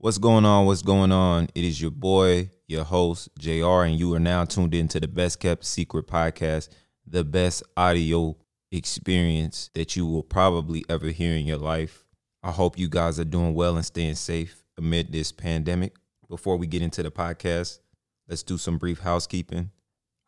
What's 0.00 0.18
going 0.18 0.44
on? 0.44 0.66
What's 0.66 0.82
going 0.82 1.10
on? 1.10 1.48
It 1.56 1.64
is 1.64 1.82
your 1.82 1.90
boy, 1.90 2.50
your 2.68 2.84
host, 2.84 3.30
JR, 3.36 3.82
and 3.82 3.98
you 3.98 4.14
are 4.14 4.20
now 4.20 4.44
tuned 4.44 4.72
in 4.72 4.86
to 4.88 5.00
the 5.00 5.08
Best 5.08 5.40
Kept 5.40 5.64
Secret 5.64 6.06
podcast, 6.06 6.68
the 7.04 7.24
best 7.24 7.64
audio 7.76 8.36
experience 8.70 9.70
that 9.74 9.96
you 9.96 10.06
will 10.06 10.22
probably 10.22 10.84
ever 10.88 11.08
hear 11.08 11.34
in 11.34 11.46
your 11.46 11.58
life. 11.58 12.04
I 12.44 12.52
hope 12.52 12.78
you 12.78 12.88
guys 12.88 13.18
are 13.18 13.24
doing 13.24 13.54
well 13.54 13.74
and 13.74 13.84
staying 13.84 14.14
safe 14.14 14.62
amid 14.78 15.10
this 15.10 15.32
pandemic. 15.32 15.96
Before 16.28 16.56
we 16.56 16.68
get 16.68 16.82
into 16.82 17.02
the 17.02 17.10
podcast, 17.10 17.80
let's 18.28 18.44
do 18.44 18.56
some 18.56 18.78
brief 18.78 19.00
housekeeping. 19.00 19.72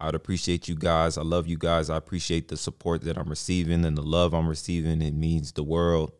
I 0.00 0.06
would 0.06 0.16
appreciate 0.16 0.66
you 0.66 0.74
guys. 0.74 1.16
I 1.16 1.22
love 1.22 1.46
you 1.46 1.56
guys. 1.56 1.90
I 1.90 1.96
appreciate 1.96 2.48
the 2.48 2.56
support 2.56 3.02
that 3.02 3.16
I'm 3.16 3.30
receiving 3.30 3.84
and 3.84 3.96
the 3.96 4.02
love 4.02 4.34
I'm 4.34 4.48
receiving. 4.48 5.00
It 5.00 5.14
means 5.14 5.52
the 5.52 5.62
world. 5.62 6.19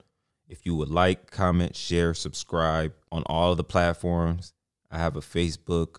If 0.51 0.67
you 0.67 0.75
would 0.75 0.89
like, 0.89 1.31
comment, 1.31 1.77
share, 1.77 2.13
subscribe 2.13 2.93
on 3.13 3.23
all 3.27 3.53
of 3.53 3.57
the 3.57 3.63
platforms. 3.63 4.53
I 4.91 4.99
have 4.99 5.15
a 5.17 5.21
Facebook, 5.21 5.99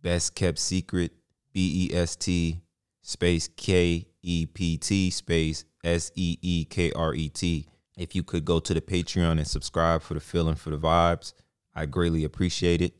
Best 0.00 0.36
Kept 0.36 0.60
Secret, 0.60 1.10
B 1.52 1.88
E 1.90 1.96
S 1.96 2.14
T 2.14 2.60
space 3.02 3.48
K 3.56 4.06
E 4.22 4.46
P 4.46 4.78
T 4.78 5.10
space 5.10 5.64
S 5.82 6.12
E 6.14 6.38
E 6.40 6.64
K 6.66 6.92
R 6.92 7.14
E 7.14 7.28
T. 7.28 7.66
If 7.96 8.14
you 8.14 8.22
could 8.22 8.44
go 8.44 8.60
to 8.60 8.72
the 8.72 8.80
Patreon 8.80 9.32
and 9.32 9.46
subscribe 9.46 10.02
for 10.02 10.14
the 10.14 10.20
feeling 10.20 10.54
for 10.54 10.70
the 10.70 10.78
vibes, 10.78 11.32
I 11.74 11.86
greatly 11.86 12.22
appreciate 12.22 12.80
it. 12.80 12.94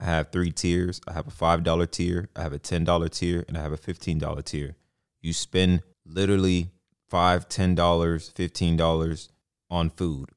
I 0.00 0.04
have 0.06 0.32
three 0.32 0.52
tiers. 0.52 1.02
I 1.06 1.12
have 1.12 1.28
a 1.28 1.30
$5 1.30 1.90
tier, 1.90 2.30
I 2.34 2.40
have 2.40 2.54
a 2.54 2.58
$10 2.58 3.10
tier, 3.10 3.44
and 3.46 3.58
I 3.58 3.60
have 3.60 3.72
a 3.72 3.76
$15 3.76 4.42
tier. 4.46 4.76
You 5.20 5.34
spend 5.34 5.82
literally 6.06 6.70
$5, 7.12 7.46
$10, 7.46 7.76
$15 7.76 9.28
on 9.70 9.90
food. 9.90 10.30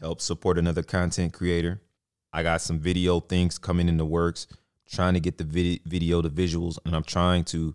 Help 0.00 0.20
support 0.20 0.58
another 0.58 0.82
content 0.82 1.32
creator. 1.32 1.80
I 2.32 2.42
got 2.42 2.60
some 2.60 2.78
video 2.78 3.20
things 3.20 3.58
coming 3.58 3.88
in 3.88 3.96
the 3.96 4.06
works, 4.06 4.46
trying 4.90 5.14
to 5.14 5.20
get 5.20 5.38
the 5.38 5.44
vid- 5.44 5.80
video, 5.84 6.22
the 6.22 6.30
visuals, 6.30 6.78
and 6.84 6.94
I'm 6.94 7.04
trying 7.04 7.44
to 7.44 7.74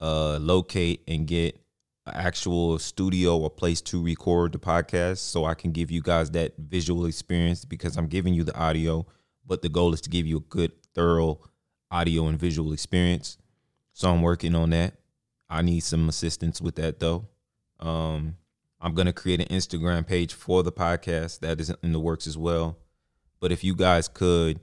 uh, 0.00 0.38
locate 0.38 1.02
and 1.06 1.26
get 1.26 1.58
an 2.06 2.14
actual 2.14 2.78
studio 2.78 3.38
or 3.38 3.48
place 3.48 3.80
to 3.80 4.02
record 4.02 4.52
the 4.52 4.58
podcast 4.58 5.18
so 5.18 5.44
I 5.44 5.54
can 5.54 5.70
give 5.70 5.90
you 5.90 6.02
guys 6.02 6.30
that 6.32 6.54
visual 6.58 7.06
experience 7.06 7.64
because 7.64 7.96
I'm 7.96 8.08
giving 8.08 8.34
you 8.34 8.42
the 8.44 8.56
audio, 8.56 9.06
but 9.46 9.62
the 9.62 9.68
goal 9.68 9.94
is 9.94 10.00
to 10.02 10.10
give 10.10 10.26
you 10.26 10.38
a 10.38 10.40
good, 10.40 10.72
thorough 10.94 11.40
audio 11.90 12.26
and 12.26 12.38
visual 12.38 12.72
experience. 12.72 13.38
So 13.92 14.10
I'm 14.10 14.22
working 14.22 14.54
on 14.54 14.70
that. 14.70 14.94
I 15.48 15.62
need 15.62 15.80
some 15.80 16.08
assistance 16.08 16.60
with 16.60 16.74
that 16.76 16.98
though. 16.98 17.28
Um, 17.78 18.36
I'm 18.84 18.94
gonna 18.94 19.12
create 19.12 19.40
an 19.40 19.46
Instagram 19.46 20.04
page 20.04 20.34
for 20.34 20.64
the 20.64 20.72
podcast 20.72 21.38
that 21.38 21.60
is 21.60 21.72
in 21.84 21.92
the 21.92 22.00
works 22.00 22.26
as 22.26 22.36
well. 22.36 22.78
But 23.38 23.52
if 23.52 23.62
you 23.62 23.76
guys 23.76 24.08
could 24.08 24.58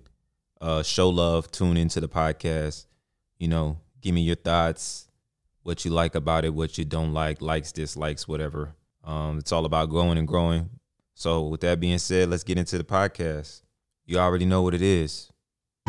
uh, 0.60 0.84
show 0.84 1.08
love, 1.08 1.50
tune 1.52 1.78
into 1.78 2.02
the 2.02 2.10
podcast, 2.10 2.86
you 3.38 3.48
know, 3.48 3.80
give 4.02 4.14
me 4.14 4.22
your 4.22 4.36
thoughts, 4.36 5.08
what 5.64 5.86
you 5.86 5.92
like 5.92 6.16
about 6.16 6.44
it, 6.44 6.54
what 6.54 6.78
you 6.78 6.84
don't 6.84 7.14
like, 7.14 7.42
likes, 7.42 7.72
dislikes, 7.72 8.28
whatever. 8.28 8.76
Um, 9.06 9.38
it's 9.38 9.54
all 9.54 9.66
about 9.66 9.90
growing 9.90 10.18
and 10.18 10.28
growing. 10.28 10.70
So 11.14 11.48
with 11.48 11.62
that 11.62 11.80
being 11.80 11.98
said, 11.98 12.30
let's 12.30 12.44
get 12.44 12.58
into 12.58 12.78
the 12.78 12.84
podcast. 12.84 13.62
You 14.06 14.20
already 14.20 14.46
know 14.46 14.62
what 14.62 14.74
it 14.74 14.82
is. 14.82 15.32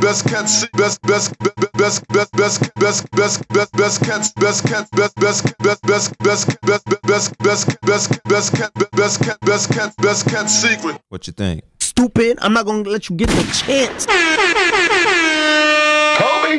Best 0.00 0.26
cat, 0.26 0.44
best 0.72 1.02
best 1.02 1.38
best 1.38 1.60
best 1.74 2.08
best 2.08 2.32
best 2.32 2.74
best 2.74 3.10
best 3.10 3.48
best 3.50 3.72
best 3.72 4.02
cat, 4.02 4.32
best 4.36 4.66
cat, 4.66 4.88
best 4.92 5.14
best 5.16 5.58
best 5.58 5.88
best 5.88 6.18
best 6.22 6.22
best 6.22 7.02
best 7.02 7.38
best 7.42 7.80
best 7.82 8.24
best 8.24 8.54
cat, 8.54 8.72
best 8.92 9.22
cat, 9.22 9.38
best 9.42 9.70
cat, 9.70 9.94
best 9.98 10.26
cat 10.26 10.48
secret. 10.48 10.98
What 11.10 11.26
you 11.26 11.34
think? 11.34 11.64
Stupid. 11.80 12.38
I'm 12.40 12.54
not 12.54 12.64
gonna 12.64 12.88
let 12.88 13.10
you 13.10 13.16
get 13.16 13.28
the 13.28 13.42
chance. 13.52 14.06
Kobe, 16.16 16.58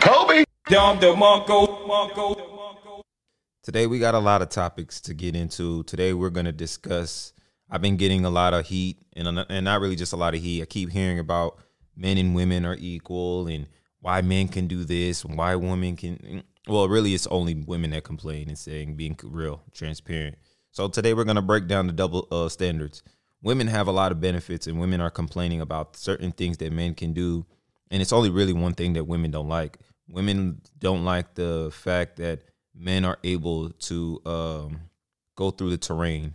Kobe. 0.00 0.44
Dom 0.70 0.98
DeMarco, 1.00 1.86
Marco. 1.86 3.02
Today 3.62 3.86
we 3.86 3.98
got 3.98 4.14
a 4.14 4.18
lot 4.18 4.40
of 4.40 4.48
topics 4.48 5.02
to 5.02 5.12
get 5.12 5.36
into. 5.36 5.82
Today 5.82 6.14
we're 6.14 6.30
gonna 6.30 6.52
discuss. 6.52 7.34
I've 7.70 7.82
been 7.82 7.98
getting 7.98 8.24
a 8.24 8.30
lot 8.30 8.54
of 8.54 8.64
heat, 8.66 8.96
and 9.14 9.28
and 9.38 9.64
not 9.66 9.82
really 9.82 9.96
just 9.96 10.14
a 10.14 10.16
lot 10.16 10.34
of 10.34 10.40
heat. 10.40 10.62
I 10.62 10.64
keep 10.64 10.90
hearing 10.90 11.18
about 11.18 11.58
men 11.98 12.16
and 12.16 12.34
women 12.34 12.64
are 12.64 12.76
equal, 12.78 13.48
and 13.48 13.66
why 14.00 14.22
men 14.22 14.48
can 14.48 14.68
do 14.68 14.84
this, 14.84 15.24
and 15.24 15.36
why 15.36 15.56
women 15.56 15.96
can. 15.96 16.44
Well, 16.66 16.88
really, 16.88 17.14
it's 17.14 17.26
only 17.26 17.54
women 17.54 17.90
that 17.90 18.04
complain 18.04 18.48
and 18.48 18.56
saying 18.56 18.94
being 18.94 19.18
real, 19.22 19.62
transparent. 19.72 20.38
So 20.70 20.88
today 20.88 21.12
we're 21.12 21.24
gonna 21.24 21.42
break 21.42 21.66
down 21.66 21.86
the 21.88 21.92
double 21.92 22.28
uh, 22.30 22.48
standards. 22.48 23.02
Women 23.42 23.66
have 23.66 23.88
a 23.88 23.92
lot 23.92 24.12
of 24.12 24.20
benefits, 24.20 24.66
and 24.66 24.78
women 24.78 25.00
are 25.00 25.10
complaining 25.10 25.60
about 25.60 25.96
certain 25.96 26.30
things 26.32 26.58
that 26.58 26.72
men 26.72 26.94
can 26.94 27.12
do, 27.12 27.44
and 27.90 28.00
it's 28.00 28.12
only 28.12 28.30
really 28.30 28.52
one 28.52 28.74
thing 28.74 28.92
that 28.92 29.04
women 29.04 29.30
don't 29.30 29.48
like. 29.48 29.78
Women 30.08 30.60
don't 30.78 31.04
like 31.04 31.34
the 31.34 31.70
fact 31.72 32.16
that 32.16 32.42
men 32.74 33.04
are 33.04 33.18
able 33.24 33.70
to 33.70 34.20
um, 34.24 34.80
go 35.34 35.50
through 35.50 35.70
the 35.70 35.78
terrain, 35.78 36.34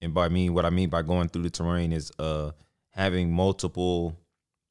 and 0.00 0.14
by 0.14 0.28
me, 0.28 0.50
what 0.50 0.64
I 0.64 0.70
mean 0.70 0.88
by 0.88 1.02
going 1.02 1.28
through 1.28 1.42
the 1.42 1.50
terrain 1.50 1.92
is 1.92 2.12
uh, 2.18 2.52
having 2.90 3.32
multiple 3.32 4.16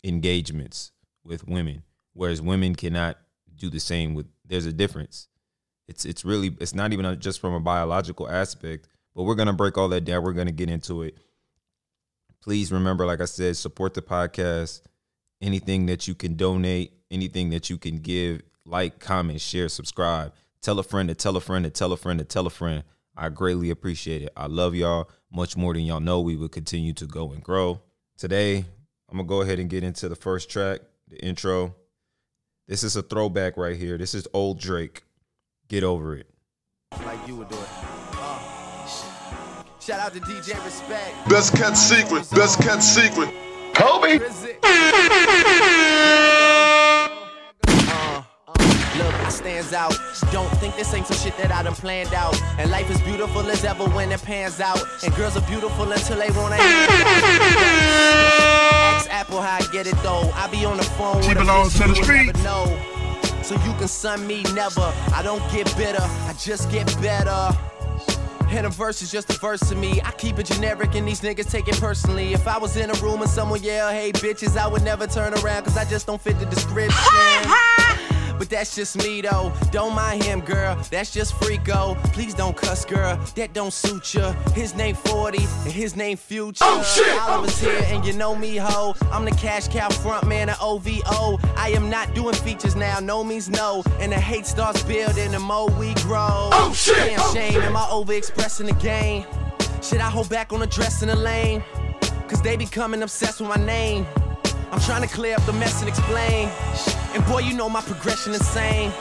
engagements 0.06 0.92
with 1.24 1.48
women, 1.48 1.84
whereas 2.14 2.42
women 2.42 2.76
cannot 2.76 3.18
do 3.56 3.70
the 3.70 3.80
same. 3.80 4.14
With 4.14 4.28
there's 4.46 4.66
a 4.66 4.74
difference. 4.74 5.28
It's 5.88 6.06
it's 6.06 6.24
really 6.24 6.56
it's 6.60 6.76
not 6.76 6.94
even 6.94 7.20
just 7.20 7.42
from 7.42 7.54
a 7.54 7.60
biological 7.60 8.30
aspect, 8.30 8.88
but 9.16 9.24
we're 9.24 9.36
gonna 9.36 9.54
break 9.54 9.78
all 9.78 9.90
that 9.90 10.06
down. 10.06 10.24
We're 10.24 10.34
gonna 10.34 10.52
get 10.52 10.70
into 10.70 11.04
it. 11.04 11.18
Please 12.42 12.72
remember, 12.72 13.06
like 13.06 13.22
I 13.22 13.26
said, 13.26 13.58
support 13.58 13.96
the 13.96 14.02
podcast. 14.02 14.82
Anything 15.42 15.88
that 15.88 16.08
you 16.08 16.16
can 16.16 16.36
donate, 16.36 16.94
anything 17.12 17.50
that 17.50 17.70
you 17.70 17.78
can 17.78 17.98
give, 17.98 18.42
like, 18.66 19.00
comment, 19.00 19.42
share, 19.42 19.68
subscribe. 19.68 20.34
Tell 20.62 20.80
a 20.80 20.84
friend 20.84 21.10
to 21.10 21.16
tell 21.16 21.36
a 21.36 21.42
friend 21.42 21.66
to 21.66 21.72
tell 21.72 21.92
a 21.92 21.98
friend 21.98 22.20
to 22.20 22.26
tell 22.26 22.48
a 22.48 22.52
friend. 22.52 22.84
I 23.18 23.30
greatly 23.30 23.70
appreciate 23.70 24.22
it. 24.24 24.34
I 24.38 24.48
love 24.48 24.76
y'all 24.76 25.10
much 25.32 25.58
more 25.58 25.74
than 25.74 25.84
y'all 25.84 26.00
know. 26.00 26.22
We 26.22 26.36
will 26.36 26.50
continue 26.50 26.94
to 26.94 27.06
go 27.06 27.32
and 27.32 27.44
grow. 27.44 27.82
Today, 28.18 28.66
I'm 29.16 29.20
gonna 29.20 29.30
go 29.30 29.42
ahead 29.44 29.60
and 29.60 29.70
get 29.70 29.82
into 29.82 30.10
the 30.10 30.16
first 30.18 30.50
track, 30.50 30.82
the 31.08 31.16
intro. 31.24 31.74
This 32.68 32.84
is 32.84 32.98
a 32.98 33.02
throwback 33.02 33.56
right 33.56 33.78
here. 33.78 33.98
This 33.98 34.14
is 34.14 34.28
old 34.34 34.60
Drake. 34.60 35.04
Get 35.70 35.86
over 35.86 36.18
it. 36.18 36.28
like 37.06 37.26
you 37.26 37.38
would 37.38 37.48
do 37.48 37.56
it. 37.56 37.70
Shout 39.80 40.02
out 40.02 40.14
to 40.16 40.20
DJ 40.20 40.62
Respect. 40.66 41.30
Best 41.30 41.56
cat 41.56 41.78
secret, 41.78 42.30
best 42.32 42.60
cat 42.60 42.84
secret. 42.84 43.30
Kobe, 43.74 44.20
Drizzy. 44.20 44.58
Uh, 47.88 48.22
Look, 48.98 49.14
I 49.14 49.30
stands 49.46 49.74
out. 49.74 49.94
Don't 50.32 50.50
think 50.58 50.76
this 50.76 50.92
ain't 50.96 51.06
some 51.06 51.18
shit 51.18 51.38
that 51.38 51.52
I 51.52 51.62
done 51.62 51.76
planned 51.76 52.16
out. 52.16 52.36
And 52.58 52.72
life 52.72 52.90
is 52.90 53.00
beautiful 53.02 53.42
as 53.52 53.64
ever 53.64 53.84
when 53.90 54.12
it 54.12 54.24
pans 54.24 54.60
out. 54.60 54.82
And 55.04 55.14
girls 55.14 55.38
are 55.38 55.48
beautiful 55.48 55.92
until 55.92 56.18
they 56.18 56.32
wanna. 56.32 56.56
Ask 58.96 59.08
Apple 59.12 59.40
how 59.42 59.58
I 59.58 59.62
get 59.72 59.86
it 59.86 59.96
though. 60.02 60.32
I 60.34 60.48
be 60.48 60.66
on 60.66 60.78
the 60.78 60.84
phone 60.98 61.22
She 61.22 61.30
with 61.30 61.38
a 61.38 61.42
belongs 61.42 61.74
to 61.74 61.80
the 61.80 61.90
you 61.90 61.94
would 61.94 62.06
streets. 62.06 62.42
So 63.48 63.54
you 63.64 63.74
can 63.74 63.88
sun 63.88 64.26
me 64.26 64.42
never. 64.56 64.92
I 65.14 65.22
don't 65.22 65.44
get 65.52 65.66
bitter, 65.78 66.02
I 66.02 66.34
just 66.40 66.72
get 66.72 66.88
better. 67.00 67.56
And 68.50 68.66
a 68.66 68.70
verse 68.70 69.04
is 69.04 69.12
just 69.12 69.30
a 69.30 69.34
verse 69.38 69.60
to 69.70 69.76
me. 69.76 70.02
I 70.04 70.12
keep 70.12 70.40
it 70.40 70.48
generic 70.48 70.96
and 70.96 71.08
these 71.08 71.22
niggas 71.22 71.52
take 71.52 71.68
it 71.68 71.80
personally. 71.80 72.34
If 72.34 72.48
I 72.48 72.58
was 72.58 72.78
in 72.78 72.90
a 72.90 72.94
room 72.96 73.22
and 73.22 73.30
someone 73.30 73.62
yell, 73.62 73.92
hey 73.92 74.12
bitches, 74.12 74.58
I 74.58 74.66
would 74.68 74.82
never 74.84 75.06
turn 75.06 75.36
around 75.36 75.66
cause 75.66 75.78
I 75.78 75.86
just 75.86 76.08
don't 76.08 76.20
fit 76.20 76.40
the 76.40 76.48
description. 76.48 76.96
But 78.38 78.50
that's 78.50 78.76
just 78.76 78.98
me 78.98 79.22
though. 79.22 79.52
Don't 79.72 79.94
mind 79.96 80.24
him, 80.24 80.42
girl. 80.42 80.76
That's 80.92 81.12
just 81.12 81.34
Freako. 81.36 81.96
Please 82.14 82.34
don't 82.34 82.56
cuss, 82.56 82.86
girl. 82.86 83.18
That 83.36 83.54
don't 83.54 83.74
suit 83.74 84.14
ya. 84.14 84.34
His 84.54 84.76
name 84.76 84.96
40 84.96 85.38
and 85.40 85.72
his 85.72 85.96
name 85.96 86.18
Future. 86.18 86.64
Oh, 86.64 86.84
shit. 86.84 87.20
Oliver's 87.22 87.64
oh, 87.64 87.70
here 87.70 87.82
and 87.90 88.06
you 88.06 88.14
know 88.14 88.36
me, 88.36 88.58
ho. 88.58 88.94
I'm 89.12 89.26
the 89.26 89.32
cash 89.32 89.68
cow 89.68 89.90
front 89.90 90.28
man 90.28 90.50
of 90.50 90.58
OVO. 90.62 91.40
I 91.56 91.70
am 91.76 91.90
not 91.90 92.14
doing 92.14 92.36
features 92.36 92.76
now, 92.76 93.00
no 93.00 93.24
means 93.24 93.50
no. 93.50 93.84
And 94.00 94.12
the 94.12 94.20
hate 94.20 94.46
starts 94.46 94.84
building, 94.84 95.32
the 95.32 95.40
more 95.40 95.70
we 95.72 95.94
grow. 95.96 96.50
Oh, 96.52 96.74
shit. 96.76 96.96
Damn 96.98 97.20
Oh, 97.20 97.34
shame, 97.34 97.54
shit. 97.54 97.64
am 97.64 97.76
I 97.78 97.82
overexpressing 97.84 98.68
the 98.68 98.74
game? 98.74 99.26
Should 99.82 100.00
I 100.00 100.10
hold 100.10 100.30
back 100.30 100.52
on 100.54 100.60
the 100.60 100.68
dress 100.68 101.02
in 101.02 101.08
the 101.10 101.16
lane? 101.16 101.64
Cause 102.28 102.42
they 102.42 102.58
becoming 102.58 103.04
obsessed 103.04 103.40
with 103.40 103.50
my 103.50 103.64
name. 103.64 104.06
I'm 104.72 104.80
trying 104.82 105.02
to 105.08 105.08
clear 105.14 105.36
up 105.36 105.46
the 105.46 105.54
mess 105.54 105.80
and 105.82 105.90
explain. 105.90 106.50
And 107.14 107.26
boy, 107.26 107.40
you 107.40 107.54
know 107.54 107.70
my 107.70 107.82
progression 107.82 108.34
insane. 108.34 108.92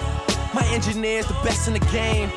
My 0.54 0.64
engineer's 0.68 1.26
the 1.26 1.34
best 1.44 1.66
in 1.66 1.74
the 1.74 1.80
game. 1.90 2.30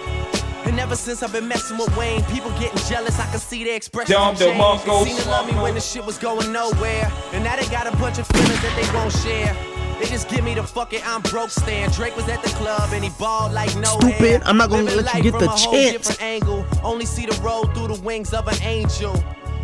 And 0.65 0.79
ever 0.79 0.95
since 0.95 1.23
I've 1.23 1.31
been 1.31 1.47
messing 1.47 1.77
with 1.77 1.95
Wayne, 1.95 2.23
people 2.25 2.49
getting 2.59 2.77
jealous. 2.89 3.19
I 3.19 3.25
can 3.27 3.39
see 3.39 3.63
their 3.63 3.75
expression 3.75 4.13
Dom 4.15 4.35
change. 4.35 4.59
DeMarco. 4.59 5.03
Seen 5.05 5.17
it 5.17 5.27
love 5.27 5.47
me 5.47 5.53
when 5.61 5.75
the 5.75 5.79
shit 5.79 6.05
was 6.05 6.17
going 6.17 6.51
nowhere. 6.51 7.11
And 7.31 7.43
now 7.43 7.55
they 7.55 7.65
got 7.67 7.87
a 7.87 7.95
bunch 7.97 8.17
of 8.17 8.27
feelings 8.27 8.61
that 8.61 8.75
they 8.75 8.97
won't 8.97 9.13
share. 9.13 9.55
They 9.99 10.05
just 10.05 10.29
give 10.29 10.43
me 10.43 10.53
the 10.53 10.63
fuck 10.63 10.93
it, 10.93 11.07
I'm 11.07 11.21
broke 11.21 11.49
stand. 11.49 11.91
Drake 11.93 12.15
was 12.15 12.27
at 12.29 12.43
the 12.43 12.49
club 12.49 12.91
and 12.93 13.03
he 13.03 13.09
balled 13.17 13.51
like 13.53 13.75
no 13.77 13.97
Stupid, 13.99 14.13
hair. 14.13 14.41
I'm 14.45 14.57
not 14.57 14.69
gonna 14.69 14.83
Living 14.83 15.05
let 15.05 15.15
you 15.15 15.23
get 15.23 15.31
from 15.31 15.45
the 15.45 15.51
a 15.53 15.57
chance. 15.57 15.91
different 15.91 16.21
angle. 16.21 16.65
Only 16.83 17.05
see 17.05 17.25
the 17.25 17.39
road 17.41 17.73
through 17.73 17.87
the 17.95 18.01
wings 18.01 18.33
of 18.33 18.47
an 18.47 18.61
angel. 18.61 19.13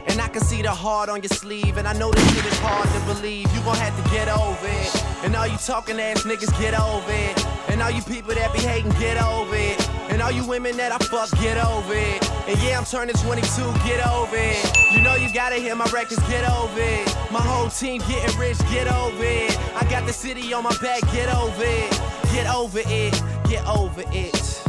And 0.08 0.22
I 0.22 0.28
can 0.28 0.42
see 0.42 0.62
the 0.62 0.72
heart 0.72 1.10
on 1.10 1.22
your 1.22 1.30
sleeve, 1.30 1.78
and 1.78 1.88
I 1.88 1.94
know 1.94 2.12
this 2.12 2.36
shit 2.36 2.46
is 2.46 2.60
hard 2.60 2.88
to 2.90 3.14
believe. 3.14 3.52
You 3.56 3.62
gon' 3.62 3.76
have 3.76 3.96
to 4.04 4.10
get 4.12 4.28
over 4.28 4.68
it. 4.68 5.04
And 5.24 5.36
all 5.36 5.48
you 5.48 5.58
talking 5.58 6.00
ass 6.00 6.24
niggas, 6.24 6.52
get 6.60 6.78
over 6.80 7.12
it. 7.12 7.46
And 7.70 7.82
all 7.82 7.92
you 7.92 8.02
people 8.02 8.34
that 8.36 8.54
be 8.54 8.60
hating, 8.60 8.92
get 9.00 9.22
over 9.22 9.56
it. 9.56 9.90
And 10.10 10.22
all 10.22 10.32
you 10.32 10.46
women 10.46 10.78
that 10.78 10.92
I 10.92 10.98
fuck, 10.98 11.32
get 11.40 11.58
over 11.58 11.94
it. 11.94 12.32
And 12.48 12.62
yeah, 12.62 12.78
I'm 12.78 12.86
turning 12.86 13.16
22, 13.16 13.42
get 13.86 14.06
over 14.06 14.36
it. 14.36 14.94
You 14.94 15.02
know 15.02 15.16
you 15.16 15.34
gotta 15.34 15.56
hear 15.56 15.76
my 15.76 15.90
records, 15.92 16.22
get 16.28 16.48
over 16.50 16.80
it. 16.80 17.08
My 17.32 17.42
whole 17.42 17.70
team 17.70 18.02
getting 18.08 18.38
rich, 18.38 18.60
get 18.70 18.88
over 18.88 19.24
it. 19.24 19.58
I 19.76 19.88
got 19.90 20.06
the 20.06 20.14
city 20.14 20.54
on 20.54 20.64
my 20.64 20.76
back, 20.82 21.02
get 21.12 21.34
over 21.34 21.64
it. 21.64 21.92
Get 22.34 22.48
over 22.48 22.82
it, 22.84 23.24
get 23.48 23.64
over 23.68 24.02
it. 24.12 24.34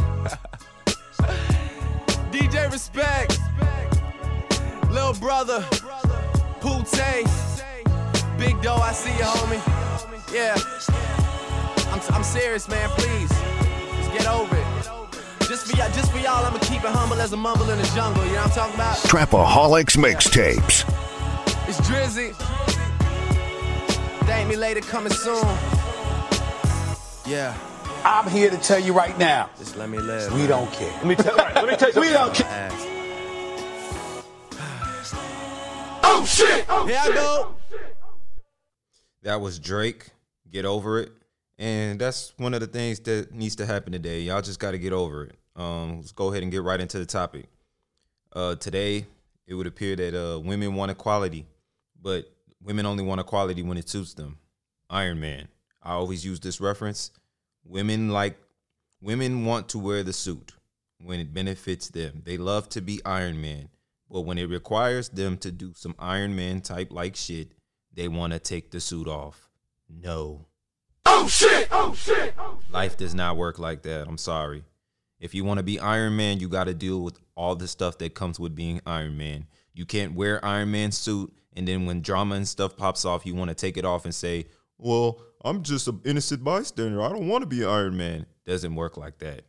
DJ 2.31 2.71
Respect, 2.71 3.39
Lil 4.95 5.13
Brother, 5.15 5.59
Pootie, 6.61 7.27
Big 8.39 8.61
Doe, 8.61 8.75
I 8.75 8.93
see 8.93 9.09
you, 9.09 9.25
homie. 9.25 9.61
Yeah, 10.33 10.55
I'm, 11.91 12.15
I'm 12.15 12.23
serious, 12.23 12.69
man, 12.69 12.87
please. 12.91 13.27
Just 13.27 14.11
get 14.13 14.25
over 14.25 14.55
it. 14.55 15.47
Just 15.49 15.69
for 15.69 15.75
y'all, 15.75 15.91
just 15.91 16.13
for 16.13 16.19
y'all, 16.19 16.45
I'ma 16.45 16.59
keep 16.59 16.81
it 16.85 16.91
humble 16.91 17.19
as 17.19 17.33
a 17.33 17.37
mumble 17.37 17.69
in 17.71 17.77
the 17.77 17.83
jungle. 17.93 18.23
You 18.25 18.31
know 18.31 18.43
what 18.43 18.45
I'm 18.45 18.51
talking 18.51 18.75
about? 18.75 18.95
Trapaholics 18.99 19.97
mixtapes. 19.97 20.85
It's 21.67 21.81
Drizzy. 21.81 22.33
Thank 24.25 24.47
me 24.47 24.55
later, 24.55 24.79
coming 24.79 25.11
soon. 25.11 25.43
Yeah, 27.25 27.53
I'm 28.05 28.29
here 28.29 28.49
to 28.49 28.57
tell 28.57 28.79
you 28.79 28.93
right 28.93 29.17
now, 29.19 29.49
just 29.57 29.75
let 29.75 29.89
me 29.89 29.97
live. 29.97 30.33
we 30.33 30.47
don't 30.47 30.71
care. 30.71 30.93
Let 30.93 31.05
me 31.05 31.15
tell, 31.15 31.35
let 31.35 31.67
me 31.67 31.75
tell 31.75 31.91
you 31.91 31.99
We 32.07 32.09
don't 32.11 32.33
care. 32.33 32.94
Oh 36.17 36.23
shit! 36.23 36.65
Oh 36.69 36.87
Here 36.87 36.97
I 36.97 37.09
go. 37.09 37.55
That 39.23 39.41
was 39.41 39.59
Drake. 39.59 40.07
Get 40.49 40.63
over 40.63 40.99
it. 40.99 41.11
And 41.57 41.99
that's 41.99 42.33
one 42.37 42.53
of 42.53 42.61
the 42.61 42.67
things 42.67 43.01
that 43.01 43.33
needs 43.33 43.57
to 43.57 43.65
happen 43.65 43.91
today. 43.91 44.21
Y'all 44.21 44.41
just 44.41 44.57
got 44.57 44.71
to 44.71 44.77
get 44.77 44.93
over 44.93 45.25
it. 45.25 45.35
Um, 45.57 45.97
let's 45.97 46.13
go 46.13 46.29
ahead 46.29 46.41
and 46.41 46.53
get 46.53 46.63
right 46.63 46.79
into 46.79 46.99
the 46.99 47.05
topic. 47.05 47.47
Uh, 48.31 48.55
today, 48.55 49.05
it 49.45 49.55
would 49.55 49.67
appear 49.67 49.97
that 49.97 50.15
uh, 50.15 50.39
women 50.39 50.73
want 50.75 50.89
equality, 50.89 51.45
but 52.01 52.31
women 52.63 52.85
only 52.85 53.03
want 53.03 53.19
equality 53.19 53.61
when 53.61 53.77
it 53.77 53.89
suits 53.89 54.13
them. 54.13 54.37
Iron 54.89 55.19
Man. 55.19 55.49
I 55.83 55.91
always 55.91 56.23
use 56.23 56.39
this 56.39 56.61
reference. 56.61 57.11
Women 57.65 58.09
like 58.09 58.37
women 59.01 59.43
want 59.43 59.67
to 59.69 59.79
wear 59.79 60.01
the 60.01 60.13
suit 60.13 60.53
when 61.03 61.19
it 61.19 61.33
benefits 61.33 61.89
them. 61.89 62.21
They 62.23 62.37
love 62.37 62.69
to 62.69 62.81
be 62.81 63.01
Iron 63.03 63.41
Man, 63.41 63.67
but 64.15 64.21
when 64.21 64.37
it 64.37 64.47
requires 64.47 65.09
them 65.09 65.37
to 65.39 65.51
do 65.51 65.73
some 65.75 65.93
Iron 65.99 66.37
Man 66.37 66.61
type 66.61 66.89
like 66.89 67.17
shit, 67.17 67.51
they 67.93 68.07
want 68.07 68.31
to 68.31 68.39
take 68.39 68.71
the 68.71 68.79
suit 68.79 69.09
off. 69.09 69.49
No. 69.89 70.45
Oh, 71.05 71.23
oh 71.25 71.27
shit! 71.27 71.67
Oh 71.69 71.93
shit! 71.93 72.33
Life 72.71 72.95
does 72.95 73.13
not 73.13 73.35
work 73.35 73.59
like 73.59 73.81
that. 73.81 74.07
I'm 74.07 74.17
sorry. 74.17 74.63
If 75.19 75.35
you 75.35 75.43
want 75.43 75.57
to 75.57 75.63
be 75.63 75.81
Iron 75.81 76.15
Man, 76.15 76.39
you 76.39 76.47
got 76.47 76.63
to 76.63 76.73
deal 76.73 77.01
with 77.01 77.19
all 77.35 77.57
the 77.57 77.67
stuff 77.67 77.97
that 77.97 78.13
comes 78.13 78.39
with 78.39 78.55
being 78.55 78.79
Iron 78.85 79.17
Man. 79.17 79.47
You 79.73 79.85
can't 79.85 80.15
wear 80.15 80.43
Iron 80.45 80.71
Man 80.71 80.93
suit 80.93 81.33
and 81.53 81.67
then 81.67 81.85
when 81.85 81.99
drama 81.99 82.35
and 82.35 82.47
stuff 82.47 82.77
pops 82.77 83.03
off, 83.03 83.25
you 83.25 83.35
want 83.35 83.49
to 83.49 83.55
take 83.55 83.75
it 83.75 83.83
off 83.83 84.05
and 84.05 84.15
say, 84.15 84.45
"Well, 84.77 85.19
I'm 85.43 85.61
just 85.61 85.89
an 85.89 85.99
innocent 86.05 86.41
bystander. 86.41 87.01
I 87.01 87.09
don't 87.09 87.27
want 87.27 87.41
to 87.41 87.47
be 87.47 87.65
Iron 87.65 87.97
Man." 87.97 88.27
Doesn't 88.45 88.75
work 88.75 88.95
like 88.95 89.17
that. 89.17 89.43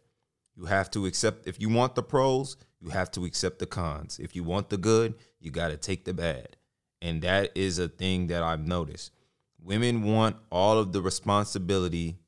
You 0.56 0.64
have 0.64 0.90
to 0.90 1.06
accept 1.06 1.46
if 1.46 1.60
you 1.60 1.68
want 1.68 1.94
the 1.94 2.02
pros, 2.02 2.56
you 2.80 2.90
have 2.90 3.10
to 3.12 3.24
accept 3.24 3.58
the 3.58 3.66
cons. 3.66 4.18
If 4.18 4.36
you 4.36 4.44
want 4.44 4.68
the 4.68 4.76
good, 4.76 5.14
you 5.40 5.50
got 5.50 5.68
to 5.68 5.76
take 5.76 6.04
the 6.04 6.14
bad. 6.14 6.56
And 7.00 7.22
that 7.22 7.52
is 7.54 7.78
a 7.78 7.88
thing 7.88 8.28
that 8.28 8.42
I've 8.42 8.66
noticed. 8.66 9.12
Women 9.62 10.02
want 10.02 10.36
all 10.50 10.78
of 10.78 10.92
the 10.92 11.02
responsibility. 11.02 12.18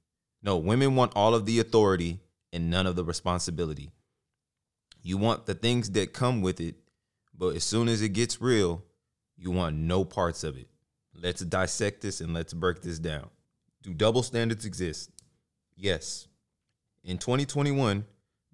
No, 0.42 0.56
women 0.56 0.94
want 0.94 1.12
all 1.14 1.34
of 1.34 1.46
the 1.46 1.60
authority 1.60 2.20
and 2.52 2.70
none 2.70 2.86
of 2.86 2.96
the 2.96 3.04
responsibility. 3.04 3.92
You 5.02 5.16
want 5.16 5.46
the 5.46 5.54
things 5.54 5.90
that 5.90 6.12
come 6.12 6.42
with 6.42 6.60
it, 6.60 6.76
but 7.36 7.56
as 7.56 7.64
soon 7.64 7.88
as 7.88 8.02
it 8.02 8.10
gets 8.10 8.40
real, 8.40 8.82
you 9.36 9.50
want 9.50 9.76
no 9.76 10.04
parts 10.04 10.44
of 10.44 10.56
it. 10.56 10.68
Let's 11.14 11.40
dissect 11.40 12.00
this 12.02 12.20
and 12.20 12.34
let's 12.34 12.52
break 12.52 12.82
this 12.82 12.98
down. 12.98 13.28
Do 13.82 13.94
double 13.94 14.22
standards 14.22 14.64
exist? 14.64 15.10
Yes. 15.76 16.26
In 17.04 17.18
2021, 17.18 18.04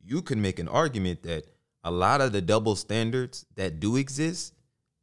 you 0.03 0.23
can 0.23 0.41
make 0.43 0.59
an 0.59 0.69
argument 0.69 1.23
that 1.23 1.47
a 1.85 1.91
lot 1.91 2.23
of 2.23 2.33
the 2.33 2.41
double 2.41 2.75
standards 2.75 3.45
that 3.57 3.79
do 3.79 3.97
exist 3.97 4.55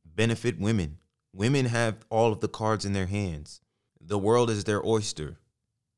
benefit 0.03 0.59
women. 0.59 0.97
Women 1.33 1.67
have 1.67 2.05
all 2.09 2.33
of 2.33 2.41
the 2.41 2.49
cards 2.49 2.83
in 2.83 2.93
their 2.93 3.05
hands. 3.05 3.61
The 4.01 4.17
world 4.17 4.49
is 4.49 4.63
their 4.63 4.85
oyster. 4.85 5.37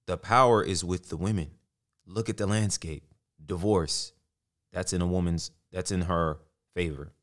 The 0.05 0.17
power 0.17 0.61
is 0.61 0.83
with 0.83 1.09
the 1.09 1.17
women. 1.17 1.51
Look 2.05 2.29
at 2.29 2.37
the 2.37 2.45
landscape. 2.45 3.03
Divorce, 3.43 4.11
that's 4.73 4.93
in 4.93 5.01
a 5.01 5.07
woman's, 5.07 5.51
that's 5.71 5.91
in 5.91 6.01
her 6.01 6.37
favor. 6.75 7.13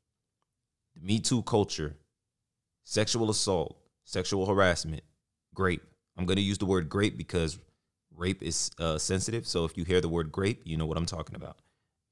The 0.97 1.07
Me 1.07 1.21
Too 1.21 1.43
culture, 1.43 1.97
sexual 2.85 3.31
assault, 3.31 3.79
sexual 4.05 4.47
harassment, 4.47 5.03
grape. 5.55 5.83
I'm 6.17 6.27
going 6.27 6.37
to 6.37 6.43
use 6.43 6.59
the 6.59 6.67
word 6.67 6.89
grape 6.89 7.17
because 7.17 7.59
rape 8.17 8.43
is 8.43 8.71
uh, 8.79 8.99
sensitive. 8.99 9.47
So 9.47 9.65
if 9.67 9.77
you 9.77 9.85
hear 9.85 10.01
the 10.01 10.09
word 10.09 10.33
grape, 10.33 10.63
you 10.65 10.77
know 10.77 10.87
what 10.87 10.97
I'm 10.97 11.07
talking 11.07 11.37
about. 11.37 11.59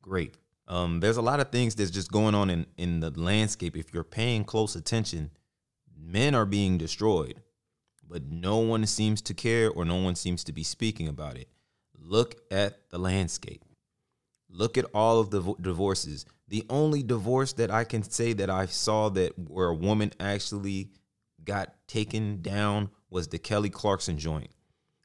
Grape. 0.03 0.37
Um, 0.69 1.01
there's 1.01 1.17
a 1.17 1.23
lot 1.23 1.41
of 1.41 1.51
things 1.51 1.75
that's 1.75 1.91
just 1.91 2.13
going 2.13 2.35
on 2.35 2.51
in, 2.51 2.67
in 2.77 3.01
the 3.01 3.11
landscape. 3.11 3.75
If 3.75 3.95
you're 3.95 4.05
paying 4.05 4.45
close 4.45 4.77
attention, 4.77 5.31
men 5.99 6.35
are 6.35 6.45
being 6.45 6.77
destroyed, 6.77 7.41
but 8.07 8.31
no 8.31 8.59
one 8.59 8.85
seems 8.87 9.23
to 9.23 9.35
care 9.35 9.71
or 9.71 9.87
no 9.87 9.97
one 9.97 10.15
seems 10.15 10.45
to 10.45 10.53
be 10.53 10.63
speaking 10.63 11.09
about 11.09 11.39
it. 11.39 11.49
Look 11.99 12.37
at 12.51 12.91
the 12.91 12.99
landscape. 12.99 13.65
Look 14.51 14.77
at 14.79 14.85
all 14.95 15.21
of 15.21 15.31
the 15.31 15.41
vo- 15.41 15.57
divorces. 15.61 16.27
The 16.49 16.65
only 16.71 17.03
divorce 17.03 17.55
that 17.55 17.71
I 17.71 17.85
can 17.85 18.03
say 18.03 18.35
that 18.35 18.51
I 18.51 18.67
saw 18.67 19.09
that 19.11 19.39
where 19.39 19.69
a 19.69 19.75
woman 19.75 20.13
actually 20.21 20.91
got 21.45 21.75
taken 21.87 22.43
down 22.43 22.91
was 23.11 23.29
the 23.29 23.39
Kelly 23.39 23.71
Clarkson 23.71 24.19
joint, 24.19 24.51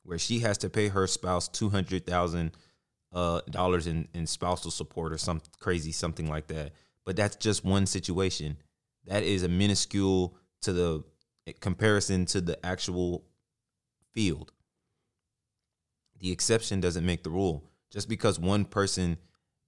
where 0.04 0.20
she 0.20 0.40
has 0.40 0.58
to 0.60 0.70
pay 0.70 0.90
her 0.90 1.08
spouse 1.08 1.48
two 1.48 1.70
hundred 1.70 2.06
thousand 2.06 2.52
uh, 3.14 3.42
dollars 3.50 3.88
in, 3.88 4.08
in 4.14 4.28
spousal 4.28 4.72
support 4.72 5.14
or 5.14 5.18
some 5.18 5.42
crazy 5.60 5.92
something 5.92 6.28
like 6.28 6.48
that. 6.48 6.72
But 7.06 7.16
that's 7.16 7.36
just 7.36 7.64
one 7.64 7.86
situation. 7.86 8.58
That 9.06 9.24
is 9.24 9.44
a 9.44 9.50
minuscule 9.50 10.36
to 10.62 10.74
the 10.74 11.04
comparison 11.60 12.26
to 12.28 12.42
the 12.42 12.64
actual 12.66 13.26
field. 14.14 14.52
The 16.20 16.32
exception 16.32 16.80
doesn't 16.80 17.06
make 17.06 17.24
the 17.24 17.30
rule. 17.30 17.64
Just 17.92 18.10
because 18.10 18.40
one 18.40 18.66
person 18.66 19.18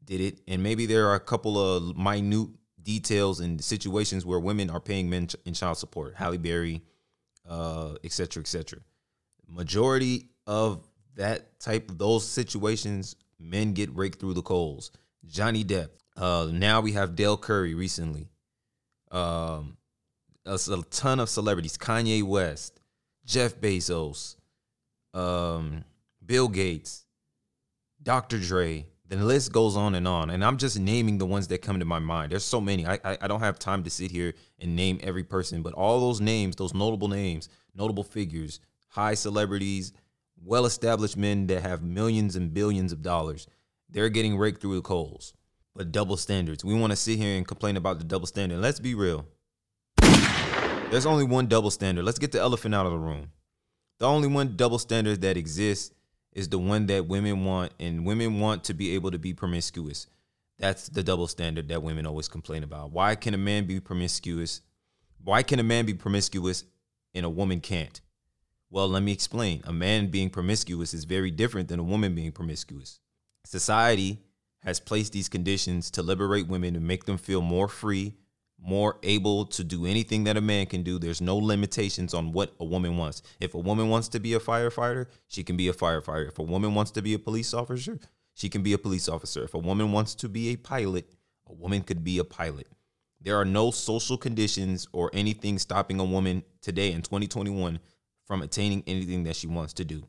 did 0.04 0.22
it, 0.22 0.42
and 0.48 0.64
maybe 0.64 0.86
there 0.86 1.08
are 1.10 1.16
a 1.16 1.20
couple 1.20 1.60
of 1.60 1.96
minute 1.98 2.50
details 2.82 3.40
and 3.40 3.64
situations 3.64 4.26
where 4.26 4.40
women 4.40 4.70
are 4.70 4.80
paying 4.80 5.10
men 5.10 5.28
in 5.46 5.54
child 5.54 5.78
support, 5.78 6.16
Halle 6.16 6.38
Berry, 6.38 6.82
uh, 7.50 7.96
et 8.04 8.12
cetera, 8.12 8.42
et 8.42 8.48
cetera. 8.48 8.80
Majority 9.48 10.30
of 10.48 10.88
that 11.16 11.60
type 11.60 11.90
of 11.90 11.98
those 11.98 12.28
situations, 12.28 13.16
men 13.40 13.74
get 13.74 13.96
raked 13.96 14.20
through 14.20 14.34
the 14.34 14.42
coals. 14.42 14.92
Johnny 15.26 15.64
Depp. 15.64 15.90
Uh, 16.16 16.50
now 16.52 16.82
we 16.82 16.94
have 16.94 17.16
Dell 17.16 17.38
Curry 17.38 17.74
recently. 17.74 18.30
Um, 19.12 19.78
a, 20.46 20.54
a 20.54 20.84
ton 20.90 21.20
of 21.20 21.30
celebrities: 21.30 21.78
Kanye 21.78 22.24
West, 22.24 22.80
Jeff 23.26 23.56
Bezos, 23.56 24.36
um, 25.14 25.84
Bill 26.26 26.48
Gates, 26.48 27.06
Dr. 28.02 28.40
Dre. 28.40 28.86
The 29.08 29.18
list 29.18 29.52
goes 29.52 29.78
on 29.78 29.94
and 29.94 30.08
on, 30.08 30.32
and 30.32 30.44
I'm 30.44 30.58
just 30.58 30.80
naming 30.80 31.20
the 31.20 31.28
ones 31.28 31.48
that 31.50 31.62
come 31.62 31.78
to 31.78 31.86
my 31.86 32.00
mind. 32.00 32.32
There's 32.32 32.44
so 32.44 32.60
many. 32.60 32.88
I, 32.88 32.96
I 33.04 33.18
I 33.22 33.28
don't 33.28 33.42
have 33.42 33.60
time 33.60 33.84
to 33.84 33.90
sit 33.92 34.10
here 34.10 34.34
and 34.60 34.76
name 34.76 35.00
every 35.04 35.24
person, 35.24 35.62
but 35.62 35.74
all 35.74 36.00
those 36.00 36.22
names, 36.22 36.56
those 36.56 36.74
notable 36.74 37.08
names, 37.08 37.48
notable 37.76 38.04
figures, 38.04 38.60
high 38.88 39.14
celebrities, 39.14 39.94
well-established 40.46 41.18
men 41.18 41.48
that 41.48 41.64
have 41.64 41.82
millions 41.82 42.36
and 42.36 42.54
billions 42.54 42.92
of 42.92 43.02
dollars, 43.02 43.48
they're 43.90 44.10
getting 44.10 44.38
raked 44.38 44.62
through 44.62 44.76
the 44.76 44.82
coals. 44.82 45.34
But 45.76 45.92
double 45.92 46.16
standards. 46.16 46.64
We 46.64 46.74
want 46.74 46.92
to 46.92 46.96
sit 46.96 47.18
here 47.18 47.36
and 47.36 47.46
complain 47.46 47.76
about 47.76 47.98
the 47.98 48.06
double 48.06 48.28
standard. 48.28 48.60
Let's 48.60 48.80
be 48.80 48.96
real. 48.96 49.26
There's 50.90 51.06
only 51.06 51.26
one 51.26 51.48
double 51.48 51.72
standard. 51.72 52.06
Let's 52.06 52.20
get 52.20 52.32
the 52.32 52.40
elephant 52.40 52.74
out 52.74 52.86
of 52.86 52.94
the 52.94 52.98
room. 52.98 53.32
The 54.00 54.08
only 54.08 54.28
one 54.28 54.56
double 54.56 54.80
standard 54.80 55.22
that 55.22 55.36
exists 55.36 55.94
is 56.32 56.48
the 56.48 56.60
one 56.60 56.86
that 56.86 57.08
women 57.08 57.44
want, 57.44 57.74
and 57.80 58.06
women 58.06 58.40
want 58.40 58.64
to 58.66 58.74
be 58.74 58.94
able 58.94 59.12
to 59.12 59.18
be 59.18 59.34
promiscuous. 59.34 60.08
That's 60.60 60.88
the 60.88 61.04
double 61.04 61.28
standard 61.28 61.68
that 61.70 61.84
women 61.84 62.06
always 62.06 62.28
complain 62.28 62.64
about. 62.64 62.92
Why 62.92 63.16
can 63.16 63.34
a 63.34 63.38
man 63.38 63.66
be 63.66 63.80
promiscuous? 63.80 64.62
Why 65.24 65.44
can 65.44 65.60
a 65.60 65.64
man 65.64 65.86
be 65.86 65.94
promiscuous 65.94 66.64
and 67.14 67.26
a 67.26 67.30
woman 67.30 67.60
can't? 67.60 68.00
Well, 68.76 68.90
let 68.90 69.04
me 69.04 69.14
explain. 69.14 69.62
A 69.64 69.72
man 69.72 70.08
being 70.08 70.30
promiscuous 70.30 70.94
is 70.94 71.06
very 71.06 71.32
different 71.32 71.70
than 71.70 71.80
a 71.80 71.84
woman 71.84 72.14
being 72.14 72.34
promiscuous. 72.34 73.00
Society 73.46 74.20
has 74.64 74.82
placed 74.82 75.14
these 75.14 75.30
conditions 75.30 75.90
to 75.92 76.04
liberate 76.04 76.50
women 76.50 76.76
and 76.76 76.86
make 76.86 77.06
them 77.06 77.18
feel 77.18 77.42
more 77.42 77.70
free 77.70 78.16
more 78.60 78.98
able 79.04 79.46
to 79.46 79.64
do 79.64 79.86
anything 79.86 80.26
that 80.26 80.36
a 80.36 80.42
man 80.42 80.66
can 80.66 80.84
do. 80.84 81.00
There's 81.00 81.22
no 81.22 81.38
limitations 81.38 82.14
on 82.14 82.34
what 82.34 82.54
a 82.60 82.66
woman 82.66 82.98
wants. 82.98 83.22
If 83.40 83.54
a 83.54 83.60
woman 83.60 83.88
wants 83.88 84.10
to 84.10 84.20
be 84.20 84.34
a 84.34 84.40
firefighter, 84.42 85.06
she 85.28 85.42
can 85.42 85.56
be 85.56 85.70
a 85.70 85.74
firefighter. 85.74 86.28
If 86.28 86.40
a 86.40 86.44
woman 86.44 86.76
wants 86.76 86.92
to 86.92 87.02
be 87.02 87.14
a 87.14 87.20
police 87.20 87.54
officer, 87.54 87.98
she 88.34 88.50
can 88.50 88.62
be 88.62 88.74
a 88.74 88.78
police 88.78 89.08
officer. 89.08 89.44
If 89.46 89.54
a 89.54 89.60
woman 89.60 89.94
wants 89.94 90.16
to 90.16 90.28
be 90.28 90.50
a 90.50 90.58
pilot, 90.58 91.14
a 91.48 91.54
woman 91.54 91.82
could 91.82 92.04
be 92.04 92.18
a 92.18 92.26
pilot. 92.26 92.68
There 93.22 93.40
are 93.40 93.46
no 93.46 93.72
social 93.72 94.18
conditions 94.18 94.88
or 94.92 95.12
anything 95.14 95.60
stopping 95.60 96.02
a 96.02 96.06
woman 96.06 96.44
today 96.62 96.92
in 96.92 97.02
2021 97.04 97.80
from 98.26 98.42
attaining 98.42 98.84
anything 98.88 99.24
that 99.24 99.36
she 99.36 99.48
wants 99.48 99.74
to 99.74 99.86
do. 99.86 100.04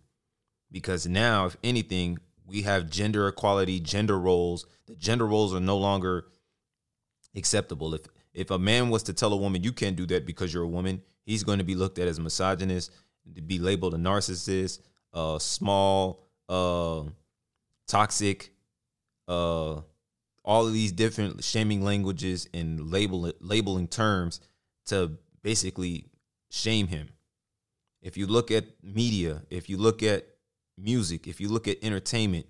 Because 0.72 1.06
now, 1.06 1.46
if 1.46 1.56
anything, 1.62 2.18
we 2.46 2.62
have 2.62 2.90
gender 2.90 3.28
equality, 3.28 3.80
gender 3.80 4.18
roles. 4.18 4.66
The 4.86 4.94
gender 4.96 5.26
roles 5.26 5.54
are 5.54 5.60
no 5.60 5.76
longer 5.76 6.26
acceptable. 7.34 7.94
If 7.94 8.02
if 8.34 8.50
a 8.50 8.58
man 8.58 8.90
was 8.90 9.02
to 9.04 9.14
tell 9.14 9.32
a 9.32 9.36
woman 9.36 9.62
you 9.62 9.72
can't 9.72 9.96
do 9.96 10.06
that 10.06 10.26
because 10.26 10.52
you're 10.52 10.62
a 10.62 10.68
woman, 10.68 11.02
he's 11.24 11.42
going 11.42 11.58
to 11.58 11.64
be 11.64 11.74
looked 11.74 11.98
at 11.98 12.06
as 12.06 12.20
misogynist, 12.20 12.90
to 13.34 13.40
be 13.40 13.58
labeled 13.58 13.94
a 13.94 13.96
narcissist, 13.96 14.80
uh, 15.14 15.38
small, 15.38 16.22
uh, 16.48 17.02
toxic, 17.88 18.52
uh, 19.26 19.80
all 20.44 20.66
of 20.66 20.72
these 20.72 20.92
different 20.92 21.42
shaming 21.42 21.82
languages 21.82 22.48
and 22.54 22.90
label 22.90 23.32
labeling 23.40 23.88
terms 23.88 24.40
to 24.86 25.12
basically 25.42 26.04
shame 26.50 26.86
him. 26.88 27.08
If 28.06 28.16
you 28.16 28.28
look 28.28 28.52
at 28.52 28.66
media, 28.84 29.42
if 29.50 29.68
you 29.68 29.78
look 29.78 30.00
at 30.00 30.28
music, 30.78 31.26
if 31.26 31.40
you 31.40 31.48
look 31.48 31.66
at 31.66 31.82
entertainment, 31.82 32.46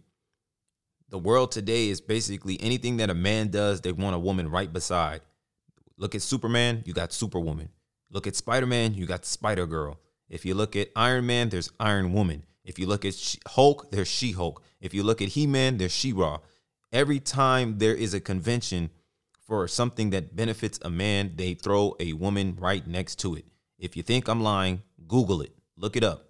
the 1.09 1.17
world 1.17 1.51
today 1.51 1.89
is 1.89 2.03
basically 2.03 2.61
anything 2.61 2.99
that 2.99 3.09
a 3.09 3.15
man 3.15 3.49
does, 3.49 3.81
they 3.81 3.93
want 3.93 4.15
a 4.15 4.19
woman 4.19 4.51
right 4.51 4.71
beside. 4.71 5.23
Look 5.97 6.15
at 6.15 6.21
Superman, 6.21 6.83
you 6.85 6.93
got 6.93 7.11
Superwoman. 7.11 7.71
Look 8.11 8.27
at 8.27 8.37
Spider 8.37 8.67
Man, 8.67 8.93
you 8.93 9.07
got 9.07 9.25
Spider 9.25 9.67
Girl. 9.67 9.99
If 10.29 10.45
you 10.45 10.55
look 10.55 10.77
at 10.77 10.91
Iron 10.95 11.25
Man, 11.25 11.49
there's 11.49 11.73
Iron 11.81 12.13
Woman. 12.13 12.45
If 12.63 12.79
you 12.79 12.87
look 12.87 13.07
at 13.07 13.15
Hulk, 13.47 13.91
there's 13.91 14.09
She 14.09 14.33
Hulk. 14.33 14.63
If 14.83 14.93
you 14.93 15.03
look 15.03 15.23
at 15.23 15.29
He 15.29 15.47
Man, 15.47 15.79
there's 15.79 15.91
She 15.91 16.13
Ra. 16.13 16.41
Every 16.93 17.19
time 17.19 17.79
there 17.79 17.95
is 17.95 18.13
a 18.13 18.21
convention 18.21 18.91
for 19.41 19.67
something 19.69 20.11
that 20.11 20.37
benefits 20.37 20.79
a 20.83 20.91
man, 20.91 21.33
they 21.37 21.55
throw 21.55 21.97
a 21.99 22.13
woman 22.13 22.59
right 22.61 22.87
next 22.87 23.17
to 23.21 23.37
it. 23.37 23.47
If 23.79 23.97
you 23.97 24.03
think 24.03 24.29
I'm 24.29 24.43
lying, 24.43 24.83
Google 25.07 25.43
it, 25.43 25.53
look 25.77 25.97
it 25.97 26.05
up. 26.05 26.25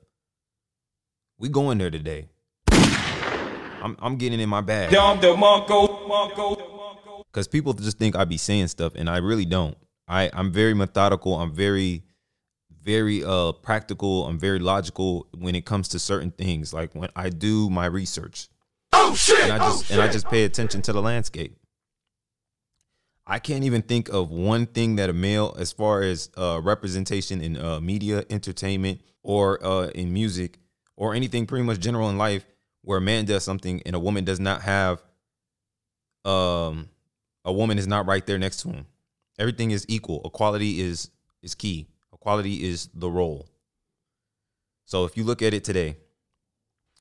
We 1.39 1.49
going 1.49 1.79
there 1.79 1.91
today. 1.91 2.29
I'm, 2.71 3.97
I'm 4.01 4.17
getting 4.17 4.41
in 4.41 4.49
my 4.49 4.61
bag 4.63 4.91
because 7.31 7.47
people 7.49 7.73
just 7.75 7.99
think 7.99 8.17
I 8.17 8.25
be 8.25 8.39
saying 8.39 8.69
stuff, 8.69 8.95
and 8.97 9.09
I 9.09 9.19
really 9.19 9.45
don't. 9.45 9.77
I 10.09 10.31
I'm 10.33 10.51
very 10.51 10.75
methodical. 10.75 11.39
I'm 11.39 11.53
very 11.53 12.03
very 12.83 13.23
uh 13.25 13.53
practical. 13.53 14.27
I'm 14.27 14.39
very 14.39 14.59
logical 14.59 15.27
when 15.37 15.55
it 15.55 15.67
comes 15.67 15.89
to 15.89 15.99
certain 15.99 16.31
things. 16.31 16.73
Like 16.73 16.95
when 16.95 17.11
I 17.15 17.29
do 17.29 17.69
my 17.71 17.87
research, 17.87 18.49
Oh 18.93 19.15
shit! 19.15 19.41
and 19.41 19.53
I 19.53 19.59
just 19.59 19.91
and 19.91 20.01
I 20.01 20.09
just 20.09 20.29
pay 20.29 20.45
attention 20.45 20.83
to 20.83 20.93
the 20.93 21.03
landscape. 21.03 21.57
I 23.27 23.41
can't 23.41 23.65
even 23.65 23.83
think 23.83 24.09
of 24.09 24.31
one 24.31 24.67
thing 24.67 24.97
that 24.97 25.11
a 25.11 25.13
male, 25.13 25.57
as 25.59 25.73
far 25.73 26.03
as 26.03 26.31
uh, 26.37 26.61
representation 26.63 27.41
in 27.41 27.57
uh, 27.57 27.81
media, 27.81 28.25
entertainment, 28.31 29.01
or 29.23 29.65
uh, 29.65 29.89
in 29.89 30.13
music, 30.13 30.61
or 30.97 31.15
anything 31.15 31.45
pretty 31.47 31.65
much 31.65 31.81
general 31.81 32.09
in 32.09 32.19
life, 32.19 32.47
where 32.83 32.99
a 32.99 33.01
man 33.01 33.25
does 33.25 33.43
something 33.43 33.83
and 33.85 33.97
a 33.97 33.99
woman 33.99 34.25
does 34.25 34.39
not 34.39 34.63
have, 34.63 35.03
um, 36.25 36.89
a 37.45 37.53
woman 37.53 37.79
is 37.79 37.89
not 37.89 38.07
right 38.07 38.25
there 38.27 38.39
next 38.39 38.61
to 38.61 38.69
him. 38.69 38.87
Everything 39.39 39.73
is 39.73 39.85
equal. 39.89 40.23
Equality 40.25 40.81
is 40.81 41.11
is 41.43 41.55
key. 41.55 41.89
Equality 42.13 42.65
is 42.65 42.89
the 42.95 43.11
role. 43.11 43.49
So 44.85 45.05
if 45.05 45.17
you 45.17 45.25
look 45.25 45.43
at 45.43 45.53
it 45.53 45.65
today, 45.65 45.97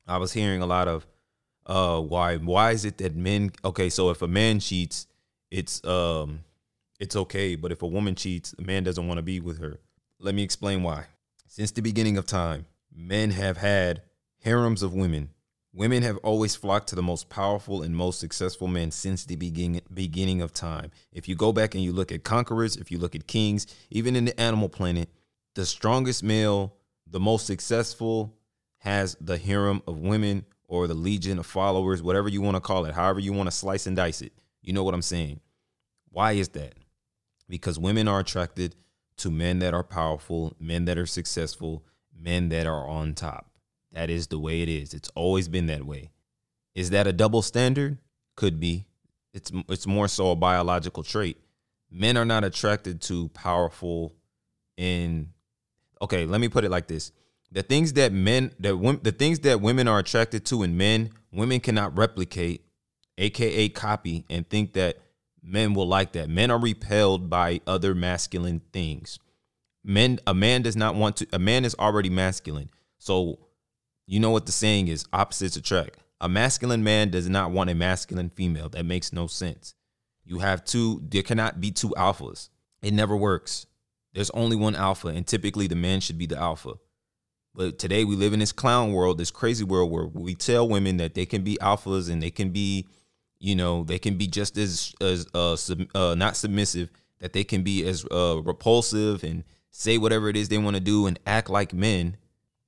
I 0.08 0.17
was 0.17 0.34
hearing 0.34 0.62
a 0.62 0.65
lot 0.65 0.88
of 0.88 1.05
uh 1.67 2.00
why 2.00 2.38
why 2.38 2.72
is 2.72 2.86
it 2.86 3.00
that 3.00 3.15
men 3.15 3.51
okay 3.63 3.89
so 3.89 4.12
if 4.12 4.22
a 4.22 4.27
man 4.27 4.60
cheats 4.60 5.08
it's 5.52 5.84
um 5.86 6.42
it's 7.00 7.16
okay 7.16 7.56
but 7.56 7.72
if 7.72 7.82
a 7.82 7.88
woman 7.88 8.16
cheats 8.16 8.52
the 8.52 8.64
man 8.64 8.84
doesn't 8.84 9.08
want 9.08 9.18
to 9.18 9.24
be 9.24 9.40
with 9.40 9.60
her. 9.60 9.80
Let 10.20 10.36
me 10.36 10.44
explain 10.44 10.84
why. 10.84 11.06
Since 11.48 11.72
the 11.72 11.82
beginning 11.82 12.18
of 12.18 12.25
time 12.25 12.66
men 12.94 13.32
have 13.32 13.58
had 13.58 14.02
harems 14.44 14.84
of 14.84 14.94
women. 14.94 15.30
Women 15.74 16.04
have 16.04 16.18
always 16.18 16.56
flocked 16.56 16.88
to 16.90 16.96
the 16.96 17.04
most 17.04 17.28
powerful 17.28 17.82
and 17.82 17.94
most 17.94 18.20
successful 18.20 18.70
men 18.70 18.92
since 18.92 19.25
the 19.25 19.36
beginning 19.36 19.82
beginning 19.94 20.42
of 20.42 20.54
time. 20.54 20.92
If 21.12 21.28
you 21.28 21.36
go 21.36 21.52
back 21.52 21.75
and 21.75 21.84
you 21.84 21.92
look 21.92 22.12
at 22.12 22.24
conquerors 22.24 22.78
if 22.78 22.92
you 22.92 22.98
look 22.98 23.16
at 23.16 23.28
kings 23.28 23.68
even 23.90 24.16
in 24.16 24.25
the 24.25 24.40
animal 24.40 24.70
planet 24.70 25.10
the 25.56 25.66
strongest 25.66 26.22
male 26.24 26.75
the 27.08 27.20
most 27.20 27.46
successful 27.46 28.34
has 28.80 29.16
the 29.20 29.38
harem 29.38 29.82
of 29.88 30.00
women 30.00 30.46
or 30.68 30.88
the 30.88 30.94
legion 30.94 31.40
of 31.40 31.46
followers, 31.46 32.02
whatever 32.02 32.30
you 32.30 32.42
want 32.42 32.56
to 32.56 32.62
call 32.62 32.86
it, 32.86 32.94
however 32.94 33.20
you 33.20 33.34
want 33.34 33.48
to 33.48 33.56
slice 33.56 33.88
and 33.88 33.96
dice 33.96 34.22
it. 34.22 34.34
You 34.66 34.74
know 34.74 34.84
what 34.84 34.96
I'm 34.96 35.04
saying? 35.04 35.42
Why 36.10 36.34
is 36.34 36.50
that? 36.50 36.74
Because 37.48 37.78
women 37.78 38.08
are 38.08 38.20
attracted 38.20 38.76
to 39.18 39.30
men 39.30 39.60
that 39.60 39.76
are 39.76 39.84
powerful, 39.84 40.56
men 40.60 40.86
that 40.86 40.98
are 40.98 41.06
successful, 41.06 41.84
men 42.18 42.50
that 42.50 42.66
are 42.66 42.88
on 42.88 43.14
top. 43.14 43.52
That 43.92 44.10
is 44.10 44.28
the 44.28 44.40
way 44.40 44.62
it 44.62 44.70
is. 44.70 44.94
It's 44.94 45.10
always 45.10 45.48
been 45.48 45.68
that 45.68 45.86
way. 45.86 46.10
Is 46.74 46.90
that 46.90 47.06
a 47.06 47.14
double 47.14 47.44
standard? 47.44 48.00
Could 48.36 48.60
be. 48.60 48.88
It's 49.34 49.52
it's 49.70 49.88
more 49.88 50.08
so 50.08 50.32
a 50.32 50.36
biological 50.36 51.04
trait. 51.04 51.38
Men 51.92 52.18
are 52.18 52.26
not 52.26 52.44
attracted 52.44 53.02
to 53.04 53.30
powerful 53.30 54.14
in 54.76 55.30
okay, 56.02 56.26
let 56.26 56.42
me 56.42 56.50
put 56.50 56.66
it 56.66 56.72
like 56.72 56.88
this 56.88 57.12
the 57.52 57.64
things 57.64 57.94
that 57.94 58.12
men 58.12 58.52
that 58.60 59.00
the 59.04 59.12
things 59.12 59.40
that 59.40 59.62
women 59.62 59.88
are 59.88 60.00
attracted 60.00 60.46
to 60.48 60.64
in 60.64 60.76
men 60.76 61.12
women 61.32 61.60
cannot 61.60 61.98
replicate 61.98 62.65
aka 63.18 63.70
copy 63.70 64.26
and 64.30 64.48
think 64.50 64.74
that 64.74 64.98
men 65.42 65.74
will 65.74 65.88
like 65.88 66.14
that. 66.14 66.30
Men 66.30 66.52
are 66.52 66.60
repelled 66.60 67.30
by 67.30 67.62
other 67.68 67.96
masculine 67.96 68.62
things. 68.74 69.20
Men 69.84 70.20
a 70.26 70.34
man 70.34 70.62
does 70.62 70.76
not 70.76 70.96
want 70.96 71.18
to 71.18 71.28
a 71.32 71.40
man 71.40 71.66
is 71.66 71.76
already 71.76 72.10
masculine. 72.10 72.70
So 72.98 73.40
you 74.08 74.20
know 74.20 74.32
what 74.32 74.46
the 74.46 74.52
saying 74.52 74.88
is 74.88 75.06
opposites 75.14 75.56
attract. 75.56 76.00
A 76.22 76.30
masculine 76.30 76.84
man 76.84 77.10
does 77.10 77.30
not 77.30 77.52
want 77.52 77.70
a 77.70 77.76
masculine 77.76 78.30
female. 78.30 78.70
That 78.70 78.86
makes 78.86 79.14
no 79.14 79.28
sense. 79.28 79.76
You 80.24 80.40
have 80.40 80.66
two 80.66 81.02
there 81.08 81.24
cannot 81.24 81.62
be 81.62 81.72
two 81.72 81.90
alphas. 81.90 82.50
It 82.82 82.94
never 82.94 83.16
works. 83.16 83.68
There's 84.14 84.30
only 84.32 84.56
one 84.56 84.76
alpha 84.76 85.10
and 85.10 85.26
typically 85.28 85.68
the 85.68 85.76
man 85.76 86.00
should 86.00 86.18
be 86.18 86.26
the 86.26 86.38
alpha. 86.38 86.74
But 87.56 87.80
today 87.80 88.04
we 88.04 88.18
live 88.18 88.34
in 88.34 88.40
this 88.40 88.52
clown 88.52 88.92
world, 88.92 89.18
this 89.18 89.32
crazy 89.32 89.64
world 89.64 89.90
where 89.90 90.06
we 90.06 90.36
tell 90.36 90.68
women 90.68 90.98
that 90.98 91.14
they 91.14 91.26
can 91.26 91.42
be 91.42 91.58
alphas 91.62 92.12
and 92.12 92.22
they 92.22 92.30
can 92.30 92.50
be, 92.50 92.86
you 93.39 93.56
know, 93.56 93.84
they 93.84 94.00
can 94.00 94.18
be 94.18 94.27
just 94.27 94.58
as 94.58 94.94
as 95.01 95.27
uh, 95.34 95.56
sub, 95.56 95.82
uh 95.94 96.15
not 96.15 96.36
submissive, 96.36 96.89
that 97.20 97.34
they 97.34 97.44
can 97.44 97.63
be 97.63 97.86
as 97.86 98.06
uh 98.12 98.42
repulsive 98.44 99.24
and 99.24 99.44
say 99.72 99.98
whatever 99.98 100.30
it 100.30 100.38
is 100.38 100.50
they 100.50 100.58
want 100.58 100.75
to 100.75 100.82
do 100.82 101.08
and 101.08 101.20
act 101.25 101.50
like 101.50 101.74
men. 101.74 102.18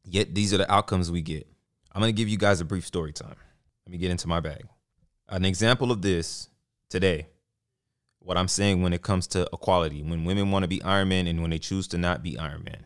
Yet 0.03 0.36
these 0.36 0.53
are 0.53 0.57
the 0.57 0.71
outcomes 0.71 1.12
we 1.12 1.21
get. 1.21 1.47
I'm 1.91 2.01
gonna 2.01 2.12
give 2.12 2.29
you 2.29 2.38
guys 2.38 2.62
a 2.62 2.65
brief 2.65 2.86
story 2.86 3.13
time. 3.13 3.36
Let 3.86 3.91
me 3.91 3.97
get 3.97 4.12
into 4.12 4.27
my 4.27 4.39
bag. 4.39 4.65
An 5.29 5.45
example 5.45 5.91
of 5.91 6.01
this 6.01 6.50
today. 6.89 7.27
What 8.19 8.38
I'm 8.38 8.50
saying 8.50 8.81
when 8.81 8.91
it 8.91 9.01
comes 9.01 9.25
to 9.27 9.47
equality, 9.53 10.03
when 10.03 10.25
women 10.25 10.51
want 10.51 10.63
to 10.63 10.67
be 10.67 10.83
Iron 10.83 11.07
Man 11.07 11.27
and 11.27 11.41
when 11.41 11.50
they 11.50 11.59
choose 11.59 11.88
to 11.89 11.97
not 11.97 12.24
be 12.24 12.38
Iron 12.38 12.63
Man. 12.65 12.86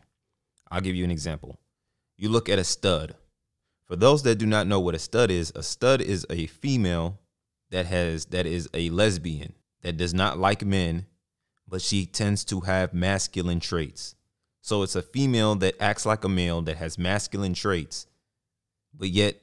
I'll 0.70 0.82
give 0.82 0.96
you 0.96 1.04
an 1.04 1.12
example 1.12 1.58
you 2.22 2.30
look 2.30 2.48
at 2.50 2.60
a 2.60 2.64
stud. 2.64 3.16
For 3.88 3.96
those 3.96 4.22
that 4.24 4.36
do 4.36 4.46
not 4.46 4.68
know 4.68 4.80
what 4.80 4.94
a 4.94 5.00
stud 5.00 5.32
is, 5.32 5.52
a 5.56 5.64
stud 5.64 6.02
is 6.02 6.24
a 6.30 6.46
female 6.46 7.20
that 7.72 7.88
has 7.88 8.26
that 8.26 8.46
is 8.46 8.70
a 8.74 8.90
lesbian 8.90 9.54
that 9.82 9.98
does 9.98 10.14
not 10.14 10.38
like 10.38 10.64
men, 10.64 11.06
but 11.68 11.82
she 11.82 12.06
tends 12.06 12.46
to 12.46 12.62
have 12.62 12.94
masculine 12.94 13.60
traits. 13.60 14.16
So 14.62 14.84
it's 14.84 14.96
a 14.96 15.02
female 15.02 15.56
that 15.56 15.82
acts 15.82 16.06
like 16.06 16.24
a 16.24 16.30
male 16.30 16.62
that 16.64 16.78
has 16.78 16.98
masculine 16.98 17.56
traits, 17.56 18.06
but 18.94 19.10
yet 19.10 19.42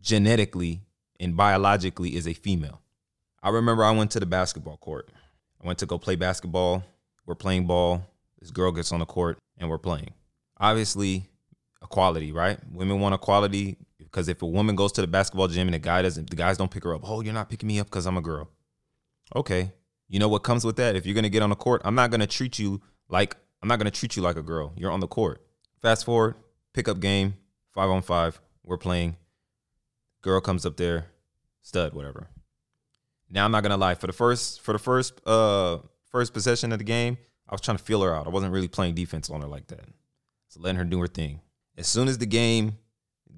genetically 0.00 0.80
and 1.20 1.36
biologically 1.36 2.16
is 2.16 2.26
a 2.26 2.32
female. 2.32 2.80
I 3.42 3.50
remember 3.50 3.84
I 3.84 3.92
went 3.92 4.10
to 4.12 4.20
the 4.20 4.26
basketball 4.26 4.78
court. 4.78 5.08
I 5.62 5.66
went 5.66 5.78
to 5.78 5.86
go 5.86 5.98
play 5.98 6.16
basketball. 6.16 6.84
We're 7.26 7.34
playing 7.34 7.66
ball. 7.66 8.04
This 8.40 8.50
girl 8.50 8.72
gets 8.72 8.92
on 8.92 9.00
the 9.00 9.06
court 9.06 9.38
and 9.58 9.68
we're 9.68 9.78
playing. 9.78 10.10
Obviously, 10.58 11.28
equality, 11.82 12.32
right? 12.32 12.58
Women 12.72 13.00
want 13.00 13.14
equality 13.14 13.76
because 14.10 14.28
if 14.28 14.42
a 14.42 14.46
woman 14.46 14.76
goes 14.76 14.92
to 14.92 15.00
the 15.00 15.06
basketball 15.06 15.48
gym 15.48 15.68
and 15.68 15.74
the 15.74 15.78
guy 15.78 16.02
doesn't, 16.02 16.30
the 16.30 16.36
guys 16.36 16.56
don't 16.56 16.70
pick 16.70 16.84
her 16.84 16.94
up. 16.94 17.02
Oh, 17.04 17.20
you're 17.20 17.34
not 17.34 17.50
picking 17.50 17.66
me 17.66 17.78
up 17.80 17.86
because 17.86 18.06
I'm 18.06 18.16
a 18.16 18.22
girl. 18.22 18.50
Okay, 19.36 19.72
you 20.08 20.18
know 20.18 20.28
what 20.28 20.42
comes 20.42 20.64
with 20.64 20.76
that? 20.76 20.96
If 20.96 21.04
you're 21.04 21.14
gonna 21.14 21.28
get 21.28 21.42
on 21.42 21.50
the 21.50 21.56
court, 21.56 21.82
I'm 21.84 21.94
not 21.94 22.10
gonna 22.10 22.26
treat 22.26 22.58
you 22.58 22.80
like 23.08 23.36
I'm 23.62 23.68
not 23.68 23.78
gonna 23.78 23.90
treat 23.90 24.16
you 24.16 24.22
like 24.22 24.36
a 24.36 24.42
girl. 24.42 24.72
You're 24.76 24.90
on 24.90 25.00
the 25.00 25.06
court. 25.06 25.42
Fast 25.82 26.04
forward, 26.04 26.36
pickup 26.72 27.00
game, 27.00 27.34
five 27.74 27.90
on 27.90 28.02
five. 28.02 28.40
We're 28.64 28.78
playing. 28.78 29.16
Girl 30.22 30.40
comes 30.40 30.66
up 30.66 30.76
there, 30.76 31.06
stud, 31.62 31.92
whatever. 31.92 32.28
Now 33.30 33.44
I'm 33.44 33.52
not 33.52 33.62
gonna 33.62 33.76
lie. 33.76 33.94
For 33.94 34.06
the 34.06 34.12
first, 34.12 34.62
for 34.62 34.72
the 34.72 34.78
first, 34.78 35.20
uh, 35.26 35.78
first 36.10 36.32
possession 36.32 36.72
of 36.72 36.78
the 36.78 36.84
game, 36.84 37.18
I 37.48 37.54
was 37.54 37.60
trying 37.60 37.76
to 37.76 37.84
feel 37.84 38.02
her 38.02 38.14
out. 38.14 38.26
I 38.26 38.30
wasn't 38.30 38.52
really 38.52 38.68
playing 38.68 38.94
defense 38.94 39.30
on 39.30 39.42
her 39.42 39.48
like 39.48 39.66
that. 39.68 39.84
So 40.48 40.60
letting 40.60 40.78
her 40.78 40.84
do 40.84 40.98
her 41.00 41.06
thing. 41.06 41.40
As 41.76 41.86
soon 41.86 42.08
as 42.08 42.18
the 42.18 42.26
game 42.26 42.78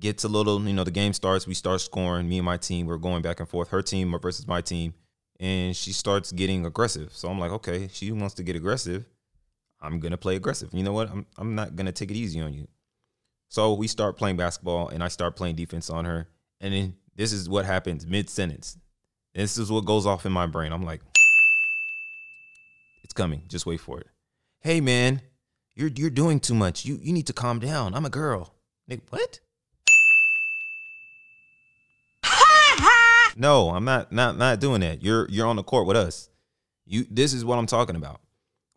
gets 0.00 0.25
a 0.25 0.28
little, 0.28 0.61
you 0.66 0.73
know, 0.73 0.85
the 0.85 0.90
game 0.90 1.12
starts, 1.12 1.47
we 1.47 1.54
start 1.54 1.80
scoring. 1.80 2.28
Me 2.28 2.38
and 2.38 2.45
my 2.45 2.57
team, 2.57 2.87
we're 2.87 2.99
going 2.99 3.23
back 3.23 3.40
and 3.40 3.49
forth. 3.49 3.69
Her 3.69 3.83
team 3.83 4.16
versus 4.21 4.47
my 4.47 4.61
team. 4.61 4.95
And 5.38 5.75
she 5.76 5.92
starts 5.92 6.33
getting 6.33 6.66
aggressive. 6.66 7.14
So 7.14 7.28
I'm 7.28 7.38
like, 7.38 7.52
okay, 7.52 7.88
she 7.92 8.12
wants 8.12 8.35
to 8.35 8.42
get 8.42 8.57
aggressive. 8.57 9.07
I'm 9.80 9.99
gonna 9.99 10.19
play 10.19 10.37
aggressive. 10.37 10.71
You 10.73 10.83
know 10.83 10.92
what? 10.92 11.11
I'm 11.11 11.26
I'm 11.38 11.54
not 11.54 11.76
gonna 11.76 11.92
take 11.92 12.11
it 12.11 12.16
easy 12.16 12.40
on 12.40 12.52
you. 12.52 12.69
So 13.49 13.73
we 13.73 13.87
start 13.87 14.16
playing 14.16 14.37
basketball 14.37 14.88
and 14.88 15.02
I 15.02 15.09
start 15.09 15.37
playing 15.37 15.57
defense 15.57 15.88
on 15.88 16.04
her. 16.04 16.28
And 16.61 16.75
then 16.75 16.95
this 17.16 17.33
is 17.33 17.49
what 17.49 17.64
happens 17.64 18.07
mid 18.07 18.28
sentence. 18.28 18.76
This 19.35 19.57
is 19.57 19.71
what 19.71 19.87
goes 19.87 20.07
off 20.07 20.26
in 20.26 20.33
my 20.33 20.47
brain. 20.47 20.73
I'm 20.73 20.85
like, 20.85 21.00
it's 23.02 23.14
coming. 23.14 23.42
Just 23.49 23.64
wait 23.66 23.80
for 23.80 24.00
it. 24.00 24.09
Hey 24.61 24.80
man, 24.80 25.23
you're 25.75 25.88
you're 25.88 26.11
doing 26.11 26.40
too 26.40 26.54
much. 26.54 26.85
You 26.85 26.99
you 27.00 27.12
need 27.12 27.26
to 27.28 27.33
calm 27.33 27.59
down. 27.59 27.95
I'm 27.95 28.04
a 28.04 28.11
girl. 28.11 28.54
Nigga, 28.90 29.00
what? 29.09 29.40
No, 33.40 33.70
I'm 33.70 33.87
not 33.87 34.12
not 34.12 34.37
not 34.37 34.61
doing 34.61 34.82
that. 34.82 35.02
You're 35.02 35.26
you're 35.30 35.47
on 35.47 35.56
the 35.56 35.62
court 35.62 35.87
with 35.87 35.97
us. 35.97 36.28
You 36.85 37.06
this 37.11 37.32
is 37.32 37.42
what 37.42 37.59
I'm 37.59 37.66
talking 37.66 37.97
about. 37.97 38.20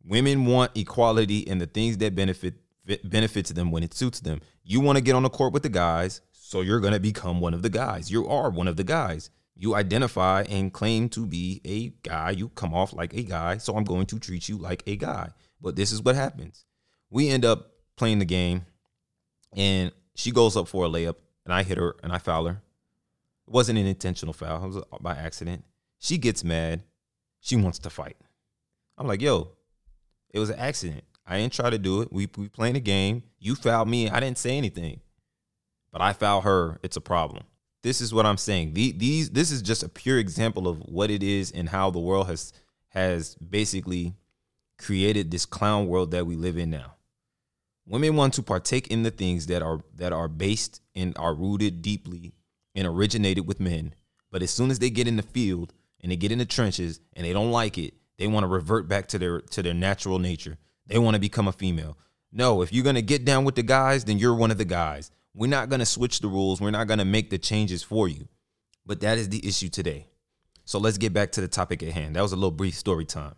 Women 0.05 0.45
want 0.45 0.71
equality 0.75 1.45
and 1.49 1.59
the 1.59 1.67
things 1.67 1.97
that 1.97 2.15
benefit 2.15 2.55
benefits 3.03 3.51
them 3.51 3.71
when 3.71 3.83
it 3.83 3.93
suits 3.93 4.21
them. 4.21 4.39
You 4.63 4.79
want 4.79 4.97
to 4.97 5.03
get 5.03 5.15
on 5.15 5.23
the 5.23 5.29
court 5.29 5.51
with 5.51 5.63
the 5.63 5.69
guys, 5.69 6.21
so 6.31 6.61
you're 6.61 6.79
going 6.79 6.93
to 6.93 6.99
become 7.01 7.41
one 7.41 7.53
of 7.53 7.61
the 7.61 7.69
guys. 7.69 8.09
You 8.09 8.25
are 8.29 8.49
one 8.49 8.69
of 8.69 8.77
the 8.77 8.85
guys. 8.85 9.29
You 9.55 9.75
identify 9.75 10.43
and 10.49 10.71
claim 10.71 11.09
to 11.09 11.25
be 11.25 11.59
a 11.65 11.89
guy. 12.07 12.31
You 12.31 12.49
come 12.49 12.73
off 12.73 12.93
like 12.93 13.13
a 13.13 13.23
guy, 13.23 13.57
so 13.57 13.75
I'm 13.75 13.83
going 13.83 14.05
to 14.07 14.19
treat 14.19 14.47
you 14.47 14.57
like 14.57 14.81
a 14.87 14.95
guy. 14.95 15.31
But 15.61 15.75
this 15.75 15.91
is 15.91 16.01
what 16.01 16.15
happens. 16.15 16.65
We 17.09 17.29
end 17.29 17.43
up 17.43 17.71
playing 17.97 18.19
the 18.19 18.25
game, 18.25 18.65
and 19.55 19.91
she 20.15 20.31
goes 20.31 20.55
up 20.55 20.69
for 20.69 20.85
a 20.85 20.89
layup, 20.89 21.15
and 21.43 21.53
I 21.53 21.63
hit 21.63 21.77
her 21.77 21.95
and 22.01 22.13
I 22.13 22.17
foul 22.17 22.45
her. 22.45 22.62
It 23.47 23.53
wasn't 23.53 23.79
an 23.79 23.85
intentional 23.85 24.33
foul, 24.33 24.63
it 24.63 24.67
was 24.67 24.83
by 25.01 25.15
accident. 25.15 25.63
She 25.99 26.17
gets 26.17 26.43
mad. 26.43 26.83
She 27.39 27.55
wants 27.55 27.79
to 27.79 27.89
fight. 27.89 28.17
I'm 28.97 29.07
like, 29.07 29.21
yo, 29.21 29.51
it 30.33 30.39
was 30.39 30.49
an 30.49 30.59
accident. 30.59 31.03
I 31.25 31.37
didn't 31.37 31.53
try 31.53 31.69
to 31.69 31.77
do 31.77 32.01
it. 32.01 32.11
We 32.11 32.27
we 32.37 32.49
playing 32.49 32.75
a 32.75 32.81
game. 32.81 33.23
You 33.39 33.55
fouled 33.55 33.87
me. 33.87 34.09
I 34.09 34.19
didn't 34.19 34.37
say 34.37 34.57
anything. 34.57 34.99
But 35.91 36.01
I 36.01 36.13
foul 36.13 36.41
her. 36.41 36.79
It's 36.83 36.97
a 36.97 37.01
problem. 37.01 37.43
This 37.83 38.01
is 38.01 38.13
what 38.13 38.25
I'm 38.25 38.37
saying. 38.37 38.73
The, 38.73 38.91
these 38.93 39.29
this 39.29 39.51
is 39.51 39.61
just 39.61 39.83
a 39.83 39.89
pure 39.89 40.17
example 40.17 40.67
of 40.67 40.79
what 40.79 41.11
it 41.11 41.23
is 41.23 41.51
and 41.51 41.69
how 41.69 41.89
the 41.89 41.99
world 41.99 42.27
has 42.27 42.53
has 42.89 43.35
basically 43.35 44.13
created 44.77 45.31
this 45.31 45.45
clown 45.45 45.87
world 45.87 46.11
that 46.11 46.25
we 46.25 46.35
live 46.35 46.57
in 46.57 46.69
now. 46.69 46.95
Women 47.85 48.15
want 48.15 48.33
to 48.35 48.43
partake 48.43 48.87
in 48.87 49.03
the 49.03 49.11
things 49.11 49.47
that 49.47 49.61
are 49.61 49.81
that 49.95 50.13
are 50.13 50.27
based 50.27 50.81
and 50.95 51.17
are 51.17 51.33
rooted 51.33 51.81
deeply 51.81 52.33
and 52.75 52.87
originated 52.87 53.47
with 53.47 53.59
men. 53.59 53.93
But 54.31 54.41
as 54.41 54.51
soon 54.51 54.71
as 54.71 54.79
they 54.79 54.89
get 54.89 55.07
in 55.07 55.15
the 55.15 55.23
field 55.23 55.73
and 56.01 56.11
they 56.11 56.15
get 56.15 56.31
in 56.31 56.39
the 56.39 56.45
trenches 56.45 56.99
and 57.13 57.25
they 57.25 57.33
don't 57.33 57.51
like 57.51 57.77
it, 57.77 57.93
they 58.17 58.27
want 58.27 58.43
to 58.43 58.47
revert 58.47 58.87
back 58.87 59.07
to 59.07 59.19
their 59.19 59.41
to 59.41 59.61
their 59.61 59.73
natural 59.73 60.19
nature. 60.19 60.57
They 60.87 60.99
want 60.99 61.15
to 61.15 61.19
become 61.19 61.47
a 61.47 61.53
female. 61.53 61.97
No, 62.31 62.61
if 62.61 62.73
you're 62.73 62.83
gonna 62.83 63.01
get 63.01 63.25
down 63.25 63.45
with 63.45 63.55
the 63.55 63.63
guys, 63.63 64.03
then 64.05 64.17
you're 64.17 64.35
one 64.35 64.51
of 64.51 64.57
the 64.57 64.65
guys. 64.65 65.11
We're 65.33 65.47
not 65.47 65.69
gonna 65.69 65.85
switch 65.85 66.19
the 66.19 66.27
rules. 66.27 66.59
We're 66.59 66.71
not 66.71 66.87
gonna 66.87 67.05
make 67.05 67.29
the 67.29 67.37
changes 67.37 67.83
for 67.83 68.07
you. 68.07 68.27
But 68.85 69.01
that 69.01 69.17
is 69.17 69.29
the 69.29 69.45
issue 69.47 69.69
today. 69.69 70.07
So 70.65 70.79
let's 70.79 70.97
get 70.97 71.13
back 71.13 71.31
to 71.33 71.41
the 71.41 71.47
topic 71.47 71.83
at 71.83 71.93
hand. 71.93 72.15
That 72.15 72.21
was 72.21 72.31
a 72.31 72.35
little 72.35 72.51
brief 72.51 72.75
story 72.75 73.05
time. 73.05 73.35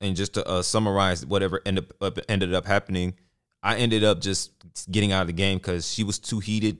And 0.00 0.16
just 0.16 0.34
to 0.34 0.46
uh, 0.46 0.62
summarize 0.62 1.24
whatever 1.24 1.60
ended 1.64 1.92
up, 2.00 2.18
ended 2.28 2.54
up 2.54 2.66
happening, 2.66 3.14
I 3.62 3.76
ended 3.76 4.04
up 4.04 4.20
just 4.20 4.52
getting 4.90 5.12
out 5.12 5.22
of 5.22 5.26
the 5.28 5.32
game 5.32 5.58
because 5.58 5.90
she 5.90 6.04
was 6.04 6.18
too 6.18 6.40
heated 6.40 6.78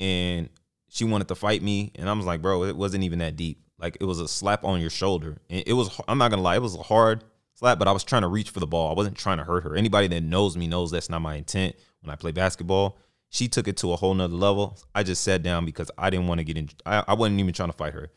and 0.00 0.48
she 0.94 1.04
wanted 1.04 1.26
to 1.26 1.34
fight 1.34 1.60
me. 1.60 1.90
And 1.96 2.08
I 2.08 2.12
was 2.12 2.24
like, 2.24 2.40
bro, 2.40 2.62
it 2.62 2.76
wasn't 2.76 3.02
even 3.02 3.18
that 3.18 3.34
deep. 3.34 3.58
Like 3.78 3.98
it 4.00 4.04
was 4.04 4.20
a 4.20 4.28
slap 4.28 4.64
on 4.64 4.80
your 4.80 4.90
shoulder. 4.90 5.38
And 5.50 5.64
it 5.66 5.72
was, 5.72 6.00
I'm 6.06 6.18
not 6.18 6.30
gonna 6.30 6.42
lie, 6.42 6.54
it 6.54 6.62
was 6.62 6.76
a 6.76 6.82
hard 6.82 7.24
slap, 7.54 7.80
but 7.80 7.88
I 7.88 7.92
was 7.92 8.04
trying 8.04 8.22
to 8.22 8.28
reach 8.28 8.50
for 8.50 8.60
the 8.60 8.66
ball. 8.68 8.92
I 8.92 8.94
wasn't 8.94 9.18
trying 9.18 9.38
to 9.38 9.44
hurt 9.44 9.64
her. 9.64 9.74
Anybody 9.74 10.06
that 10.06 10.22
knows 10.22 10.56
me 10.56 10.68
knows 10.68 10.92
that's 10.92 11.10
not 11.10 11.20
my 11.20 11.34
intent 11.34 11.74
when 12.00 12.12
I 12.12 12.16
play 12.16 12.30
basketball. 12.30 12.96
She 13.28 13.48
took 13.48 13.66
it 13.66 13.76
to 13.78 13.92
a 13.92 13.96
whole 13.96 14.14
nother 14.14 14.36
level. 14.36 14.78
I 14.94 15.02
just 15.02 15.24
sat 15.24 15.42
down 15.42 15.64
because 15.64 15.90
I 15.98 16.10
didn't 16.10 16.28
want 16.28 16.38
to 16.38 16.44
get 16.44 16.56
in. 16.56 16.70
I, 16.86 17.02
I 17.08 17.14
wasn't 17.14 17.40
even 17.40 17.52
trying 17.52 17.70
to 17.70 17.76
fight 17.76 17.94
her. 17.94 18.12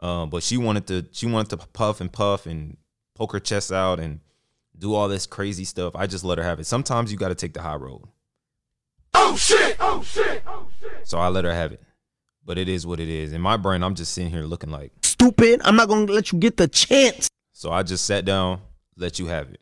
Um, 0.00 0.28
but 0.28 0.42
she 0.42 0.58
wanted 0.58 0.86
to 0.88 1.06
she 1.12 1.24
wanted 1.24 1.58
to 1.58 1.66
puff 1.68 2.02
and 2.02 2.12
puff 2.12 2.44
and 2.44 2.76
poke 3.14 3.32
her 3.32 3.40
chest 3.40 3.72
out 3.72 3.98
and 3.98 4.20
do 4.78 4.92
all 4.92 5.08
this 5.08 5.24
crazy 5.24 5.64
stuff. 5.64 5.96
I 5.96 6.06
just 6.06 6.24
let 6.24 6.36
her 6.36 6.44
have 6.44 6.60
it. 6.60 6.66
Sometimes 6.66 7.10
you 7.10 7.16
got 7.16 7.28
to 7.28 7.34
take 7.34 7.54
the 7.54 7.62
high 7.62 7.76
road. 7.76 8.02
Oh 9.14 9.36
shit! 9.36 9.76
Oh 9.80 10.02
shit! 10.02 10.42
Oh 10.46 10.68
shit! 10.80 11.08
So 11.08 11.18
I 11.18 11.28
let 11.28 11.44
her 11.44 11.54
have 11.54 11.72
it. 11.72 11.82
But 12.50 12.58
it 12.58 12.68
is 12.68 12.84
what 12.84 12.98
it 12.98 13.08
is. 13.08 13.32
In 13.32 13.40
my 13.40 13.56
brain, 13.56 13.84
I'm 13.84 13.94
just 13.94 14.12
sitting 14.12 14.28
here 14.28 14.42
looking 14.42 14.72
like 14.72 14.90
Stupid. 15.02 15.60
I'm 15.62 15.76
not 15.76 15.86
gonna 15.86 16.10
let 16.10 16.32
you 16.32 16.38
get 16.40 16.56
the 16.56 16.66
chance. 16.66 17.30
So 17.52 17.70
I 17.70 17.84
just 17.84 18.04
sat 18.04 18.24
down, 18.24 18.60
let 18.96 19.20
you 19.20 19.26
have 19.26 19.50
it. 19.50 19.60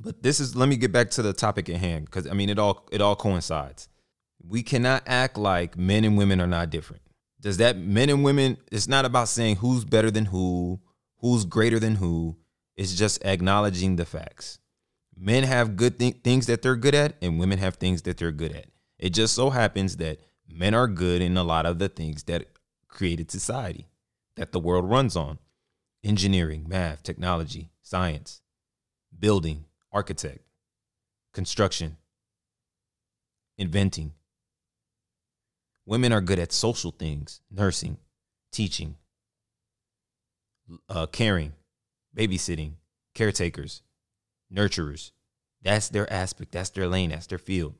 But 0.00 0.22
this 0.22 0.40
is 0.40 0.56
let 0.56 0.70
me 0.70 0.78
get 0.78 0.90
back 0.90 1.10
to 1.10 1.22
the 1.22 1.34
topic 1.34 1.68
at 1.68 1.76
hand 1.76 2.06
because 2.06 2.26
I 2.26 2.32
mean 2.32 2.48
it 2.48 2.58
all 2.58 2.88
it 2.90 3.02
all 3.02 3.14
coincides. 3.14 3.90
We 4.42 4.62
cannot 4.62 5.02
act 5.06 5.36
like 5.36 5.76
men 5.76 6.02
and 6.02 6.16
women 6.16 6.40
are 6.40 6.46
not 6.46 6.70
different. 6.70 7.02
Does 7.42 7.58
that 7.58 7.76
men 7.76 8.08
and 8.08 8.24
women? 8.24 8.56
It's 8.72 8.88
not 8.88 9.04
about 9.04 9.28
saying 9.28 9.56
who's 9.56 9.84
better 9.84 10.10
than 10.10 10.24
who, 10.24 10.80
who's 11.18 11.44
greater 11.44 11.78
than 11.78 11.96
who. 11.96 12.38
It's 12.74 12.94
just 12.94 13.22
acknowledging 13.22 13.96
the 13.96 14.06
facts. 14.06 14.60
Men 15.14 15.44
have 15.44 15.76
good 15.76 15.98
th- 15.98 16.22
things 16.24 16.46
that 16.46 16.62
they're 16.62 16.74
good 16.74 16.94
at, 16.94 17.16
and 17.20 17.38
women 17.38 17.58
have 17.58 17.76
things 17.76 18.00
that 18.02 18.16
they're 18.16 18.32
good 18.32 18.52
at. 18.52 18.68
It 18.98 19.10
just 19.10 19.34
so 19.34 19.50
happens 19.50 19.98
that 19.98 20.20
men 20.48 20.74
are 20.74 20.88
good 20.88 21.20
in 21.20 21.36
a 21.36 21.44
lot 21.44 21.66
of 21.66 21.78
the 21.78 21.88
things 21.88 22.24
that 22.24 22.46
created 22.88 23.30
society, 23.30 23.88
that 24.36 24.52
the 24.52 24.60
world 24.60 24.88
runs 24.88 25.16
on 25.16 25.38
engineering, 26.02 26.64
math, 26.68 27.02
technology, 27.02 27.70
science, 27.82 28.40
building, 29.16 29.64
architect, 29.92 30.40
construction, 31.32 31.96
inventing. 33.56 34.12
Women 35.84 36.12
are 36.12 36.20
good 36.20 36.38
at 36.38 36.52
social 36.52 36.90
things, 36.90 37.40
nursing, 37.50 37.98
teaching, 38.52 38.96
uh, 40.88 41.06
caring, 41.06 41.52
babysitting, 42.16 42.72
caretakers, 43.14 43.82
nurturers. 44.52 45.12
That's 45.62 45.88
their 45.88 46.10
aspect, 46.12 46.52
that's 46.52 46.70
their 46.70 46.86
lane, 46.88 47.10
that's 47.10 47.26
their 47.26 47.38
field. 47.38 47.74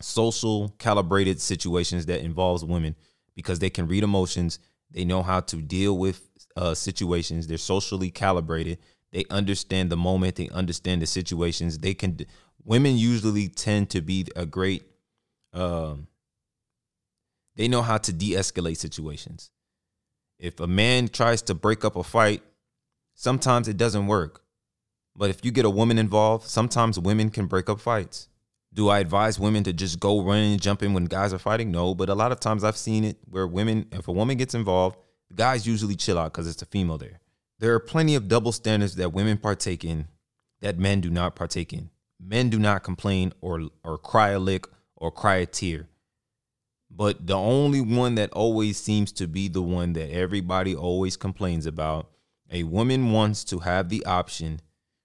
Social 0.00 0.68
calibrated 0.78 1.40
situations 1.40 2.06
that 2.06 2.20
involves 2.20 2.64
women 2.64 2.94
because 3.34 3.58
they 3.58 3.70
can 3.70 3.86
read 3.86 4.04
emotions, 4.04 4.58
they 4.90 5.04
know 5.04 5.22
how 5.22 5.40
to 5.40 5.56
deal 5.56 5.96
with 5.98 6.28
uh, 6.56 6.74
situations, 6.74 7.46
they're 7.46 7.58
socially 7.58 8.10
calibrated, 8.10 8.78
they 9.12 9.24
understand 9.30 9.90
the 9.90 9.96
moment, 9.96 10.36
they 10.36 10.48
understand 10.50 11.02
the 11.02 11.06
situations. 11.06 11.78
They 11.78 11.94
can 11.94 12.18
women 12.64 12.96
usually 12.96 13.48
tend 13.48 13.90
to 13.90 14.00
be 14.00 14.26
a 14.36 14.44
great 14.44 14.84
um 15.52 16.06
they 17.56 17.66
know 17.66 17.82
how 17.82 17.98
to 17.98 18.12
de-escalate 18.12 18.76
situations. 18.76 19.50
If 20.38 20.60
a 20.60 20.68
man 20.68 21.08
tries 21.08 21.42
to 21.42 21.54
break 21.54 21.84
up 21.84 21.96
a 21.96 22.04
fight, 22.04 22.42
sometimes 23.14 23.66
it 23.66 23.76
doesn't 23.76 24.06
work. 24.06 24.44
But 25.16 25.30
if 25.30 25.44
you 25.44 25.50
get 25.50 25.64
a 25.64 25.70
woman 25.70 25.98
involved, 25.98 26.46
sometimes 26.46 27.00
women 27.00 27.30
can 27.30 27.46
break 27.46 27.68
up 27.68 27.80
fights. 27.80 28.28
Do 28.72 28.88
I 28.88 28.98
advise 29.00 29.40
women 29.40 29.64
to 29.64 29.72
just 29.72 29.98
go 29.98 30.22
running 30.22 30.52
and 30.52 30.60
jump 30.62 30.82
in 30.82 30.92
when 30.92 31.06
guys 31.06 31.32
are 31.32 31.38
fighting? 31.38 31.70
No, 31.70 31.94
but 31.94 32.08
a 32.08 32.14
lot 32.14 32.32
of 32.32 32.40
times 32.40 32.64
I've 32.64 32.76
seen 32.76 33.04
it 33.04 33.16
where 33.24 33.46
women, 33.46 33.86
if 33.92 34.08
a 34.08 34.12
woman 34.12 34.36
gets 34.36 34.54
involved, 34.54 34.96
guys 35.34 35.66
usually 35.66 35.96
chill 35.96 36.18
out 36.18 36.32
because 36.32 36.46
it's 36.46 36.62
a 36.62 36.66
female 36.66 36.98
there. 36.98 37.20
There 37.58 37.74
are 37.74 37.80
plenty 37.80 38.14
of 38.14 38.28
double 38.28 38.52
standards 38.52 38.96
that 38.96 39.12
women 39.12 39.38
partake 39.38 39.84
in 39.84 40.06
that 40.60 40.78
men 40.78 41.00
do 41.00 41.10
not 41.10 41.34
partake 41.34 41.72
in. 41.72 41.90
Men 42.20 42.50
do 42.50 42.58
not 42.58 42.82
complain 42.82 43.32
or 43.40 43.68
or 43.84 43.98
cry 43.98 44.30
a 44.30 44.38
lick 44.38 44.66
or 44.96 45.10
cry 45.10 45.36
a 45.36 45.46
tear. 45.46 45.88
But 46.90 47.26
the 47.26 47.36
only 47.36 47.80
one 47.80 48.14
that 48.16 48.32
always 48.32 48.78
seems 48.78 49.12
to 49.12 49.26
be 49.26 49.48
the 49.48 49.62
one 49.62 49.92
that 49.92 50.10
everybody 50.10 50.74
always 50.74 51.16
complains 51.16 51.66
about, 51.66 52.10
a 52.50 52.62
woman 52.62 53.12
wants 53.12 53.44
to 53.44 53.60
have 53.60 53.88
the 53.88 54.04
option 54.06 54.60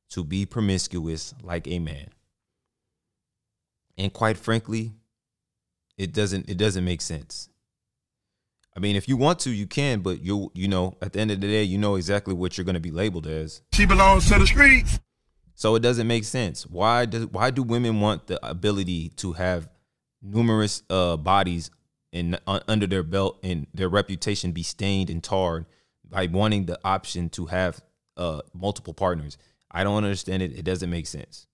to 0.10 0.24
be 0.24 0.46
promiscuous 0.46 1.34
like 1.44 1.68
a 1.68 1.80
man. 1.80 2.08
And 3.98 4.12
quite 4.12 4.38
frankly, 4.38 4.94
it 5.98 6.14
doesn't 6.14 6.50
it 6.50 6.58
doesn't 6.58 6.84
make 6.84 7.02
sense. 7.02 7.50
I 8.76 8.80
mean, 8.80 8.96
if 8.96 9.08
you 9.08 9.18
want 9.18 9.40
to, 9.40 9.52
you 9.52 9.68
can, 9.68 10.00
but 10.00 10.22
you 10.22 10.52
you 10.56 10.68
know, 10.68 10.98
at 11.02 11.14
the 11.14 11.20
end 11.20 11.32
of 11.32 11.42
the 11.42 11.48
day, 11.48 11.64
you 11.64 11.78
know 11.78 11.96
exactly 11.96 12.34
what 12.34 12.58
you're 12.58 12.66
going 12.66 12.74
to 12.74 12.80
be 12.80 12.92
labeled 12.92 13.28
as. 13.28 13.62
She 13.74 13.86
belongs 13.86 14.28
to 14.30 14.40
the 14.40 14.48
streets. 14.48 15.00
So 15.56 15.76
it 15.76 15.82
doesn't 15.82 16.08
make 16.08 16.24
sense. 16.24 16.66
Why 16.66 17.06
does 17.06 17.28
why 17.28 17.52
do 17.52 17.62
women 17.62 18.02
want 18.02 18.28
the 18.28 18.44
ability 18.48 19.10
to 19.18 19.34
have 19.34 19.70
numerous 20.22 20.82
uh, 20.90 21.18
bodies 21.18 21.70
and 22.12 22.40
uh, 22.48 22.62
under 22.68 22.88
their 22.88 23.04
belt 23.04 23.40
and 23.44 23.68
their 23.74 23.90
reputation 23.90 24.52
be 24.52 24.64
stained 24.64 25.10
and 25.10 25.24
tarred 25.24 25.66
by 26.10 26.28
wanting 26.28 26.66
the 26.66 26.80
option 26.84 27.30
to 27.30 27.48
have 27.48 27.82
uh, 28.18 28.42
multiple 28.54 28.94
partners. 28.94 29.38
I 29.70 29.84
don't 29.84 30.04
understand 30.04 30.44
it. 30.44 30.58
It 30.58 30.64
doesn't 30.64 30.90
make 30.90 31.08
sense. 31.08 31.48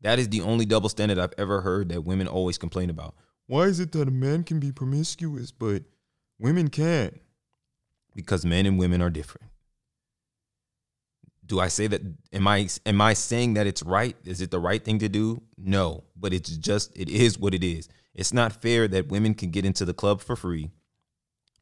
That 0.00 0.18
is 0.18 0.28
the 0.28 0.42
only 0.42 0.64
double 0.64 0.88
standard 0.88 1.18
I've 1.18 1.34
ever 1.38 1.60
heard 1.60 1.88
that 1.88 2.04
women 2.04 2.28
always 2.28 2.58
complain 2.58 2.90
about. 2.90 3.14
Why 3.46 3.64
is 3.64 3.80
it 3.80 3.92
that 3.92 4.08
a 4.08 4.12
man 4.12 4.44
can 4.44 4.60
be 4.60 4.72
promiscuous 4.72 5.50
but 5.50 5.82
women 6.38 6.68
can't? 6.68 7.20
Because 8.14 8.44
men 8.44 8.66
and 8.66 8.78
women 8.78 9.02
are 9.02 9.10
different. 9.10 9.48
Do 11.44 11.60
I 11.60 11.68
say 11.68 11.86
that 11.86 12.02
am 12.32 12.46
I 12.46 12.68
am 12.84 13.00
I 13.00 13.14
saying 13.14 13.54
that 13.54 13.66
it's 13.66 13.82
right? 13.82 14.14
Is 14.24 14.42
it 14.42 14.50
the 14.50 14.60
right 14.60 14.84
thing 14.84 14.98
to 14.98 15.08
do? 15.08 15.42
No, 15.56 16.04
but 16.14 16.34
it's 16.34 16.50
just 16.50 16.96
it 16.96 17.08
is 17.08 17.38
what 17.38 17.54
it 17.54 17.64
is. 17.64 17.88
It's 18.14 18.34
not 18.34 18.60
fair 18.60 18.86
that 18.88 19.08
women 19.08 19.34
can 19.34 19.50
get 19.50 19.64
into 19.64 19.84
the 19.84 19.94
club 19.94 20.20
for 20.20 20.36
free. 20.36 20.70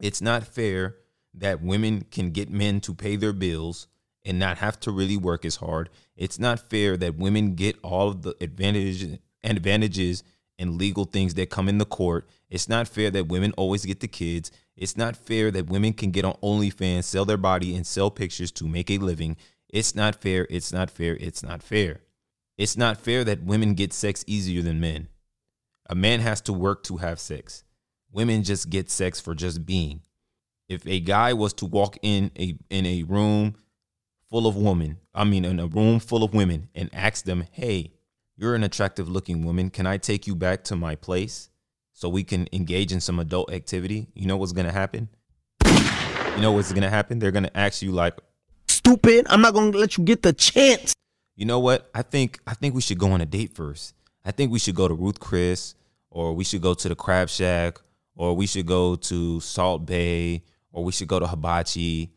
It's 0.00 0.20
not 0.20 0.44
fair 0.44 0.96
that 1.34 1.62
women 1.62 2.04
can 2.10 2.30
get 2.30 2.50
men 2.50 2.80
to 2.80 2.94
pay 2.94 3.16
their 3.16 3.32
bills 3.32 3.86
and 4.26 4.40
not 4.40 4.58
have 4.58 4.78
to 4.80 4.90
really 4.90 5.16
work 5.16 5.44
as 5.44 5.56
hard. 5.56 5.88
It's 6.16 6.38
not 6.38 6.68
fair 6.68 6.96
that 6.96 7.16
women 7.16 7.54
get 7.54 7.78
all 7.82 8.08
of 8.08 8.22
the 8.22 8.34
advantages 8.40 9.02
and 9.02 9.18
advantages 9.44 10.24
and 10.58 10.76
legal 10.76 11.04
things 11.04 11.34
that 11.34 11.48
come 11.48 11.68
in 11.68 11.78
the 11.78 11.84
court. 11.84 12.26
It's 12.50 12.68
not 12.68 12.88
fair 12.88 13.10
that 13.12 13.28
women 13.28 13.52
always 13.56 13.84
get 13.84 14.00
the 14.00 14.08
kids. 14.08 14.50
It's 14.76 14.96
not 14.96 15.16
fair 15.16 15.50
that 15.52 15.68
women 15.68 15.92
can 15.92 16.10
get 16.10 16.24
on 16.24 16.34
OnlyFans, 16.42 17.04
sell 17.04 17.24
their 17.24 17.36
body, 17.36 17.76
and 17.76 17.86
sell 17.86 18.10
pictures 18.10 18.50
to 18.52 18.66
make 18.66 18.90
a 18.90 18.98
living. 18.98 19.36
It's 19.68 19.94
not 19.94 20.20
fair. 20.20 20.46
It's 20.50 20.72
not 20.72 20.90
fair. 20.90 21.16
It's 21.20 21.42
not 21.42 21.62
fair. 21.62 22.00
It's 22.58 22.76
not 22.76 23.00
fair 23.00 23.22
that 23.24 23.44
women 23.44 23.74
get 23.74 23.92
sex 23.92 24.24
easier 24.26 24.62
than 24.62 24.80
men. 24.80 25.08
A 25.88 25.94
man 25.94 26.20
has 26.20 26.40
to 26.42 26.52
work 26.52 26.82
to 26.84 26.96
have 26.96 27.20
sex. 27.20 27.62
Women 28.10 28.42
just 28.42 28.70
get 28.70 28.90
sex 28.90 29.20
for 29.20 29.34
just 29.34 29.64
being. 29.64 30.00
If 30.68 30.84
a 30.86 30.98
guy 30.98 31.32
was 31.32 31.52
to 31.54 31.66
walk 31.66 31.96
in 32.02 32.32
a 32.36 32.56
in 32.70 32.86
a 32.86 33.04
room 33.04 33.54
full 34.30 34.46
of 34.46 34.56
women, 34.56 34.98
I 35.14 35.24
mean 35.24 35.44
in 35.44 35.60
a 35.60 35.66
room 35.66 35.98
full 36.00 36.22
of 36.24 36.34
women 36.34 36.68
and 36.74 36.90
ask 36.92 37.24
them, 37.24 37.44
"Hey, 37.52 37.92
you're 38.36 38.54
an 38.54 38.64
attractive 38.64 39.08
looking 39.08 39.44
woman. 39.44 39.70
Can 39.70 39.86
I 39.86 39.96
take 39.98 40.26
you 40.26 40.34
back 40.34 40.64
to 40.64 40.76
my 40.76 40.94
place 40.94 41.48
so 41.92 42.08
we 42.08 42.24
can 42.24 42.48
engage 42.52 42.92
in 42.92 43.00
some 43.00 43.18
adult 43.18 43.52
activity?" 43.52 44.08
You 44.14 44.26
know 44.26 44.36
what's 44.36 44.52
going 44.52 44.66
to 44.66 44.72
happen? 44.72 45.08
You 45.64 46.42
know 46.42 46.52
what's 46.52 46.70
going 46.72 46.82
to 46.82 46.90
happen? 46.90 47.18
They're 47.18 47.30
going 47.30 47.44
to 47.44 47.56
ask 47.56 47.80
you 47.82 47.92
like, 47.92 48.18
Stupid. 48.68 49.26
I'm 49.30 49.40
not 49.40 49.54
gonna 49.54 49.76
let 49.76 49.96
you 49.96 50.04
get 50.04 50.22
the 50.22 50.32
chance. 50.32 50.92
you 51.34 51.44
know 51.46 51.58
what? 51.58 51.90
I 51.94 52.02
think 52.02 52.40
I 52.46 52.54
think 52.54 52.74
we 52.74 52.80
should 52.80 52.98
go 52.98 53.10
on 53.12 53.20
a 53.20 53.26
date 53.26 53.54
first. 53.54 53.94
I 54.24 54.30
think 54.32 54.52
we 54.52 54.58
should 54.58 54.74
go 54.74 54.86
to 54.86 54.94
Ruth 54.94 55.18
Chris, 55.18 55.74
or 56.10 56.34
we 56.34 56.44
should 56.44 56.60
go 56.62 56.74
to 56.74 56.88
the 56.88 56.94
Crab 56.94 57.28
Shack, 57.28 57.78
or 58.14 58.34
we 58.36 58.46
should 58.46 58.66
go 58.66 58.96
to 58.96 59.40
Salt 59.40 59.86
Bae, 59.86 60.42
or 60.72 60.84
we 60.84 60.92
should 60.92 61.08
go 61.08 61.18
to 61.18 61.26
Hibachi, 61.26 62.10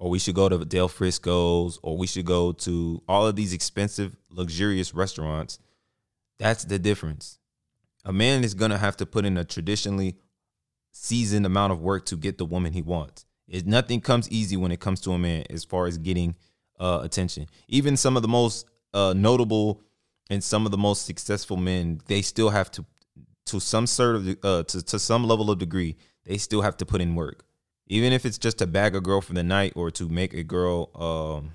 or 0.00 0.08
we 0.08 0.18
should 0.18 0.34
go 0.34 0.48
to 0.48 0.64
Del 0.64 0.88
Frisco's, 0.88 1.78
or 1.82 1.96
we 1.96 2.06
should 2.06 2.24
go 2.24 2.52
to 2.52 3.02
all 3.06 3.26
of 3.26 3.36
these 3.36 3.52
expensive, 3.52 4.16
luxurious 4.30 4.94
restaurants. 4.94 5.58
That's 6.38 6.64
the 6.64 6.78
difference. 6.78 7.38
A 8.06 8.12
man 8.12 8.42
is 8.42 8.54
gonna 8.54 8.78
have 8.78 8.96
to 8.96 9.06
put 9.06 9.26
in 9.26 9.36
a 9.36 9.44
traditionally 9.44 10.16
seasoned 10.90 11.44
amount 11.44 11.74
of 11.74 11.82
work 11.82 12.06
to 12.06 12.16
get 12.16 12.38
the 12.38 12.46
woman 12.46 12.72
he 12.72 12.80
wants. 12.80 13.26
It, 13.46 13.66
nothing 13.66 14.00
comes 14.00 14.28
easy 14.30 14.56
when 14.56 14.72
it 14.72 14.80
comes 14.80 15.02
to 15.02 15.12
a 15.12 15.18
man 15.18 15.44
as 15.50 15.64
far 15.64 15.86
as 15.86 15.98
getting 15.98 16.34
uh, 16.78 17.00
attention. 17.02 17.46
Even 17.68 17.98
some 17.98 18.16
of 18.16 18.22
the 18.22 18.28
most 18.28 18.66
uh, 18.94 19.12
notable 19.14 19.82
and 20.30 20.42
some 20.42 20.64
of 20.64 20.72
the 20.72 20.78
most 20.78 21.04
successful 21.04 21.58
men, 21.58 22.00
they 22.06 22.22
still 22.22 22.48
have 22.48 22.70
to, 22.70 22.86
to 23.44 23.60
some 23.60 23.86
sort 23.86 24.16
of, 24.16 24.28
uh, 24.42 24.62
to, 24.62 24.82
to 24.82 24.98
some 24.98 25.24
level 25.24 25.50
of 25.50 25.58
degree, 25.58 25.96
they 26.24 26.38
still 26.38 26.62
have 26.62 26.78
to 26.78 26.86
put 26.86 27.02
in 27.02 27.14
work. 27.14 27.44
Even 27.90 28.12
if 28.12 28.24
it's 28.24 28.38
just 28.38 28.58
to 28.58 28.68
bag 28.68 28.94
a 28.94 29.00
girl 29.00 29.20
for 29.20 29.32
the 29.32 29.42
night 29.42 29.72
or 29.74 29.90
to 29.90 30.08
make 30.08 30.32
a 30.32 30.44
girl 30.44 30.90
um, 30.94 31.50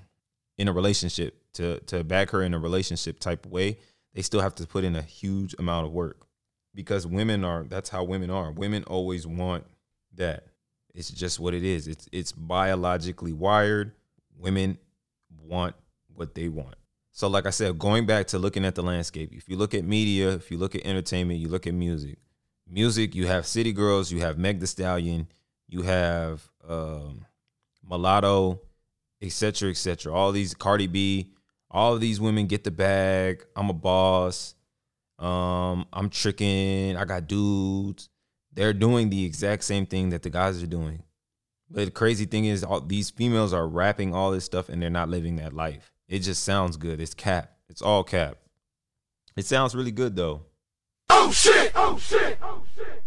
in 0.58 0.68
a 0.68 0.72
relationship, 0.72 1.34
to 1.54 1.80
to 1.80 2.04
bag 2.04 2.30
her 2.30 2.42
in 2.42 2.52
a 2.52 2.58
relationship 2.58 3.18
type 3.18 3.46
way, 3.46 3.78
they 4.14 4.20
still 4.20 4.40
have 4.40 4.54
to 4.56 4.66
put 4.66 4.84
in 4.84 4.94
a 4.94 5.02
huge 5.02 5.54
amount 5.58 5.86
of 5.86 5.92
work 5.92 6.26
because 6.74 7.06
women 7.06 7.42
are 7.42 7.64
that's 7.64 7.88
how 7.88 8.04
women 8.04 8.28
are. 8.30 8.52
Women 8.52 8.84
always 8.84 9.26
want 9.26 9.64
that. 10.14 10.44
It's 10.94 11.10
just 11.10 11.40
what 11.40 11.54
it 11.54 11.64
is. 11.64 11.88
It's 11.88 12.06
it's 12.12 12.32
biologically 12.32 13.32
wired. 13.32 13.92
Women 14.38 14.76
want 15.42 15.74
what 16.14 16.34
they 16.34 16.48
want. 16.48 16.76
So 17.12 17.28
like 17.28 17.46
I 17.46 17.50
said, 17.50 17.78
going 17.78 18.04
back 18.04 18.26
to 18.28 18.38
looking 18.38 18.66
at 18.66 18.74
the 18.74 18.82
landscape, 18.82 19.32
if 19.32 19.48
you 19.48 19.56
look 19.56 19.72
at 19.72 19.84
media, 19.84 20.34
if 20.34 20.50
you 20.50 20.58
look 20.58 20.74
at 20.74 20.84
entertainment, 20.84 21.40
you 21.40 21.48
look 21.48 21.66
at 21.66 21.72
music. 21.72 22.18
Music, 22.68 23.14
you 23.14 23.26
have 23.26 23.46
City 23.46 23.72
Girls, 23.72 24.12
you 24.12 24.20
have 24.20 24.36
Meg 24.36 24.60
the 24.60 24.66
Stallion, 24.66 25.28
you 25.68 25.82
have 25.82 26.48
um, 26.68 27.26
Mulatto, 27.88 28.60
etc., 29.20 29.70
etc. 29.70 30.12
All 30.12 30.32
these 30.32 30.54
Cardi 30.54 30.86
B, 30.86 31.32
all 31.70 31.94
of 31.94 32.00
these 32.00 32.20
women 32.20 32.46
get 32.46 32.64
the 32.64 32.70
bag. 32.70 33.44
I'm 33.54 33.70
a 33.70 33.74
boss. 33.74 34.54
Um, 35.18 35.86
I'm 35.92 36.10
tricking. 36.10 36.96
I 36.96 37.04
got 37.04 37.26
dudes. 37.26 38.08
They're 38.52 38.72
doing 38.72 39.10
the 39.10 39.24
exact 39.24 39.64
same 39.64 39.86
thing 39.86 40.10
that 40.10 40.22
the 40.22 40.30
guys 40.30 40.62
are 40.62 40.66
doing. 40.66 41.02
But 41.70 41.86
the 41.86 41.90
crazy 41.90 42.26
thing 42.26 42.44
is, 42.44 42.62
all 42.62 42.80
these 42.80 43.10
females 43.10 43.52
are 43.52 43.66
rapping 43.66 44.14
all 44.14 44.30
this 44.30 44.44
stuff 44.44 44.68
and 44.68 44.80
they're 44.80 44.88
not 44.88 45.08
living 45.08 45.36
that 45.36 45.52
life. 45.52 45.92
It 46.08 46.20
just 46.20 46.44
sounds 46.44 46.76
good. 46.76 47.00
It's 47.00 47.14
cap. 47.14 47.52
It's 47.68 47.82
all 47.82 48.04
cap. 48.04 48.38
It 49.36 49.44
sounds 49.44 49.74
really 49.74 49.90
good 49.90 50.16
though. 50.16 50.42
Oh 51.10 51.30
shit! 51.32 51.72
Oh 51.74 51.98
shit! 51.98 52.38
Oh 52.42 52.62
shit! 52.74 53.02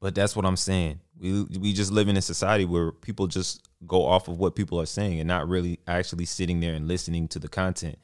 But 0.00 0.14
that's 0.14 0.36
what 0.36 0.44
I'm 0.44 0.56
saying. 0.56 1.00
We 1.20 1.42
we 1.44 1.72
just 1.72 1.90
live 1.90 2.08
in 2.08 2.16
a 2.16 2.22
society 2.22 2.64
where 2.64 2.92
people 2.92 3.26
just 3.26 3.68
go 3.86 4.04
off 4.04 4.28
of 4.28 4.38
what 4.38 4.54
people 4.54 4.80
are 4.80 4.86
saying 4.86 5.20
and 5.20 5.28
not 5.28 5.48
really 5.48 5.80
actually 5.86 6.24
sitting 6.24 6.60
there 6.60 6.74
and 6.74 6.88
listening 6.88 7.28
to 7.28 7.38
the 7.38 7.48
content. 7.48 7.98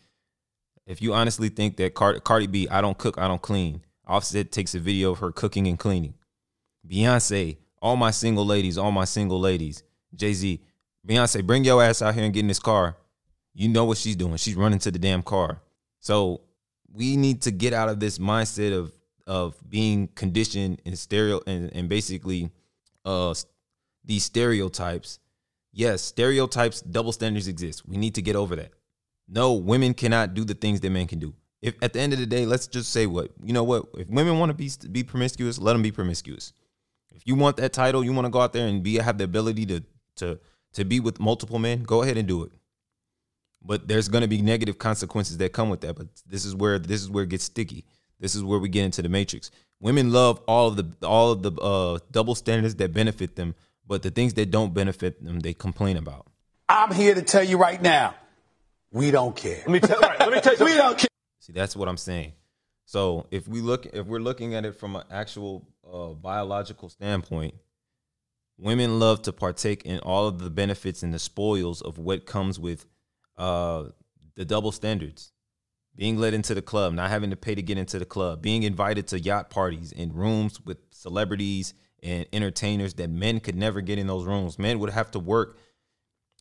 If 0.87 1.01
you 1.01 1.15
honestly 1.15 1.49
think 1.49 1.77
that 1.79 1.95
Card- 1.95 2.23
Cardi 2.25 2.47
B, 2.47 2.69
I 2.69 2.81
don't 2.81 2.99
cook, 2.99 3.17
I 3.19 3.29
don't 3.29 3.41
clean. 3.41 3.83
Offset 4.07 4.53
takes 4.53 4.75
a 4.75 4.79
video 4.79 5.13
of 5.13 5.21
her 5.21 5.33
cooking 5.33 5.67
and 5.67 5.79
cleaning. 5.79 6.15
Beyonce, 6.87 7.57
all 7.81 7.97
my 7.97 8.11
single 8.11 8.45
ladies, 8.45 8.77
all 8.77 8.93
my 8.93 9.07
single 9.07 9.41
ladies. 9.41 9.83
Jay 10.15 10.35
Z, 10.35 10.61
Beyonce, 11.07 11.45
bring 11.47 11.65
your 11.65 11.83
ass 11.83 12.03
out 12.03 12.15
here 12.15 12.25
and 12.25 12.35
get 12.35 12.41
in 12.41 12.49
this 12.49 12.59
car. 12.59 12.97
You 13.55 13.69
know 13.69 13.85
what 13.85 13.99
she's 13.99 14.17
doing. 14.17 14.37
She's 14.37 14.57
running 14.57 14.79
to 14.81 14.91
the 14.91 14.99
damn 14.99 15.23
car. 15.23 15.63
So 16.01 16.43
we 16.93 17.17
need 17.17 17.43
to 17.43 17.51
get 17.51 17.73
out 17.73 17.89
of 17.89 18.01
this 18.01 18.19
mindset 18.19 18.77
of 18.77 18.93
of 19.27 19.57
being 19.69 20.09
conditioned 20.09 20.83
and 20.85 20.99
stereo 20.99 21.41
and, 21.47 21.75
and 21.75 21.89
basically 21.89 22.51
uh 23.05 23.35
these 24.05 24.25
stereotypes. 24.25 25.19
Yes, 25.73 26.03
stereotypes, 26.03 26.81
double 26.83 27.13
standards 27.13 27.49
exist. 27.49 27.87
We 27.89 27.97
need 27.97 28.15
to 28.15 28.23
get 28.23 28.37
over 28.37 28.55
that. 28.57 28.71
No, 29.29 29.55
women 29.55 29.95
cannot 29.95 30.35
do 30.35 30.45
the 30.45 30.55
things 30.55 30.81
that 30.81 30.91
men 30.91 31.07
can 31.07 31.19
do. 31.19 31.35
If 31.63 31.75
at 31.83 31.95
the 31.95 32.01
end 32.01 32.13
of 32.13 32.19
the 32.19 32.27
day, 32.27 32.45
let's 32.45 32.67
just 32.67 32.93
say 32.93 33.07
what 33.07 33.31
you 33.43 33.53
know. 33.53 33.65
What 33.65 33.87
if 33.97 34.09
women 34.09 34.39
want 34.39 34.51
to 34.51 34.55
be 34.55 34.71
be 34.91 35.03
promiscuous? 35.03 35.59
Let 35.59 35.73
them 35.73 35.83
be 35.83 35.93
promiscuous. 35.93 36.53
If 37.11 37.23
you 37.27 37.35
want 37.35 37.57
that 37.57 37.73
title, 37.73 38.05
you 38.05 38.13
want 38.13 38.27
to 38.27 38.31
go 38.31 38.41
out 38.41 38.53
there 38.53 38.67
and 38.67 38.83
be 38.83 38.97
have 38.97 39.17
the 39.17 39.25
ability 39.25 39.65
to 39.67 39.83
to 40.17 40.39
to 40.75 40.85
be 40.85 41.01
with 41.01 41.19
multiple 41.19 41.59
men. 41.59 41.83
Go 41.83 42.03
ahead 42.03 42.19
and 42.19 42.29
do 42.29 42.43
it. 42.43 42.53
But 43.63 43.89
there's 43.89 44.09
going 44.09 44.23
to 44.23 44.29
be 44.29 44.43
negative 44.43 44.79
consequences 44.79 45.39
that 45.39 45.55
come 45.55 45.71
with 45.71 45.81
that. 45.81 45.97
But 45.97 46.09
this 46.27 46.45
is 46.45 46.55
where 46.55 46.79
this 46.79 47.01
is 47.01 47.09
where 47.09 47.25
it 47.25 47.31
gets 47.31 47.45
sticky. 47.45 47.87
This 48.21 48.35
is 48.35 48.43
where 48.43 48.59
we 48.59 48.69
get 48.69 48.85
into 48.85 49.03
the 49.03 49.09
matrix. 49.09 49.51
Women 49.81 50.13
love 50.13 50.41
all 50.47 50.69
of 50.69 50.77
the 50.77 51.07
all 51.07 51.33
of 51.33 51.43
the 51.43 51.53
uh, 51.61 51.99
double 52.11 52.35
standards 52.35 52.77
that 52.77 52.93
benefit 52.93 53.37
them, 53.37 53.55
but 53.87 54.03
the 54.03 54.11
things 54.11 54.35
that 54.35 54.51
don't 54.51 54.73
benefit 54.73 55.23
them, 55.23 55.41
they 55.41 55.53
complain 55.53 55.97
about. 55.97 56.27
I'm 56.69 56.93
here 56.93 57.15
to 57.15 57.23
tell 57.23 57.45
you 57.45 57.59
right 57.59 57.81
now, 57.81 58.15
we 58.91 59.11
don't 59.11 59.37
care. 59.37 59.59
Let 59.59 59.69
me 59.69 59.81
tell, 59.81 60.01
right, 60.01 60.19
let 60.19 60.33
me 60.33 60.41
tell 60.41 60.57
you 60.57 60.65
We 60.65 60.75
don't 60.75 60.97
care. 60.97 61.09
See, 61.41 61.53
that's 61.53 61.77
what 61.77 61.89
I'm 61.89 61.99
saying. 61.99 62.33
So 62.87 63.27
if 63.31 63.47
we 63.47 63.61
look, 63.61 63.87
if 63.87 64.07
we're 64.07 64.21
looking 64.21 64.55
at 64.55 64.65
it 64.65 64.77
from 64.77 64.97
an 64.97 65.03
actual 65.11 65.69
uh, 65.91 66.09
biological 66.09 66.89
standpoint, 66.89 67.55
women 68.57 68.99
love 68.99 69.23
to 69.23 69.33
partake 69.33 69.85
in 69.85 69.99
all 70.01 70.27
of 70.27 70.39
the 70.39 70.51
benefits 70.51 71.03
and 71.03 71.13
the 71.13 71.19
spoils 71.19 71.83
of 71.83 71.99
what 71.99 72.25
comes 72.25 72.59
with 72.59 72.87
uh, 73.37 73.85
the 74.37 74.45
double 74.45 74.73
standards. 74.73 75.33
Being 75.97 76.19
led 76.19 76.35
into 76.35 76.55
the 76.55 76.63
club, 76.63 76.93
not 76.93 77.11
having 77.11 77.31
to 77.31 77.37
pay 77.37 77.55
to 77.55 77.63
get 77.63 77.79
into 77.79 77.99
the 77.99 78.05
club, 78.05 78.43
being 78.43 78.65
invited 78.65 79.07
to 79.09 79.21
yacht 79.21 79.49
parties 79.49 79.93
in 79.93 80.13
rooms 80.13 80.61
with 80.65 80.79
celebrities 80.91 81.73
and 82.03 82.27
entertainers 82.33 82.95
that 82.95 83.11
men 83.11 83.39
could 83.39 83.55
never 83.55 83.81
get 83.81 83.99
in 83.99 84.07
those 84.07 84.25
rooms. 84.25 84.59
Men 84.59 84.81
would 84.81 84.91
have 84.91 85.11
to 85.13 85.21
work 85.21 85.57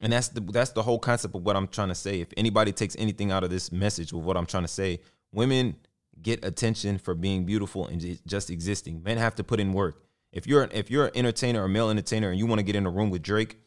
and 0.04 0.12
that's 0.12 0.28
the 0.28 0.42
that's 0.42 0.72
the 0.72 0.84
whole 0.84 1.00
concept 1.00 1.34
of 1.34 1.44
what 1.44 1.56
I'm 1.56 1.68
trying 1.68 1.88
to 1.88 1.96
say. 1.96 2.20
If 2.20 2.28
anybody 2.36 2.74
takes 2.74 2.96
anything 3.00 3.32
out 3.32 3.46
of 3.46 3.50
this 3.50 3.72
message 3.72 4.12
with 4.12 4.24
what 4.24 4.36
I'm 4.36 4.46
trying 4.46 4.63
to 4.63 4.70
say, 4.70 5.00
women 5.32 5.78
get 6.22 6.44
attention 6.44 6.98
for 6.98 7.16
being 7.16 7.46
beautiful 7.46 7.88
and 7.88 8.20
just 8.28 8.50
existing. 8.50 9.02
Men 9.02 9.18
have 9.18 9.36
to 9.36 9.44
put 9.46 9.62
in 9.62 9.72
work. 9.72 10.04
If 10.34 10.46
you're 10.46 10.68
if 10.74 10.92
you're 10.92 11.06
an 11.06 11.13
entertainer 11.16 11.63
or 11.63 11.70
male 11.70 11.89
entertainer 11.89 12.30
and 12.30 12.38
you 12.38 12.46
want 12.46 12.60
to 12.60 12.63
get 12.63 12.76
in 12.76 12.86
a 12.86 12.89
room 12.89 13.12
with 13.12 13.22
Drake, 13.22 13.58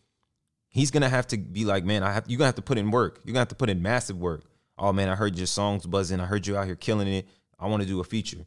he's 0.68 0.90
gonna 0.90 1.08
have 1.08 1.26
to 1.28 1.38
be 1.38 1.64
like, 1.64 1.84
man, 1.84 2.02
I 2.02 2.12
have 2.12 2.24
you're 2.26 2.36
gonna 2.38 2.48
have 2.48 2.56
to 2.56 2.62
put 2.62 2.76
in 2.76 2.90
work. 2.90 3.20
You're 3.24 3.32
gonna 3.32 3.40
have 3.40 3.48
to 3.48 3.54
put 3.54 3.70
in 3.70 3.80
massive 3.80 4.18
work. 4.18 4.44
Oh 4.78 4.92
man, 4.92 5.08
I 5.08 5.14
heard 5.14 5.36
your 5.36 5.46
songs 5.46 5.86
buzzing. 5.86 6.20
I 6.20 6.26
heard 6.26 6.46
you 6.46 6.56
out 6.56 6.66
here 6.66 6.76
killing 6.76 7.08
it. 7.08 7.26
I 7.58 7.66
want 7.66 7.82
to 7.82 7.88
do 7.88 8.00
a 8.00 8.04
feature. 8.04 8.44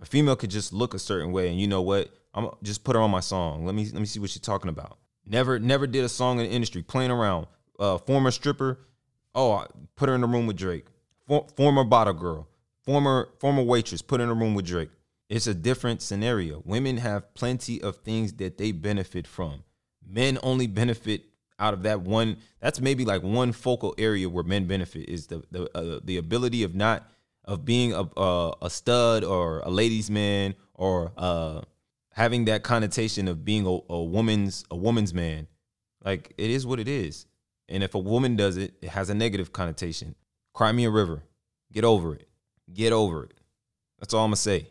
A 0.00 0.04
female 0.04 0.36
could 0.36 0.50
just 0.50 0.72
look 0.72 0.94
a 0.94 0.98
certain 0.98 1.32
way, 1.32 1.48
and 1.48 1.60
you 1.60 1.66
know 1.66 1.82
what? 1.82 2.10
I'm 2.34 2.48
just 2.62 2.84
put 2.84 2.96
her 2.96 3.02
on 3.02 3.10
my 3.10 3.20
song. 3.20 3.64
Let 3.64 3.74
me 3.74 3.84
let 3.86 4.00
me 4.00 4.06
see 4.06 4.20
what 4.20 4.30
she's 4.30 4.42
talking 4.42 4.68
about. 4.68 4.98
Never 5.26 5.58
never 5.58 5.86
did 5.86 6.04
a 6.04 6.08
song 6.08 6.38
in 6.40 6.46
the 6.46 6.52
industry, 6.52 6.82
playing 6.82 7.10
around, 7.10 7.46
uh, 7.78 7.98
former 7.98 8.30
stripper. 8.30 8.80
Oh, 9.34 9.52
I- 9.52 9.66
put 9.96 10.08
her 10.08 10.14
in 10.14 10.20
the 10.20 10.26
room 10.26 10.46
with 10.46 10.56
Drake. 10.56 10.86
For, 11.26 11.46
former 11.56 11.84
bottle 11.84 12.14
girl, 12.14 12.48
former 12.84 13.30
former 13.38 13.62
waitress, 13.62 14.02
put 14.02 14.20
in 14.20 14.28
the 14.28 14.34
room 14.34 14.54
with 14.54 14.66
Drake. 14.66 14.90
It's 15.28 15.46
a 15.46 15.54
different 15.54 16.02
scenario. 16.02 16.62
Women 16.66 16.98
have 16.98 17.32
plenty 17.34 17.80
of 17.80 17.96
things 17.96 18.34
that 18.34 18.58
they 18.58 18.72
benefit 18.72 19.26
from. 19.26 19.64
Men 20.06 20.38
only 20.42 20.66
benefit 20.66 21.22
out 21.62 21.74
of 21.74 21.84
that 21.84 22.00
one. 22.00 22.38
That's 22.60 22.80
maybe 22.80 23.04
like 23.04 23.22
one 23.22 23.52
focal 23.52 23.94
area 23.96 24.28
where 24.28 24.44
men 24.44 24.66
benefit 24.66 25.08
is 25.08 25.28
the 25.28 25.42
the 25.50 25.78
uh, 25.78 26.00
the 26.04 26.18
ability 26.18 26.64
of 26.64 26.74
not 26.74 27.08
of 27.44 27.64
being 27.64 27.92
a 27.92 28.02
uh, 28.02 28.54
a 28.60 28.68
stud 28.68 29.24
or 29.24 29.60
a 29.60 29.70
ladies 29.70 30.10
man 30.10 30.54
or 30.74 31.12
uh 31.16 31.62
having 32.14 32.44
that 32.46 32.62
connotation 32.62 33.28
of 33.28 33.44
being 33.44 33.66
a, 33.66 33.78
a 33.92 34.02
woman's 34.02 34.64
a 34.70 34.76
woman's 34.76 35.14
man. 35.14 35.46
Like 36.04 36.34
it 36.36 36.50
is 36.50 36.66
what 36.66 36.80
it 36.80 36.88
is. 36.88 37.26
And 37.68 37.82
if 37.82 37.94
a 37.94 37.98
woman 37.98 38.36
does 38.36 38.56
it, 38.56 38.74
it 38.82 38.90
has 38.90 39.08
a 39.08 39.14
negative 39.14 39.52
connotation. 39.52 40.16
Cry 40.52 40.72
me 40.72 40.84
a 40.84 40.90
river. 40.90 41.22
Get 41.72 41.84
over 41.84 42.14
it. 42.14 42.28
Get 42.74 42.92
over 42.92 43.24
it. 43.24 43.34
That's 43.98 44.12
all 44.12 44.24
I'm 44.24 44.30
gonna 44.30 44.36
say. 44.36 44.66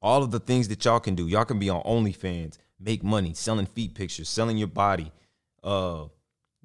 All 0.00 0.22
of 0.22 0.30
the 0.30 0.40
things 0.40 0.68
that 0.68 0.84
y'all 0.84 1.00
can 1.00 1.14
do. 1.14 1.28
Y'all 1.28 1.44
can 1.44 1.58
be 1.58 1.68
on 1.68 1.82
OnlyFans, 1.82 2.58
make 2.80 3.04
money, 3.04 3.34
selling 3.34 3.66
feet 3.66 3.94
pictures, 3.94 4.28
selling 4.28 4.56
your 4.56 4.68
body, 4.68 5.12
uh, 5.66 6.04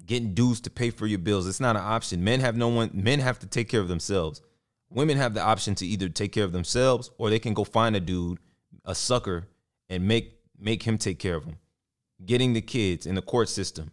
getting 0.06 0.32
dues 0.32 0.60
to 0.62 0.70
pay 0.70 0.90
for 0.90 1.06
your 1.06 1.18
bills. 1.18 1.46
It's 1.46 1.60
not 1.60 1.76
an 1.76 1.82
option. 1.82 2.24
Men 2.24 2.40
have 2.40 2.56
no 2.56 2.68
one. 2.68 2.90
Men 2.94 3.18
have 3.18 3.40
to 3.40 3.46
take 3.46 3.68
care 3.68 3.80
of 3.80 3.88
themselves. 3.88 4.40
Women 4.88 5.18
have 5.18 5.34
the 5.34 5.42
option 5.42 5.74
to 5.76 5.86
either 5.86 6.08
take 6.08 6.32
care 6.32 6.44
of 6.44 6.52
themselves 6.52 7.10
or 7.18 7.28
they 7.28 7.38
can 7.38 7.54
go 7.54 7.64
find 7.64 7.96
a 7.96 8.00
dude, 8.00 8.38
a 8.84 8.94
sucker, 8.94 9.48
and 9.88 10.06
make 10.06 10.38
make 10.58 10.84
him 10.84 10.96
take 10.96 11.18
care 11.18 11.34
of 11.34 11.44
them. 11.44 11.56
Getting 12.24 12.52
the 12.52 12.60
kids 12.60 13.04
in 13.04 13.16
the 13.16 13.22
court 13.22 13.48
system. 13.48 13.90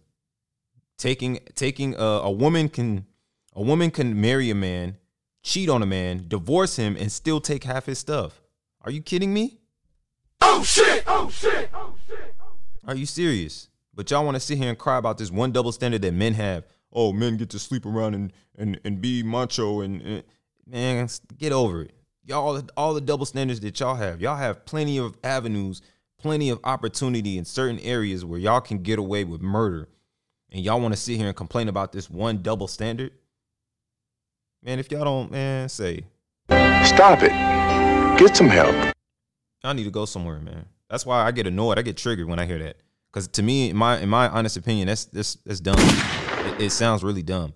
Taking 0.97 1.39
taking 1.55 1.95
a, 1.95 2.03
a 2.03 2.31
woman 2.31 2.69
can 2.69 3.05
a 3.53 3.61
woman 3.61 3.89
can 3.89 4.19
marry 4.19 4.49
a 4.49 4.55
man, 4.55 4.97
cheat 5.41 5.69
on 5.69 5.81
a 5.81 5.87
man, 5.87 6.25
divorce 6.27 6.75
him, 6.75 6.95
and 6.97 7.11
still 7.11 7.41
take 7.41 7.63
half 7.63 7.87
his 7.87 7.97
stuff. 7.97 8.41
Are 8.81 8.91
you 8.91 9.01
kidding 9.01 9.33
me? 9.33 9.59
Oh 10.41 10.63
shit! 10.63 11.03
Oh 11.07 11.29
shit! 11.29 11.69
Oh 11.73 11.95
shit! 12.07 12.35
oh 12.41 12.53
Are 12.85 12.95
you 12.95 13.05
serious? 13.05 13.68
But 13.99 14.09
y'all 14.11 14.23
want 14.23 14.35
to 14.35 14.39
sit 14.39 14.57
here 14.57 14.69
and 14.69 14.77
cry 14.77 14.95
about 14.95 15.17
this 15.17 15.29
one 15.29 15.51
double 15.51 15.73
standard 15.73 16.03
that 16.03 16.13
men 16.13 16.33
have. 16.35 16.65
Oh, 16.93 17.11
men 17.11 17.35
get 17.35 17.49
to 17.49 17.59
sleep 17.59 17.85
around 17.85 18.13
and 18.13 18.31
and, 18.57 18.79
and 18.85 19.01
be 19.01 19.23
macho 19.23 19.81
and, 19.81 20.01
and 20.01 20.23
man, 20.65 21.09
get 21.37 21.51
over 21.51 21.81
it. 21.81 21.91
Y'all, 22.23 22.63
all 22.77 22.93
the 22.93 23.01
double 23.01 23.25
standards 23.25 23.59
that 23.59 23.77
y'all 23.77 23.95
have, 23.95 24.21
y'all 24.21 24.37
have 24.37 24.63
plenty 24.63 24.99
of 24.99 25.17
avenues, 25.21 25.81
plenty 26.17 26.49
of 26.49 26.61
opportunity 26.63 27.37
in 27.37 27.43
certain 27.43 27.77
areas 27.79 28.23
where 28.23 28.39
y'all 28.39 28.61
can 28.61 28.77
get 28.83 28.99
away 28.99 29.25
with 29.25 29.41
murder, 29.41 29.89
and 30.49 30.63
y'all 30.63 30.79
want 30.79 30.93
to 30.93 30.97
sit 30.97 31.17
here 31.17 31.27
and 31.27 31.35
complain 31.35 31.67
about 31.67 31.91
this 31.91 32.09
one 32.09 32.41
double 32.41 32.69
standard. 32.69 33.11
Man, 34.63 34.79
if 34.79 34.89
y'all 34.93 35.03
don't, 35.03 35.29
man, 35.29 35.67
say 35.67 36.05
Stop 36.85 37.19
it. 37.21 37.33
Get 38.17 38.37
some 38.37 38.47
help. 38.47 38.95
I 39.61 39.73
need 39.73 39.83
to 39.83 39.91
go 39.91 40.05
somewhere, 40.05 40.39
man. 40.39 40.67
That's 40.89 41.05
why 41.05 41.25
I 41.25 41.31
get 41.31 41.47
annoyed. 41.47 41.77
I 41.77 41.81
get 41.81 41.97
triggered 41.97 42.29
when 42.29 42.39
I 42.39 42.45
hear 42.45 42.59
that. 42.59 42.77
Because 43.11 43.27
to 43.29 43.43
me, 43.43 43.69
in 43.69 43.77
my 43.77 43.99
in 43.99 44.09
my 44.09 44.29
honest 44.29 44.57
opinion, 44.57 44.87
that's 44.87 45.05
that's 45.05 45.35
that's 45.45 45.59
dumb. 45.59 45.75
It, 45.79 46.63
it 46.65 46.69
sounds 46.71 47.03
really 47.03 47.23
dumb. 47.23 47.53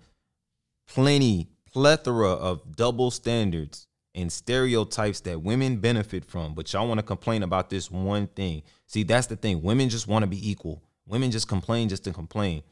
Plenty, 0.88 1.50
plethora 1.72 2.32
of 2.32 2.76
double 2.76 3.12
standards 3.12 3.88
and 4.16 4.32
stereotypes 4.32 5.22
that 5.22 5.42
women 5.42 5.78
benefit 5.78 6.26
from, 6.26 6.54
but 6.54 6.72
y'all 6.72 6.88
want 6.88 7.00
to 7.00 7.06
complain 7.06 7.44
about 7.44 7.70
this 7.70 7.90
one 7.90 8.28
thing. 8.28 8.62
See, 8.86 9.04
that's 9.04 9.28
the 9.28 9.36
thing. 9.36 9.62
Women 9.62 9.90
just 9.90 10.08
want 10.08 10.24
to 10.24 10.28
be 10.28 10.50
equal. 10.50 10.84
Women 11.08 11.32
just 11.32 11.48
complain 11.48 11.90
just 11.90 12.04
to 12.06 12.14
complain. 12.14 12.64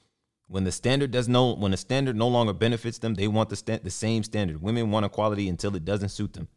When 0.48 0.64
the 0.64 0.72
standard 0.72 1.12
does 1.12 1.28
no, 1.28 1.56
when 1.56 1.72
the 1.72 1.78
standard 1.78 2.16
no 2.16 2.28
longer 2.28 2.54
benefits 2.54 3.00
them, 3.00 3.16
they 3.16 3.28
want 3.28 3.50
the 3.50 3.56
sta- 3.56 3.80
the 3.84 3.90
same 3.90 4.24
standard. 4.24 4.62
Women 4.62 4.92
want 4.92 5.06
equality 5.06 5.50
until 5.50 5.76
it 5.76 5.86
doesn't 5.86 6.10
suit 6.10 6.34
them. 6.34 6.48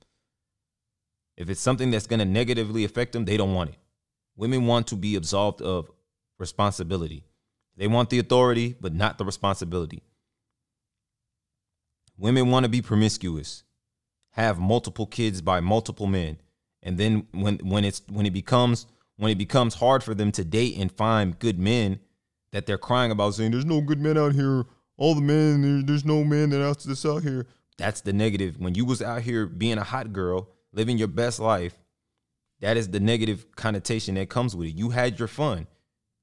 If 1.36 1.48
it's 1.48 1.60
something 1.60 1.90
that's 1.90 2.06
going 2.06 2.18
to 2.18 2.24
negatively 2.24 2.84
affect 2.84 3.12
them, 3.12 3.24
they 3.24 3.36
don't 3.36 3.54
want 3.54 3.70
it. 3.70 3.76
Women 4.36 4.66
want 4.66 4.88
to 4.88 4.96
be 4.96 5.14
absolved 5.16 5.62
of 5.62 5.90
responsibility. 6.38 7.24
They 7.76 7.86
want 7.86 8.10
the 8.10 8.18
authority, 8.18 8.76
but 8.80 8.94
not 8.94 9.18
the 9.18 9.24
responsibility. 9.24 10.02
Women 12.16 12.50
want 12.50 12.64
to 12.64 12.68
be 12.68 12.82
promiscuous, 12.82 13.64
have 14.32 14.58
multiple 14.58 15.06
kids 15.06 15.40
by 15.40 15.60
multiple 15.60 16.06
men, 16.06 16.38
and 16.82 16.98
then 16.98 17.26
when 17.32 17.58
when 17.58 17.84
it's 17.84 18.02
when 18.08 18.26
it 18.26 18.32
becomes 18.32 18.86
when 19.16 19.30
it 19.32 19.38
becomes 19.38 19.74
hard 19.74 20.04
for 20.04 20.14
them 20.14 20.30
to 20.32 20.44
date 20.44 20.76
and 20.78 20.92
find 20.92 21.38
good 21.38 21.58
men 21.58 21.98
that 22.52 22.66
they're 22.66 22.78
crying 22.78 23.10
about 23.10 23.34
saying 23.34 23.50
there's 23.50 23.64
no 23.64 23.80
good 23.80 24.00
men 24.00 24.16
out 24.16 24.32
here. 24.32 24.64
All 24.96 25.14
the 25.16 25.20
men 25.20 25.84
there's 25.86 26.04
no 26.04 26.22
man 26.22 26.50
that 26.50 26.60
else 26.60 26.84
that's 26.84 27.04
out 27.04 27.22
here. 27.22 27.46
That's 27.78 28.00
the 28.02 28.12
negative. 28.12 28.58
When 28.58 28.76
you 28.76 28.84
was 28.84 29.02
out 29.02 29.22
here 29.22 29.46
being 29.46 29.78
a 29.78 29.84
hot 29.84 30.12
girl, 30.12 30.48
living 30.72 30.98
your 30.98 31.08
best 31.08 31.40
life, 31.40 31.76
that 32.60 32.76
is 32.76 32.88
the 32.88 33.00
negative 33.00 33.46
connotation 33.56 34.14
that 34.14 34.28
comes 34.28 34.54
with 34.54 34.68
it. 34.68 34.76
You 34.76 34.90
had 34.90 35.18
your 35.18 35.26
fun, 35.26 35.66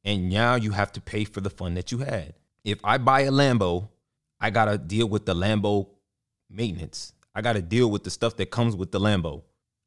and 0.03 0.29
now 0.29 0.55
you 0.55 0.71
have 0.71 0.91
to 0.93 1.01
pay 1.01 1.23
for 1.23 1.41
the 1.41 1.49
fun 1.49 1.75
that 1.75 1.91
you 1.91 1.99
had. 1.99 2.33
If 2.63 2.79
I 2.83 2.97
buy 2.97 3.21
a 3.21 3.31
Lambo, 3.31 3.89
I 4.39 4.49
gotta 4.49 4.77
deal 4.77 5.07
with 5.07 5.25
the 5.25 5.33
Lambo 5.33 5.89
maintenance. 6.49 7.13
I 7.33 7.41
gotta 7.41 7.61
deal 7.61 7.89
with 7.89 8.03
the 8.03 8.09
stuff 8.09 8.37
that 8.37 8.51
comes 8.51 8.75
with 8.75 8.91
the 8.91 8.99
Lambo. 8.99 9.43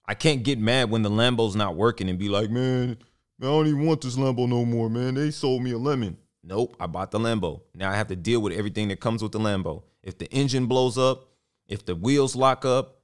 I 0.06 0.14
can't 0.14 0.42
get 0.42 0.58
mad 0.58 0.90
when 0.90 1.02
the 1.02 1.10
Lambo's 1.10 1.56
not 1.56 1.76
working 1.76 2.08
and 2.08 2.18
be 2.18 2.28
like, 2.28 2.50
man, 2.50 2.98
man, 3.38 3.50
I 3.50 3.52
don't 3.52 3.66
even 3.66 3.86
want 3.86 4.00
this 4.02 4.16
Lambo 4.16 4.48
no 4.48 4.64
more, 4.64 4.90
man. 4.90 5.14
They 5.14 5.30
sold 5.30 5.62
me 5.62 5.72
a 5.72 5.78
lemon. 5.78 6.16
Nope, 6.42 6.76
I 6.78 6.86
bought 6.86 7.10
the 7.10 7.18
Lambo. 7.18 7.62
Now 7.74 7.90
I 7.90 7.96
have 7.96 8.08
to 8.08 8.16
deal 8.16 8.40
with 8.40 8.52
everything 8.52 8.88
that 8.88 9.00
comes 9.00 9.22
with 9.22 9.32
the 9.32 9.38
Lambo. 9.38 9.82
If 10.02 10.18
the 10.18 10.30
engine 10.30 10.66
blows 10.66 10.98
up, 10.98 11.28
if 11.66 11.86
the 11.86 11.94
wheels 11.94 12.36
lock 12.36 12.64
up, 12.64 13.00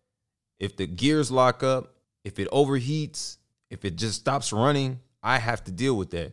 if 0.58 0.76
the 0.76 0.86
gears 0.86 1.30
lock 1.30 1.62
up, 1.62 1.94
if 2.22 2.38
it 2.38 2.50
overheats, 2.50 3.38
if 3.70 3.84
it 3.84 3.96
just 3.96 4.20
stops 4.20 4.52
running, 4.52 5.00
I 5.22 5.38
have 5.38 5.64
to 5.64 5.70
deal 5.70 5.96
with 5.96 6.10
that. 6.10 6.32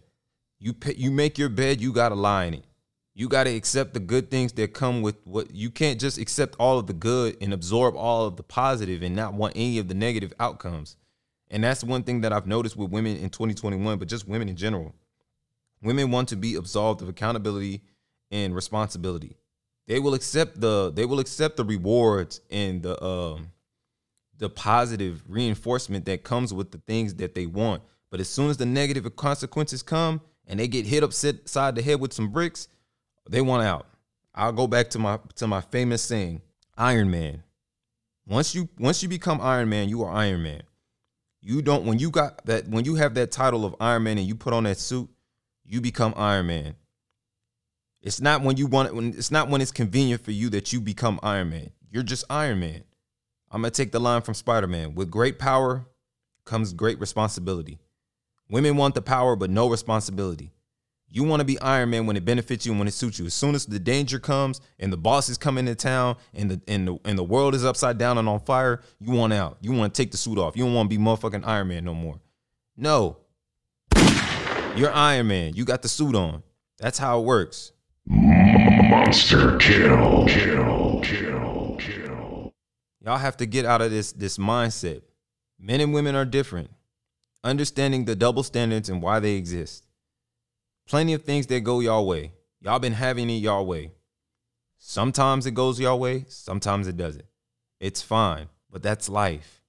You 0.60 0.74
pay, 0.74 0.96
you 0.96 1.12
make 1.12 1.38
your 1.38 1.50
bed, 1.50 1.82
you 1.82 1.94
got 1.94 2.10
to 2.10 2.16
lie 2.16 2.46
in 2.46 2.56
it. 2.56 2.66
You 3.14 3.28
got 3.28 3.46
to 3.46 3.56
accept 3.56 3.94
the 3.94 4.00
good 4.00 4.30
things 4.30 4.54
that 4.54 4.74
come 4.74 5.02
with 5.02 5.16
what 5.26 5.52
you 5.52 5.72
can't 5.72 6.00
just 6.00 6.20
accept 6.20 6.56
all 6.60 6.78
of 6.78 6.86
the 6.86 6.94
good 6.94 7.38
and 7.42 7.52
absorb 7.52 7.96
all 7.96 8.26
of 8.26 8.38
the 8.38 8.44
positive 8.44 9.02
and 9.02 9.16
not 9.16 9.34
want 9.34 9.54
any 9.56 9.80
of 9.80 9.88
the 9.88 9.96
negative 9.96 10.34
outcomes. 10.40 10.98
And 11.50 11.64
that's 11.64 11.84
one 11.84 12.04
thing 12.04 12.22
that 12.22 12.34
I've 12.34 12.46
noticed 12.46 12.78
with 12.78 12.92
women 12.92 13.18
in 13.18 13.30
2021, 13.30 13.98
but 13.98 14.08
just 14.08 14.28
women 14.28 14.50
in 14.50 14.56
general. 14.56 14.94
Women 15.82 16.12
want 16.12 16.30
to 16.30 16.36
be 16.36 16.56
absolved 16.56 17.02
of 17.02 17.10
accountability 17.10 17.82
and 18.32 18.54
responsibility. 18.54 19.38
They 19.88 20.00
will 20.00 20.14
accept 20.14 20.60
the 20.60 20.92
they 20.94 21.06
will 21.06 21.20
accept 21.20 21.58
the 21.58 21.64
rewards 21.64 22.42
and 22.52 22.84
the 22.84 23.02
um 23.04 23.52
the 24.38 24.50
positive 24.50 25.24
reinforcement 25.28 26.06
that 26.06 26.24
comes 26.24 26.54
with 26.54 26.72
the 26.72 26.80
things 26.80 27.16
that 27.16 27.34
they 27.34 27.46
want. 27.46 27.82
But 28.10 28.20
as 28.20 28.30
soon 28.30 28.50
as 28.50 28.58
the 28.58 28.66
negative 28.66 29.16
consequences 29.16 29.82
come 29.82 30.22
and 30.48 30.60
they 30.60 30.68
get 30.68 30.86
hit 30.86 31.04
upside 31.04 31.48
side 31.48 31.76
the 31.76 31.82
head 31.82 32.00
with 32.00 32.14
some 32.14 32.30
bricks, 32.30 32.68
they 33.30 33.42
want 33.42 33.64
out. 33.64 33.88
I'll 34.34 34.54
go 34.54 34.68
back 34.68 34.90
to 34.92 35.00
my 35.00 35.20
to 35.36 35.48
my 35.48 35.62
famous 35.62 36.02
saying, 36.02 36.42
Iron 36.78 37.12
Man. 37.12 37.44
Once 38.28 38.56
you 38.56 38.68
once 38.80 39.04
you 39.04 39.10
become 39.10 39.40
Iron 39.42 39.70
Man, 39.70 39.90
you 39.90 40.04
are 40.04 40.12
Iron 40.12 40.44
Man. 40.44 40.64
You 41.42 41.62
don't 41.62 41.86
when 41.86 42.00
you 42.00 42.10
got 42.10 42.46
that 42.46 42.68
when 42.68 42.86
you 42.86 42.96
have 42.96 43.14
that 43.16 43.32
title 43.32 43.66
of 43.66 43.76
Iron 43.80 44.04
Man 44.04 44.18
and 44.18 44.28
you 44.28 44.36
put 44.36 44.54
on 44.54 44.64
that 44.64 44.78
suit, 44.78 45.10
you 45.66 45.82
become 45.82 46.14
Iron 46.18 46.48
Man. 46.48 46.76
It's 48.02 48.22
not 48.22 48.42
when 48.42 48.58
you 48.58 48.68
want 48.68 48.90
it 48.90 48.96
when 48.96 49.10
it's 49.10 49.32
not 49.32 49.50
when 49.50 49.62
it's 49.62 49.72
convenient 49.72 50.24
for 50.24 50.32
you 50.32 50.50
that 50.52 50.72
you 50.72 50.82
become 50.82 51.20
Iron 51.24 51.50
Man. 51.50 51.72
You're 51.90 52.04
just 52.04 52.26
Iron 52.30 52.60
Man. 52.60 52.84
I'm 53.50 53.62
gonna 53.62 53.72
take 53.72 53.92
the 53.92 54.00
line 54.00 54.22
from 54.22 54.34
Spider-Man. 54.34 54.96
With 54.96 55.10
great 55.10 55.40
power 55.40 55.86
comes 56.44 56.74
great 56.74 57.00
responsibility. 57.00 57.80
Women 58.50 58.78
want 58.78 58.96
the 58.96 59.02
power 59.02 59.36
but 59.36 59.50
no 59.50 59.70
responsibility. 59.70 60.52
You 61.10 61.24
want 61.24 61.40
to 61.40 61.46
be 61.46 61.60
Iron 61.62 61.92
Man 61.92 62.06
when 62.06 62.18
it 62.18 62.26
benefits 62.26 62.66
you 62.66 62.74
and 62.74 62.80
when 62.80 62.88
it 62.88 62.94
suits 62.94 63.18
you. 63.18 63.26
As 63.26 63.34
soon 63.34 63.56
as 63.56 63.66
the 63.66 63.80
danger 63.80 64.20
comes 64.20 64.60
and 64.78 64.92
the 64.92 64.98
boss 64.98 65.30
is 65.30 65.38
coming 65.38 65.66
to 65.66 65.76
town 65.76 66.18
and 66.34 66.52
the 66.52 66.62
and 66.68 66.88
the 66.88 67.00
and 67.06 67.18
the 67.18 67.24
world 67.24 67.56
is 67.56 67.64
upside 67.64 67.98
down 67.98 68.18
and 68.18 68.28
on 68.28 68.42
fire, 68.42 68.82
you 69.00 69.14
want 69.14 69.32
out. 69.32 69.58
You 69.62 69.72
want 69.72 69.94
to 69.94 70.02
take 70.02 70.12
the 70.12 70.18
suit 70.18 70.38
off. 70.38 70.58
You 70.58 70.66
don't 70.66 70.74
want 70.74 70.90
to 70.90 70.98
be 70.98 71.02
motherfucking 71.02 71.46
Iron 71.46 71.70
Man 71.70 71.86
no 71.86 71.94
more. 71.94 72.20
No. 72.76 73.18
You're 74.76 74.92
Iron 74.92 75.28
Man. 75.28 75.54
You 75.56 75.64
got 75.64 75.82
the 75.82 75.88
suit 75.88 76.14
on. 76.14 76.44
That's 76.78 77.00
how 77.00 77.22
it 77.22 77.24
works. 77.24 77.72
Monster 78.06 79.58
kill. 79.58 80.28
Kill. 80.28 81.00
Kill. 81.02 81.78
Kill. 81.80 82.54
Y'all 83.04 83.18
have 83.18 83.38
to 83.38 83.46
get 83.46 83.66
out 83.66 83.82
of 83.82 83.92
this 83.92 84.12
this 84.12 84.38
mindset. 84.38 85.04
Men 85.58 85.80
and 85.80 85.94
women 85.94 86.16
are 86.16 86.26
different. 86.26 86.70
Understanding 87.48 88.04
the 88.04 88.14
double 88.14 88.44
standards 88.44 88.90
and 88.90 89.02
why 89.02 89.22
they 89.22 89.36
exist. 89.36 89.86
Plenty 90.86 91.14
of 91.14 91.24
things 91.24 91.48
that 91.48 91.62
go 91.62 91.80
y'all 91.80 92.06
way. 92.06 92.34
Y'all 92.60 92.78
been 92.78 92.92
having 92.92 93.30
it 93.30 93.36
y'all 93.36 93.66
way. 93.66 93.94
Sometimes 94.80 95.46
it 95.46 95.54
goes 95.54 95.80
y'all 95.80 95.98
way, 95.98 96.26
sometimes 96.28 96.90
it 96.90 96.98
doesn't. 96.98 97.24
It's 97.80 98.02
fine, 98.02 98.50
but 98.70 98.84
that's 98.84 99.08
life. 99.08 99.62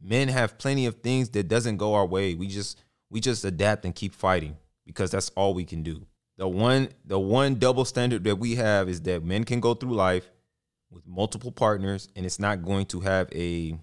Men 0.00 0.28
have 0.28 0.56
plenty 0.56 0.86
of 0.86 1.02
things 1.02 1.28
that 1.30 1.48
doesn't 1.48 1.76
go 1.76 1.92
our 1.92 2.06
way. 2.06 2.34
We 2.34 2.46
just 2.46 2.82
we 3.10 3.20
just 3.20 3.44
adapt 3.44 3.84
and 3.84 3.94
keep 3.94 4.14
fighting 4.14 4.56
because 4.86 5.10
that's 5.10 5.28
all 5.36 5.52
we 5.52 5.66
can 5.66 5.82
do. 5.82 6.06
The 6.38 6.48
one 6.48 6.88
the 7.04 7.18
one 7.18 7.56
double 7.56 7.84
standard 7.84 8.24
that 8.24 8.36
we 8.36 8.54
have 8.54 8.88
is 8.88 9.02
that 9.02 9.22
men 9.22 9.44
can 9.44 9.60
go 9.60 9.74
through 9.74 9.92
life 9.92 10.30
with 10.90 11.06
multiple 11.06 11.52
partners 11.52 12.08
and 12.16 12.24
it's 12.24 12.38
not 12.38 12.62
going 12.62 12.86
to 12.86 13.00
have 13.00 13.28
a 13.34 13.78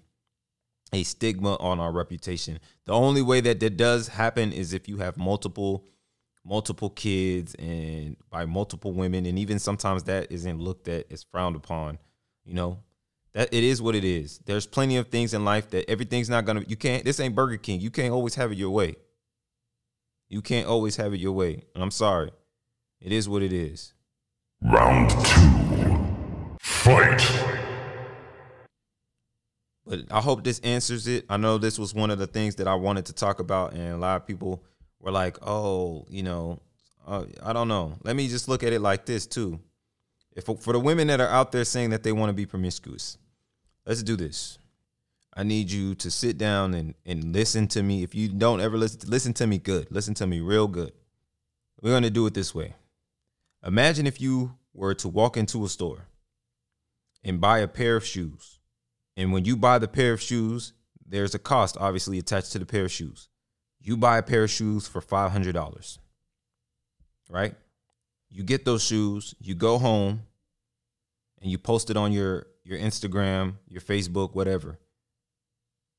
a 0.92 1.02
stigma 1.02 1.54
on 1.56 1.80
our 1.80 1.92
reputation. 1.92 2.58
The 2.86 2.92
only 2.92 3.22
way 3.22 3.40
that 3.40 3.60
that 3.60 3.76
does 3.76 4.08
happen 4.08 4.52
is 4.52 4.72
if 4.72 4.88
you 4.88 4.98
have 4.98 5.16
multiple 5.16 5.84
multiple 6.44 6.90
kids 6.90 7.56
and 7.56 8.16
by 8.30 8.46
multiple 8.46 8.92
women 8.92 9.26
and 9.26 9.36
even 9.36 9.58
sometimes 9.58 10.04
that 10.04 10.30
isn't 10.30 10.60
looked 10.60 10.86
at 10.86 11.04
frowned 11.24 11.56
upon, 11.56 11.98
you 12.44 12.54
know. 12.54 12.78
That 13.34 13.52
it 13.52 13.64
is 13.64 13.82
what 13.82 13.94
it 13.94 14.04
is. 14.04 14.38
There's 14.46 14.66
plenty 14.66 14.96
of 14.96 15.08
things 15.08 15.34
in 15.34 15.44
life 15.44 15.68
that 15.70 15.90
everything's 15.90 16.30
not 16.30 16.46
to 16.62 16.70
you 16.70 16.76
can't 16.76 17.04
this 17.04 17.20
ain't 17.20 17.34
Burger 17.34 17.58
King. 17.58 17.80
You 17.80 17.90
can't 17.90 18.12
always 18.12 18.36
have 18.36 18.52
it 18.52 18.58
your 18.58 18.70
way. 18.70 18.96
You 20.28 20.40
can't 20.40 20.66
always 20.66 20.96
have 20.96 21.12
it 21.12 21.20
your 21.20 21.32
way. 21.32 21.64
And 21.74 21.82
I'm 21.82 21.90
sorry. 21.90 22.30
It 23.00 23.12
is 23.12 23.28
what 23.28 23.42
it 23.42 23.52
is. 23.52 23.92
Round 24.62 25.10
two. 25.10 26.16
Fight. 26.60 27.55
But 29.86 30.00
I 30.10 30.20
hope 30.20 30.42
this 30.42 30.58
answers 30.60 31.06
it. 31.06 31.24
I 31.28 31.36
know 31.36 31.58
this 31.58 31.78
was 31.78 31.94
one 31.94 32.10
of 32.10 32.18
the 32.18 32.26
things 32.26 32.56
that 32.56 32.66
I 32.66 32.74
wanted 32.74 33.06
to 33.06 33.12
talk 33.12 33.38
about, 33.38 33.72
and 33.72 33.92
a 33.94 33.96
lot 33.96 34.16
of 34.16 34.26
people 34.26 34.64
were 35.00 35.12
like, 35.12 35.38
"Oh, 35.46 36.04
you 36.10 36.24
know, 36.24 36.60
uh, 37.06 37.24
I 37.42 37.52
don't 37.52 37.68
know." 37.68 37.96
Let 38.02 38.16
me 38.16 38.26
just 38.28 38.48
look 38.48 38.64
at 38.64 38.72
it 38.72 38.80
like 38.80 39.06
this 39.06 39.26
too. 39.26 39.60
If 40.34 40.44
for 40.44 40.72
the 40.72 40.80
women 40.80 41.06
that 41.06 41.20
are 41.20 41.28
out 41.28 41.52
there 41.52 41.64
saying 41.64 41.90
that 41.90 42.02
they 42.02 42.12
want 42.12 42.30
to 42.30 42.34
be 42.34 42.46
promiscuous, 42.46 43.16
let's 43.86 44.02
do 44.02 44.16
this. 44.16 44.58
I 45.34 45.44
need 45.44 45.70
you 45.70 45.94
to 45.96 46.10
sit 46.10 46.36
down 46.36 46.74
and 46.74 46.94
and 47.04 47.32
listen 47.32 47.68
to 47.68 47.82
me. 47.82 48.02
If 48.02 48.14
you 48.14 48.28
don't 48.28 48.60
ever 48.60 48.76
listen, 48.76 49.08
listen 49.08 49.34
to 49.34 49.46
me 49.46 49.58
good. 49.58 49.86
Listen 49.90 50.14
to 50.14 50.26
me 50.26 50.40
real 50.40 50.66
good. 50.66 50.92
We're 51.80 51.92
gonna 51.92 52.10
do 52.10 52.26
it 52.26 52.34
this 52.34 52.54
way. 52.54 52.74
Imagine 53.64 54.06
if 54.06 54.20
you 54.20 54.56
were 54.74 54.94
to 54.94 55.08
walk 55.08 55.36
into 55.36 55.64
a 55.64 55.68
store 55.68 56.08
and 57.22 57.40
buy 57.40 57.60
a 57.60 57.68
pair 57.68 57.96
of 57.96 58.04
shoes. 58.04 58.55
And 59.16 59.32
when 59.32 59.44
you 59.44 59.56
buy 59.56 59.78
the 59.78 59.88
pair 59.88 60.12
of 60.12 60.20
shoes, 60.20 60.72
there's 61.04 61.34
a 61.34 61.38
cost 61.38 61.76
obviously 61.78 62.18
attached 62.18 62.52
to 62.52 62.58
the 62.58 62.66
pair 62.66 62.84
of 62.84 62.92
shoes. 62.92 63.28
You 63.80 63.96
buy 63.96 64.18
a 64.18 64.22
pair 64.22 64.44
of 64.44 64.50
shoes 64.50 64.86
for 64.86 65.00
$500. 65.00 65.98
Right? 67.30 67.54
You 68.28 68.42
get 68.42 68.64
those 68.64 68.82
shoes, 68.82 69.34
you 69.38 69.54
go 69.54 69.78
home 69.78 70.22
and 71.40 71.50
you 71.50 71.58
post 71.58 71.90
it 71.90 71.96
on 71.96 72.12
your 72.12 72.46
your 72.64 72.78
Instagram, 72.78 73.54
your 73.68 73.80
Facebook, 73.80 74.34
whatever. 74.34 74.78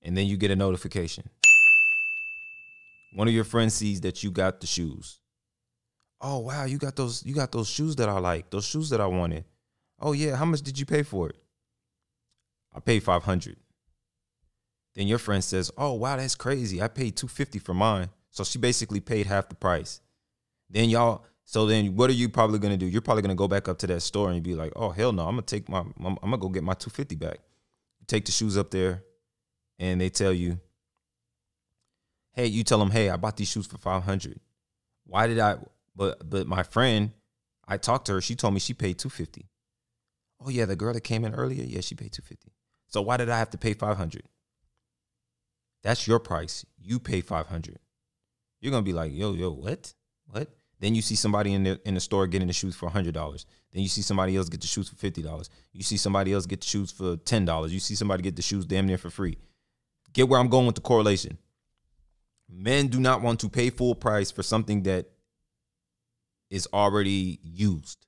And 0.01 0.17
then 0.17 0.27
you 0.27 0.35
get 0.35 0.51
a 0.51 0.55
notification. 0.55 1.29
One 3.13 3.27
of 3.27 3.33
your 3.33 3.45
friends 3.45 3.73
sees 3.73 4.01
that 4.01 4.21
you 4.21 4.31
got 4.31 4.59
the 4.59 4.67
shoes. 4.67 5.19
Oh 6.19 6.39
wow, 6.39 6.65
you 6.65 6.77
got 6.77 6.95
those 6.95 7.25
you 7.25 7.33
got 7.33 7.51
those 7.51 7.69
shoes 7.69 7.95
that 7.95 8.09
I 8.09 8.19
like, 8.19 8.49
those 8.49 8.65
shoes 8.65 8.89
that 8.89 8.99
I 8.99 9.07
wanted. 9.07 9.45
Oh 9.99 10.11
yeah, 10.11 10.35
how 10.35 10.45
much 10.45 10.61
did 10.61 10.77
you 10.77 10.85
pay 10.85 11.03
for 11.03 11.29
it? 11.29 11.37
I 12.77 12.79
paid 12.79 13.01
500. 13.01 13.57
Then 14.95 15.07
your 15.07 15.17
friend 15.17 15.43
says, 15.43 15.71
"Oh 15.77 15.93
wow, 15.93 16.15
that's 16.17 16.35
crazy. 16.35 16.79
I 16.79 16.87
paid 16.87 17.17
250 17.17 17.57
for 17.57 17.73
mine." 17.73 18.09
So 18.29 18.43
she 18.43 18.59
basically 18.59 18.99
paid 18.99 19.25
half 19.25 19.49
the 19.49 19.55
price. 19.55 19.99
Then 20.69 20.89
y'all 20.89 21.25
so 21.43 21.65
then 21.65 21.95
what 21.95 22.11
are 22.11 22.13
you 22.13 22.29
probably 22.29 22.59
going 22.59 22.73
to 22.73 22.77
do? 22.77 22.85
You're 22.85 23.01
probably 23.01 23.23
going 23.23 23.35
to 23.35 23.35
go 23.35 23.47
back 23.47 23.67
up 23.67 23.79
to 23.79 23.87
that 23.87 24.01
store 24.01 24.29
and 24.29 24.43
be 24.43 24.53
like, 24.53 24.73
"Oh 24.75 24.91
hell 24.91 25.11
no, 25.11 25.23
I'm 25.23 25.35
going 25.35 25.43
to 25.43 25.55
take 25.55 25.67
my 25.67 25.79
I'm, 25.79 25.95
I'm 25.99 26.29
going 26.29 26.31
to 26.33 26.37
go 26.37 26.49
get 26.49 26.63
my 26.63 26.73
250 26.73 27.15
back." 27.15 27.39
You 27.99 28.05
take 28.05 28.25
the 28.25 28.31
shoes 28.31 28.57
up 28.57 28.69
there 28.69 29.03
and 29.79 29.99
they 29.99 30.09
tell 30.09 30.33
you, 30.33 30.59
"Hey, 32.33 32.45
you 32.45 32.63
tell 32.63 32.77
them, 32.77 32.91
"Hey, 32.91 33.09
I 33.09 33.17
bought 33.17 33.37
these 33.37 33.49
shoes 33.49 33.65
for 33.65 33.79
500." 33.79 34.39
Why 35.05 35.25
did 35.25 35.39
I 35.39 35.57
but 35.95 36.29
but 36.29 36.45
my 36.45 36.61
friend, 36.61 37.11
I 37.67 37.77
talked 37.77 38.05
to 38.05 38.13
her, 38.13 38.21
she 38.21 38.35
told 38.35 38.53
me 38.53 38.59
she 38.59 38.75
paid 38.75 38.99
250. 38.99 39.49
Oh 40.45 40.49
yeah, 40.49 40.65
the 40.65 40.75
girl 40.75 40.93
that 40.93 41.01
came 41.01 41.25
in 41.25 41.33
earlier, 41.33 41.63
yeah, 41.63 41.81
she 41.81 41.95
paid 41.95 42.13
250. 42.13 42.51
So 42.87 43.01
why 43.01 43.17
did 43.17 43.29
I 43.29 43.37
have 43.37 43.49
to 43.51 43.57
pay 43.57 43.73
500? 43.73 44.23
That's 45.83 46.07
your 46.07 46.19
price. 46.19 46.65
You 46.79 46.99
pay 46.99 47.21
500. 47.21 47.79
You're 48.59 48.71
going 48.71 48.83
to 48.83 48.89
be 48.89 48.93
like, 48.93 49.13
"Yo, 49.13 49.33
yo, 49.33 49.51
what? 49.51 49.93
What?" 50.25 50.49
Then 50.79 50.95
you 50.95 51.01
see 51.01 51.15
somebody 51.15 51.53
in 51.53 51.63
the 51.63 51.79
in 51.85 51.93
the 51.93 51.99
store 51.99 52.27
getting 52.27 52.47
the 52.47 52.53
shoes 52.53 52.75
for 52.75 52.89
hundred 52.89 53.13
dollars. 53.13 53.45
Then 53.71 53.83
you 53.83 53.89
see 53.89 54.01
somebody 54.01 54.35
else 54.35 54.49
get 54.49 54.61
the 54.61 54.67
shoes 54.67 54.89
for 54.89 54.95
fifty 54.95 55.21
dollars. 55.21 55.49
You 55.73 55.83
see 55.83 55.97
somebody 55.97 56.33
else 56.33 56.45
get 56.45 56.61
the 56.61 56.67
shoes 56.67 56.91
for 56.91 57.17
ten 57.17 57.45
dollars. 57.45 57.73
You 57.73 57.79
see 57.79 57.95
somebody 57.95 58.23
get 58.23 58.35
the 58.35 58.41
shoes 58.41 58.65
damn 58.65 58.85
near 58.87 58.97
for 58.97 59.09
free. 59.09 59.37
Get 60.13 60.29
where 60.29 60.39
I'm 60.39 60.49
going 60.49 60.65
with 60.65 60.75
the 60.75 60.81
correlation. 60.81 61.37
Men 62.49 62.87
do 62.87 62.99
not 62.99 63.21
want 63.21 63.39
to 63.41 63.49
pay 63.49 63.69
full 63.69 63.95
price 63.95 64.31
for 64.31 64.43
something 64.43 64.83
that 64.83 65.07
is 66.49 66.67
already 66.73 67.39
used. 67.43 68.06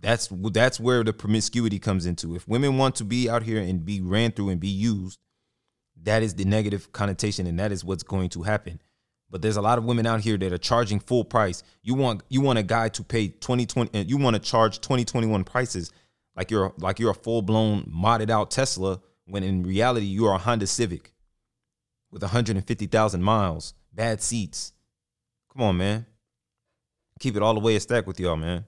That's 0.00 0.28
that's 0.30 0.78
where 0.78 1.02
the 1.02 1.12
promiscuity 1.12 1.78
comes 1.78 2.06
into. 2.06 2.34
If 2.34 2.46
women 2.46 2.76
want 2.76 2.96
to 2.96 3.04
be 3.04 3.28
out 3.28 3.42
here 3.42 3.60
and 3.60 3.84
be 3.84 4.00
ran 4.00 4.32
through 4.32 4.50
and 4.50 4.60
be 4.60 4.68
used, 4.68 5.18
that 6.02 6.22
is 6.22 6.34
the 6.34 6.44
negative 6.44 6.92
connotation, 6.92 7.46
and 7.46 7.58
that 7.58 7.72
is 7.72 7.84
what's 7.84 8.02
going 8.02 8.28
to 8.30 8.42
happen. 8.42 8.80
But 9.30 9.42
there's 9.42 9.56
a 9.56 9.62
lot 9.62 9.78
of 9.78 9.84
women 9.84 10.06
out 10.06 10.20
here 10.20 10.36
that 10.36 10.52
are 10.52 10.58
charging 10.58 11.00
full 11.00 11.24
price. 11.24 11.62
You 11.82 11.94
want 11.94 12.22
you 12.28 12.40
want 12.40 12.58
a 12.58 12.62
guy 12.62 12.88
to 12.90 13.02
pay 13.02 13.28
2020 13.28 13.90
and 13.92 14.08
you 14.08 14.18
want 14.18 14.34
to 14.34 14.40
charge 14.40 14.80
2021 14.80 15.44
prices 15.44 15.90
like 16.36 16.50
you're 16.50 16.72
like 16.78 16.98
you're 16.98 17.10
a 17.10 17.14
full-blown 17.14 17.84
modded 17.84 18.30
out 18.30 18.50
Tesla 18.50 19.00
when 19.26 19.42
in 19.42 19.62
reality 19.62 20.06
you 20.06 20.26
are 20.26 20.34
a 20.34 20.38
Honda 20.38 20.66
Civic 20.66 21.12
with 22.10 22.22
150,000 22.22 23.22
miles, 23.22 23.74
bad 23.92 24.22
seats. 24.22 24.72
Come 25.52 25.62
on, 25.62 25.76
man. 25.78 26.06
Keep 27.18 27.36
it 27.36 27.42
all 27.42 27.54
the 27.54 27.60
way 27.60 27.76
a 27.76 27.80
stack 27.80 28.06
with 28.06 28.20
y'all, 28.20 28.36
man. 28.36 28.64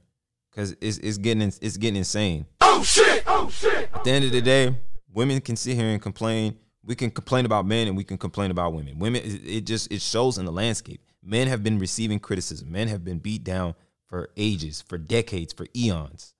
Cuz 0.56 0.74
it's 0.80 0.98
it's 0.98 1.18
getting 1.18 1.42
it's 1.42 1.76
getting 1.76 1.96
insane. 1.96 2.46
Oh 2.60 2.82
shit! 2.82 3.22
Oh 3.26 3.50
shit! 3.50 3.90
At 3.94 4.04
the 4.04 4.10
end 4.10 4.24
of 4.24 4.32
the 4.32 4.40
day, 4.40 4.74
women 5.12 5.40
can 5.40 5.54
sit 5.56 5.76
here 5.76 5.86
and 5.86 6.00
complain 6.00 6.56
we 6.86 6.94
can 6.94 7.10
complain 7.10 7.44
about 7.44 7.66
men 7.66 7.88
and 7.88 7.96
we 7.96 8.04
can 8.04 8.16
complain 8.16 8.50
about 8.50 8.72
women. 8.72 8.98
Women, 8.98 9.22
it 9.24 9.62
just 9.62 9.92
it 9.92 10.00
shows 10.00 10.38
in 10.38 10.44
the 10.44 10.52
landscape. 10.52 11.02
Men 11.22 11.48
have 11.48 11.62
been 11.62 11.78
receiving 11.78 12.20
criticism. 12.20 12.70
Men 12.70 12.88
have 12.88 13.04
been 13.04 13.18
beat 13.18 13.42
down 13.42 13.74
for 14.06 14.30
ages, 14.36 14.82
for 14.82 14.96
decades, 14.96 15.52
for 15.52 15.66
eons. 15.76 16.34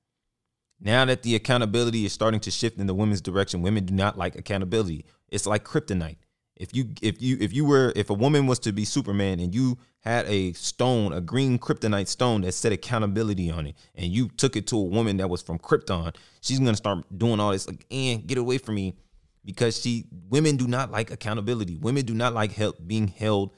Now 0.81 1.05
that 1.07 1.23
the 1.23 1.35
accountability 1.35 2.05
is 2.05 2.13
starting 2.13 2.41
to 2.41 2.51
shift 2.51 2.79
in 2.79 2.87
the 2.87 2.95
women's 2.95 3.21
direction, 3.21 3.63
women 3.63 3.87
do 3.87 3.95
not 3.95 4.17
like 4.17 4.37
accountability. 4.37 5.05
It's 5.29 5.47
like 5.47 5.65
kryptonite. 5.65 6.19
If 6.57 6.75
you 6.75 6.91
if 7.03 7.21
you 7.21 7.37
if 7.41 7.53
you 7.53 7.65
were 7.65 7.93
if 7.95 8.11
a 8.11 8.15
woman 8.15 8.47
was 8.47 8.59
to 8.61 8.73
be 8.73 8.85
Superman 8.85 9.41
and 9.41 9.55
you 9.55 9.79
had 10.01 10.27
a 10.27 10.53
stone, 10.55 11.13
a 11.13 11.21
green 11.21 11.59
kryptonite 11.59 12.09
stone 12.09 12.43
that 12.43 12.53
said 12.53 12.73
accountability 12.73 13.51
on 13.51 13.67
it, 13.67 13.77
and 13.95 14.07
you 14.07 14.29
took 14.29 14.57
it 14.57 14.67
to 14.69 14.77
a 14.77 14.83
woman 14.83 15.19
that 15.19 15.29
was 15.29 15.43
from 15.43 15.59
Krypton, 15.59 16.15
she's 16.41 16.59
gonna 16.59 16.77
start 16.77 17.05
doing 17.17 17.41
all 17.41 17.53
this 17.53 17.67
like, 17.67 17.85
and 17.91 18.27
get 18.27 18.39
away 18.39 18.59
from 18.59 18.77
me 18.77 18.95
because 19.45 19.81
she 19.81 20.07
women 20.31 20.57
do 20.57 20.67
not 20.67 20.91
like 20.91 21.11
accountability. 21.11 21.77
Women 21.77 22.05
do 22.05 22.15
not 22.15 22.33
like 22.33 22.53
help 22.53 22.77
being 22.87 23.09
held 23.09 23.53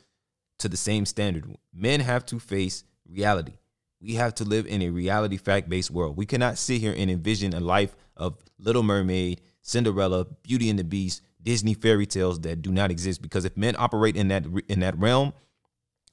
to 0.59 0.69
the 0.69 0.77
same 0.77 1.07
standard. 1.07 1.45
Men 1.73 2.01
have 2.01 2.27
to 2.27 2.41
face 2.41 2.85
reality. 3.09 3.53
We 4.01 4.15
have 4.15 4.35
to 4.37 4.45
live 4.45 4.67
in 4.67 4.83
a 4.83 4.91
reality 4.91 5.37
fact 5.37 5.69
based 5.69 5.91
world. 5.91 6.17
We 6.17 6.27
cannot 6.27 6.59
sit 6.59 6.81
here 6.81 6.95
and 6.97 7.11
envision 7.11 7.55
a 7.55 7.61
life 7.61 7.97
of 8.17 8.37
Little 8.59 8.83
Mermaid, 8.83 9.41
Cinderella, 9.63 10.25
Beauty 10.43 10.71
and 10.71 10.79
the 10.79 10.85
Beast, 10.85 11.23
Disney 11.43 11.75
fairy 11.75 12.07
tales 12.07 12.41
that 12.41 12.63
do 12.63 12.71
not 12.73 12.91
exist 12.91 13.23
because 13.23 13.45
if 13.45 13.57
men 13.57 13.75
operate 13.79 14.17
in 14.17 14.29
that 14.29 14.45
in 14.69 14.81
that 14.81 14.99
realm, 14.99 15.33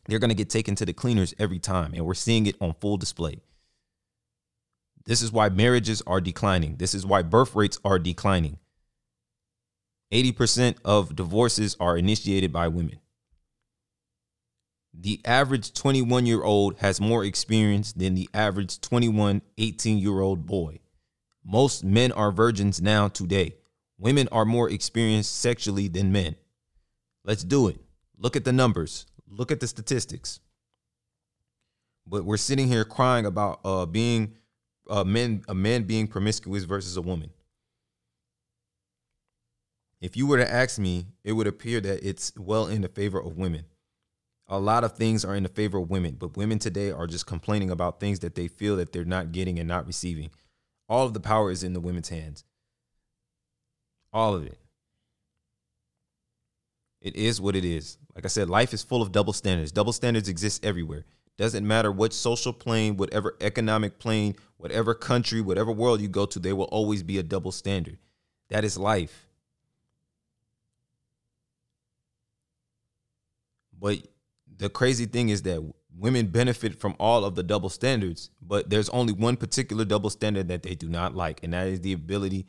they're 0.07 0.19
going 0.19 0.29
to 0.29 0.35
get 0.35 0.49
taken 0.49 0.75
to 0.75 0.85
the 0.85 0.93
cleaners 0.93 1.33
every 1.39 1.59
time 1.59 1.93
and 1.93 2.05
we're 2.05 2.13
seeing 2.13 2.45
it 2.45 2.55
on 2.61 2.75
full 2.79 2.97
display. 2.97 3.41
This 5.05 5.21
is 5.21 5.31
why 5.31 5.49
marriages 5.49 6.01
are 6.07 6.21
declining. 6.21 6.77
This 6.77 6.95
is 6.95 7.05
why 7.05 7.21
birth 7.21 7.55
rates 7.55 7.79
are 7.85 7.99
declining. 7.99 8.57
80% 10.11 10.75
of 10.85 11.15
divorces 11.15 11.75
are 11.79 11.97
initiated 11.97 12.51
by 12.51 12.67
women. 12.67 12.99
The 14.93 15.19
average 15.25 15.73
21 15.73 16.25
year 16.25 16.43
old 16.43 16.77
has 16.77 17.01
more 17.01 17.25
experience 17.25 17.91
than 17.91 18.15
the 18.15 18.29
average 18.33 18.79
21, 18.79 19.41
18 19.57 19.97
year 19.97 20.21
old 20.21 20.45
boy. 20.45 20.79
Most 21.43 21.83
men 21.83 22.11
are 22.11 22.31
virgins 22.31 22.81
now 22.81 23.07
today. 23.07 23.55
Women 24.05 24.29
are 24.31 24.45
more 24.45 24.69
experienced 24.69 25.35
sexually 25.35 25.89
than 25.89 26.11
men. 26.11 26.35
Let's 27.25 27.43
do 27.43 27.67
it. 27.67 27.81
Look 28.17 28.35
at 28.35 28.45
the 28.45 28.53
numbers, 28.53 29.05
look 29.27 29.51
at 29.51 29.59
the 29.59 29.67
statistics. 29.67 30.39
But 32.07 32.23
we're 32.23 32.37
sitting 32.37 32.67
here 32.67 32.85
crying 32.85 33.25
about 33.25 33.59
uh, 33.65 33.85
being 33.85 34.35
uh, 34.89 35.03
men, 35.03 35.43
a 35.49 35.55
man 35.55 35.83
being 35.83 36.07
promiscuous 36.07 36.63
versus 36.63 36.95
a 36.95 37.01
woman 37.01 37.31
if 40.05 40.15
you 40.15 40.27
were 40.27 40.37
to 40.37 40.51
ask 40.51 40.77
me, 40.77 41.07
it 41.23 41.31
would 41.31 41.47
appear 41.47 41.81
that 41.81 42.07
it's 42.07 42.31
well 42.37 42.67
in 42.67 42.81
the 42.81 42.87
favor 42.87 43.19
of 43.19 43.37
women. 43.37 43.65
A 44.47 44.59
lot 44.59 44.83
of 44.83 44.95
things 44.95 45.25
are 45.25 45.35
in 45.35 45.41
the 45.41 45.49
favor 45.49 45.79
of 45.79 45.89
women, 45.89 46.15
but 46.19 46.37
women 46.37 46.59
today 46.59 46.91
are 46.91 47.07
just 47.07 47.25
complaining 47.25 47.71
about 47.71 47.99
things 47.99 48.19
that 48.19 48.35
they 48.35 48.47
feel 48.47 48.75
that 48.75 48.93
they're 48.93 49.03
not 49.03 49.31
getting 49.31 49.57
and 49.57 49.67
not 49.67 49.87
receiving. 49.87 50.29
All 50.87 51.07
of 51.07 51.15
the 51.15 51.19
power 51.19 51.49
is 51.49 51.63
in 51.63 51.73
the 51.73 51.79
women's 51.79 52.09
hands. 52.09 52.43
All 54.15 54.33
of 54.33 54.45
it. 54.45 54.57
It 57.01 57.17
is 57.17 57.41
what 57.41 57.53
it 57.53 57.65
is. 57.65 57.97
Like 58.15 58.23
I 58.23 58.29
said, 58.29 58.49
life 58.49 58.73
is 58.73 58.81
full 58.81 59.01
of 59.01 59.11
double 59.11 59.33
standards. 59.33 59.73
Double 59.73 59.91
standards 59.91 60.29
exist 60.29 60.63
everywhere. 60.63 61.03
Doesn't 61.37 61.67
matter 61.67 61.91
what 61.91 62.13
social 62.13 62.53
plane, 62.53 62.95
whatever 62.95 63.35
economic 63.41 63.99
plane, 63.99 64.37
whatever 64.55 64.93
country, 64.93 65.41
whatever 65.41 65.69
world 65.73 65.99
you 65.99 66.07
go 66.07 66.25
to, 66.27 66.39
there 66.39 66.55
will 66.55 66.63
always 66.65 67.03
be 67.03 67.17
a 67.17 67.23
double 67.23 67.51
standard. 67.51 67.97
That 68.47 68.63
is 68.63 68.77
life. 68.77 69.27
But 73.77 73.99
the 74.55 74.69
crazy 74.69 75.07
thing 75.07 75.27
is 75.27 75.41
that 75.41 75.61
women 75.93 76.27
benefit 76.27 76.79
from 76.79 76.95
all 77.01 77.25
of 77.25 77.35
the 77.35 77.43
double 77.43 77.69
standards, 77.69 78.29
but 78.41 78.69
there's 78.69 78.87
only 78.89 79.11
one 79.11 79.35
particular 79.35 79.83
double 79.83 80.09
standard 80.09 80.47
that 80.47 80.63
they 80.63 80.73
do 80.73 80.87
not 80.87 81.13
like, 81.15 81.43
and 81.43 81.51
that 81.51 81.67
is 81.67 81.81
the 81.81 81.91
ability 81.91 82.45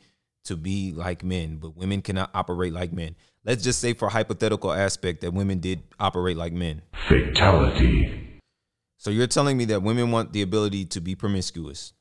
to 0.47 0.55
be 0.57 0.91
like 0.91 1.23
men. 1.23 1.57
But 1.57 1.77
women 1.77 2.01
cannot 2.01 2.31
operate 2.33 2.73
like 2.73 2.91
men. 2.91 3.15
Let's 3.43 3.63
just 3.63 3.79
say, 3.79 3.93
for 3.93 4.07
a 4.07 4.11
hypothetical 4.11 4.71
aspect, 4.71 5.21
that 5.21 5.33
women 5.33 5.59
did 5.59 5.83
operate 5.99 6.35
like 6.35 6.53
men. 6.53 6.81
Fatality. 7.07 8.41
So 8.97 9.09
you're 9.09 9.27
telling 9.27 9.57
me 9.57 9.65
that 9.65 9.83
women 9.83 10.11
want 10.11 10.33
the 10.33 10.41
ability 10.41 10.85
to 10.85 10.99
be 10.99 11.15
promiscuous. 11.15 11.93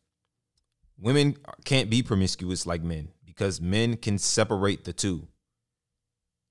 Women 0.99 1.36
can't 1.64 1.90
be 1.90 2.03
promiscuous 2.03 2.66
like 2.66 2.82
men 2.82 3.09
because 3.24 3.61
men 3.61 3.97
can 3.97 4.18
separate 4.18 4.84
the 4.84 4.92
two. 4.92 5.28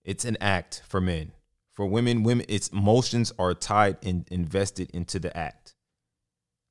It's 0.04 0.24
an 0.24 0.38
act 0.40 0.84
for 0.88 1.02
men. 1.02 1.32
For 1.74 1.86
women, 1.86 2.24
women 2.24 2.46
its 2.48 2.70
emotions 2.70 3.34
are 3.40 3.54
tied 3.54 3.98
and 4.04 4.26
invested 4.30 4.92
into 4.92 5.20
the 5.20 5.36
act. 5.36 5.76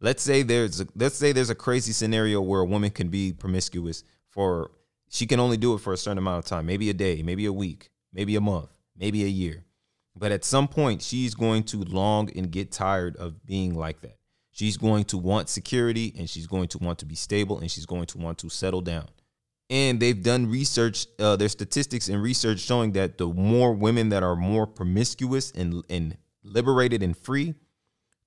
Let's 0.01 0.23
say 0.23 0.43
there's 0.43 0.81
a, 0.81 0.87
let's 0.95 1.17
say 1.17 1.33
there's 1.33 1.51
a 1.51 1.55
crazy 1.55 1.93
scenario 1.93 2.41
where 2.41 2.61
a 2.61 2.67
woman 2.67 2.91
can 2.91 3.09
be 3.09 3.33
promiscuous 3.33 4.05
for 4.29 4.71
she 5.09 5.27
can 5.27 5.41
only 5.41 5.57
do 5.57 5.75
it 5.75 5.79
for 5.79 5.93
a 5.93 5.97
certain 5.97 6.19
amount 6.19 6.39
of 6.39 6.45
time, 6.45 6.67
maybe 6.67 6.91
a 6.91 6.95
day, 6.95 7.23
maybe 7.23 7.47
a 7.47 7.53
week, 7.53 7.91
maybe 8.13 8.37
a 8.37 8.41
month, 8.41 8.71
maybe 8.97 9.25
a 9.25 9.29
year. 9.29 9.65
But 10.17 10.33
at 10.33 10.45
some 10.45 10.69
point, 10.69 11.03
she's 11.03 11.35
going 11.35 11.65
to 11.65 11.79
long 11.85 12.31
and 12.37 12.51
get 12.51 12.71
tired 12.71 13.17
of 13.17 13.45
being 13.45 13.75
like 13.75 14.01
that. 14.03 14.17
She's 14.53 14.77
going 14.77 15.05
to 15.07 15.19
want 15.19 15.49
security 15.49 16.15
and 16.17 16.31
she's 16.31 16.47
going 16.47 16.69
to 16.69 16.79
want 16.79 17.01
to 17.01 17.07
be 17.07 17.17
stable 17.17 17.59
and 17.59 17.69
she's 17.69 17.87
going 17.87 18.07
to 18.07 18.19
want 18.19 18.39
to 18.39 18.49
settle 18.49 18.81
down. 18.81 19.09
And 19.69 19.99
they've 19.99 20.23
done 20.23 20.49
research, 20.49 21.07
uh, 21.19 21.35
their 21.35 21.49
statistics 21.49 22.09
and 22.09 22.23
research 22.23 22.61
showing 22.61 22.93
that 22.93 23.19
the 23.19 23.27
more 23.27 23.73
women 23.73 24.11
that 24.11 24.23
are 24.23 24.37
more 24.37 24.67
promiscuous 24.67 25.51
and, 25.51 25.83
and 25.91 26.17
liberated 26.45 27.03
and 27.03 27.17
free, 27.17 27.55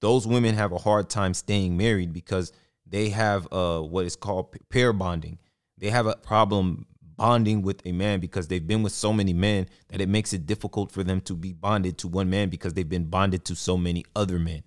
those 0.02 0.28
women 0.28 0.56
have 0.56 0.74
a 0.74 0.78
hard 0.78 1.10
time 1.10 1.34
staying 1.34 1.78
married 1.78 2.12
because 2.12 2.52
they 2.86 3.10
have 3.10 3.48
uh, 3.52 3.80
what 3.80 4.06
is 4.06 4.16
called 4.16 4.56
pair 4.70 4.92
bonding. 4.92 5.38
They 5.78 5.90
have 5.90 6.08
a 6.08 6.16
problem 6.16 6.86
bonding 7.18 7.64
with 7.64 7.82
a 7.86 7.92
man 7.92 8.20
because 8.20 8.48
they've 8.48 8.66
been 8.66 8.84
with 8.84 8.94
so 8.94 9.12
many 9.12 9.34
men 9.34 9.68
that 9.90 10.00
it 10.00 10.08
makes 10.08 10.34
it 10.34 10.46
difficult 10.46 10.92
for 10.92 11.04
them 11.04 11.20
to 11.22 11.36
be 11.36 11.52
bonded 11.52 11.98
to 11.98 12.08
one 12.08 12.30
man 12.30 12.50
because 12.50 12.74
they've 12.74 12.88
been 12.88 13.06
bonded 13.06 13.44
to 13.46 13.56
so 13.56 13.78
many 13.78 14.06
other 14.16 14.40
men. 14.40 14.64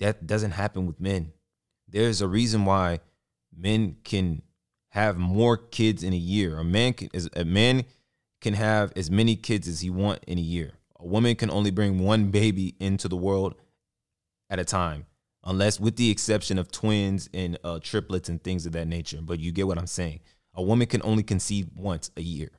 That 0.00 0.26
doesn't 0.26 0.50
happen 0.50 0.86
with 0.86 1.00
men. 1.00 1.32
There's 1.88 2.20
a 2.20 2.28
reason 2.28 2.64
why 2.64 3.00
men 3.56 3.96
can 4.04 4.42
have 4.90 5.16
more 5.16 5.56
kids 5.56 6.02
in 6.02 6.12
a 6.12 6.16
year. 6.16 6.58
A 6.58 6.64
man 6.64 6.92
can 6.92 7.08
a 7.34 7.44
man 7.44 7.84
can 8.40 8.54
have 8.54 8.92
as 8.96 9.10
many 9.10 9.36
kids 9.36 9.68
as 9.68 9.80
he 9.80 9.90
want 9.90 10.22
in 10.26 10.38
a 10.38 10.42
year. 10.42 10.72
A 10.98 11.06
woman 11.06 11.36
can 11.36 11.50
only 11.50 11.70
bring 11.70 11.98
one 11.98 12.30
baby 12.30 12.74
into 12.80 13.08
the 13.08 13.16
world 13.16 13.54
at 14.50 14.58
a 14.58 14.64
time, 14.64 15.06
unless 15.44 15.78
with 15.78 15.96
the 15.96 16.10
exception 16.10 16.58
of 16.58 16.70
twins 16.70 17.28
and 17.32 17.58
uh, 17.62 17.78
triplets 17.82 18.28
and 18.28 18.42
things 18.42 18.66
of 18.66 18.72
that 18.72 18.88
nature. 18.88 19.20
But 19.22 19.40
you 19.40 19.52
get 19.52 19.66
what 19.66 19.78
I'm 19.78 19.86
saying. 19.86 20.20
A 20.56 20.62
woman 20.62 20.86
can 20.86 21.02
only 21.04 21.22
conceive 21.22 21.68
once 21.76 22.10
a 22.16 22.22
year. 22.22 22.50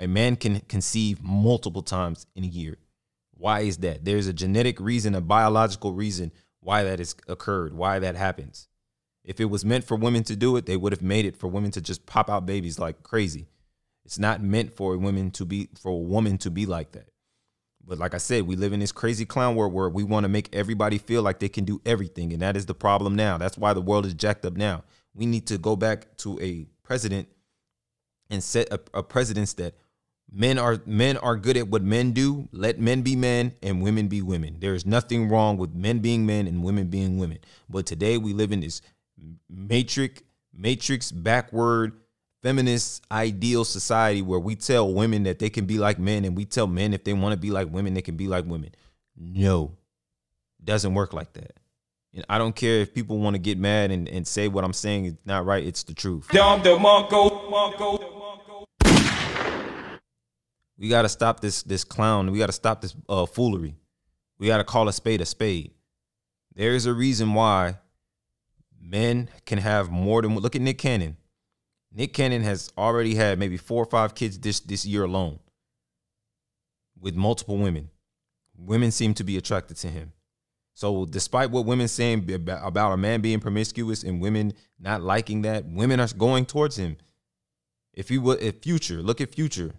A 0.00 0.08
man 0.08 0.36
can 0.36 0.60
conceive 0.60 1.22
multiple 1.22 1.82
times 1.82 2.26
in 2.34 2.42
a 2.42 2.48
year. 2.48 2.78
Why 3.32 3.60
is 3.60 3.78
that? 3.78 4.04
There's 4.04 4.26
a 4.26 4.32
genetic 4.32 4.80
reason, 4.80 5.14
a 5.14 5.20
biological 5.20 5.94
reason 5.94 6.32
why 6.60 6.82
that 6.82 6.98
has 6.98 7.14
occurred, 7.28 7.72
why 7.74 7.98
that 8.00 8.16
happens. 8.16 8.68
If 9.24 9.40
it 9.40 9.46
was 9.46 9.64
meant 9.64 9.84
for 9.84 9.96
women 9.96 10.24
to 10.24 10.36
do 10.36 10.56
it, 10.56 10.66
they 10.66 10.76
would 10.76 10.92
have 10.92 11.02
made 11.02 11.24
it 11.24 11.36
for 11.36 11.46
women 11.46 11.70
to 11.72 11.80
just 11.80 12.06
pop 12.06 12.28
out 12.28 12.44
babies 12.44 12.78
like 12.78 13.02
crazy. 13.02 13.46
It's 14.04 14.18
not 14.18 14.42
meant 14.42 14.74
for 14.74 14.96
women 14.96 15.30
to 15.32 15.44
be 15.44 15.68
for 15.80 15.92
a 15.92 15.96
woman 15.96 16.38
to 16.38 16.50
be 16.50 16.66
like 16.66 16.92
that. 16.92 17.08
But 17.86 17.98
like 17.98 18.14
I 18.14 18.18
said, 18.18 18.46
we 18.46 18.56
live 18.56 18.72
in 18.72 18.80
this 18.80 18.92
crazy 18.92 19.24
clown 19.24 19.54
world 19.54 19.72
where 19.72 19.88
we 19.88 20.02
want 20.02 20.24
to 20.24 20.28
make 20.28 20.54
everybody 20.54 20.98
feel 20.98 21.22
like 21.22 21.38
they 21.38 21.48
can 21.48 21.64
do 21.64 21.80
everything, 21.86 22.32
and 22.32 22.42
that 22.42 22.56
is 22.56 22.66
the 22.66 22.74
problem 22.74 23.14
now. 23.14 23.38
That's 23.38 23.58
why 23.58 23.72
the 23.72 23.80
world 23.80 24.06
is 24.06 24.14
jacked 24.14 24.44
up 24.44 24.56
now. 24.56 24.84
We 25.14 25.26
need 25.26 25.46
to 25.46 25.58
go 25.58 25.76
back 25.76 26.16
to 26.18 26.40
a 26.40 26.66
president 26.90 27.28
and 28.30 28.42
set 28.42 28.66
a, 28.72 28.80
a 28.94 29.00
precedence 29.00 29.52
that 29.52 29.74
men 30.32 30.58
are 30.58 30.80
men 30.86 31.16
are 31.18 31.36
good 31.36 31.56
at 31.56 31.68
what 31.68 31.82
men 31.82 32.10
do. 32.10 32.48
Let 32.50 32.80
men 32.80 33.02
be 33.02 33.14
men 33.14 33.54
and 33.62 33.80
women 33.80 34.08
be 34.08 34.22
women. 34.22 34.56
There 34.58 34.74
is 34.74 34.84
nothing 34.84 35.28
wrong 35.28 35.56
with 35.56 35.72
men 35.72 36.00
being 36.00 36.26
men 36.26 36.48
and 36.48 36.64
women 36.64 36.88
being 36.88 37.16
women. 37.20 37.38
But 37.68 37.86
today 37.86 38.18
we 38.18 38.32
live 38.32 38.50
in 38.50 38.58
this 38.58 38.82
matrix 39.48 40.20
matrix 40.52 41.12
backward 41.12 41.92
feminist 42.42 43.04
ideal 43.12 43.64
society 43.64 44.20
where 44.20 44.40
we 44.40 44.56
tell 44.56 44.92
women 44.92 45.22
that 45.22 45.38
they 45.38 45.48
can 45.48 45.66
be 45.66 45.78
like 45.78 46.00
men 46.00 46.24
and 46.24 46.36
we 46.36 46.44
tell 46.44 46.66
men 46.66 46.92
if 46.92 47.04
they 47.04 47.12
want 47.12 47.34
to 47.34 47.38
be 47.38 47.52
like 47.52 47.68
women 47.70 47.94
they 47.94 48.02
can 48.02 48.16
be 48.16 48.26
like 48.26 48.46
women. 48.46 48.74
No. 49.16 49.76
Doesn't 50.64 50.94
work 50.94 51.12
like 51.12 51.34
that. 51.34 51.52
And 52.12 52.24
I 52.28 52.38
don't 52.38 52.56
care 52.56 52.80
if 52.80 52.92
people 52.92 53.18
want 53.18 53.34
to 53.34 53.38
get 53.38 53.56
mad 53.58 53.92
and, 53.92 54.08
and 54.08 54.26
say 54.26 54.48
what 54.48 54.64
I'm 54.64 54.72
saying 54.72 55.04
is 55.04 55.14
not 55.24 55.46
right. 55.46 55.64
It's 55.64 55.84
the 55.84 55.94
truth. 55.94 56.26
Dom 56.32 56.60
DeMarco, 56.60 57.50
Marco, 57.50 57.98
DeMarco. 57.98 58.66
We 60.76 60.88
got 60.88 61.02
to 61.02 61.08
stop 61.08 61.40
this 61.40 61.62
this 61.62 61.84
clown. 61.84 62.30
We 62.32 62.38
got 62.38 62.46
to 62.46 62.52
stop 62.52 62.80
this 62.80 62.96
uh, 63.08 63.26
foolery. 63.26 63.76
We 64.38 64.46
got 64.46 64.58
to 64.58 64.64
call 64.64 64.88
a 64.88 64.92
spade 64.92 65.20
a 65.20 65.26
spade. 65.26 65.72
There 66.54 66.74
is 66.74 66.86
a 66.86 66.94
reason 66.94 67.34
why 67.34 67.76
men 68.80 69.28
can 69.44 69.58
have 69.58 69.90
more 69.90 70.22
than 70.22 70.34
look 70.34 70.56
at 70.56 70.62
Nick 70.62 70.78
Cannon. 70.78 71.16
Nick 71.92 72.12
Cannon 72.12 72.42
has 72.42 72.72
already 72.78 73.14
had 73.14 73.38
maybe 73.38 73.56
four 73.56 73.82
or 73.82 73.86
five 73.86 74.14
kids 74.14 74.38
this 74.38 74.60
this 74.60 74.84
year 74.84 75.04
alone 75.04 75.38
with 76.98 77.14
multiple 77.14 77.56
women. 77.56 77.90
Women 78.56 78.90
seem 78.90 79.14
to 79.14 79.24
be 79.24 79.36
attracted 79.36 79.76
to 79.78 79.88
him. 79.88 80.12
So, 80.80 81.04
despite 81.04 81.50
what 81.50 81.66
women 81.66 81.88
saying 81.88 82.26
about 82.32 82.92
a 82.92 82.96
man 82.96 83.20
being 83.20 83.38
promiscuous 83.38 84.02
and 84.02 84.18
women 84.18 84.54
not 84.78 85.02
liking 85.02 85.42
that, 85.42 85.66
women 85.66 86.00
are 86.00 86.08
going 86.16 86.46
towards 86.46 86.78
him. 86.78 86.96
If 87.92 88.10
you 88.10 88.22
would, 88.22 88.40
if 88.40 88.62
Future, 88.62 89.02
look 89.02 89.20
at 89.20 89.34
Future, 89.34 89.74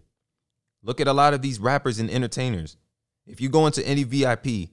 look 0.84 1.02
at 1.02 1.08
a 1.08 1.14
lot 1.14 1.34
of 1.34 1.42
these 1.42 1.60
rappers 1.60 1.98
and 1.98 2.08
entertainers. 2.08 2.78
If 3.26 3.42
you 3.42 3.50
go 3.50 3.66
into 3.66 3.84
any 3.84 4.04
VIP, 4.04 4.70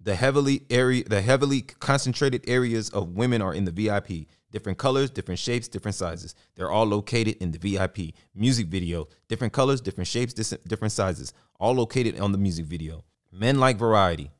the 0.00 0.14
heavily 0.14 0.62
area, 0.70 1.02
the 1.02 1.20
heavily 1.20 1.62
concentrated 1.62 2.44
areas 2.48 2.88
of 2.90 3.16
women 3.16 3.42
are 3.42 3.52
in 3.52 3.64
the 3.64 3.72
VIP. 3.72 4.28
Different 4.52 4.78
colors, 4.78 5.10
different 5.10 5.40
shapes, 5.40 5.66
different 5.66 5.96
sizes. 5.96 6.36
They're 6.54 6.70
all 6.70 6.86
located 6.86 7.38
in 7.40 7.50
the 7.50 7.58
VIP. 7.58 8.14
Music 8.36 8.68
video, 8.68 9.08
different 9.28 9.52
colors, 9.52 9.80
different 9.80 10.06
shapes, 10.06 10.32
different 10.32 10.92
sizes, 10.92 11.32
all 11.58 11.74
located 11.74 12.20
on 12.20 12.30
the 12.30 12.38
music 12.38 12.66
video. 12.66 13.02
Men 13.32 13.58
like 13.58 13.78
variety. 13.78 14.30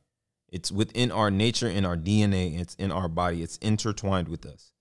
It's 0.49 0.71
within 0.71 1.11
our 1.11 1.29
nature 1.29 1.69
in 1.69 1.85
our 1.85 1.97
DNA. 1.97 2.59
It's 2.59 2.75
in 2.75 2.91
our 2.91 3.07
body. 3.07 3.43
It's 3.43 3.57
intertwined 3.57 4.27
with 4.27 4.45
us. 4.45 4.71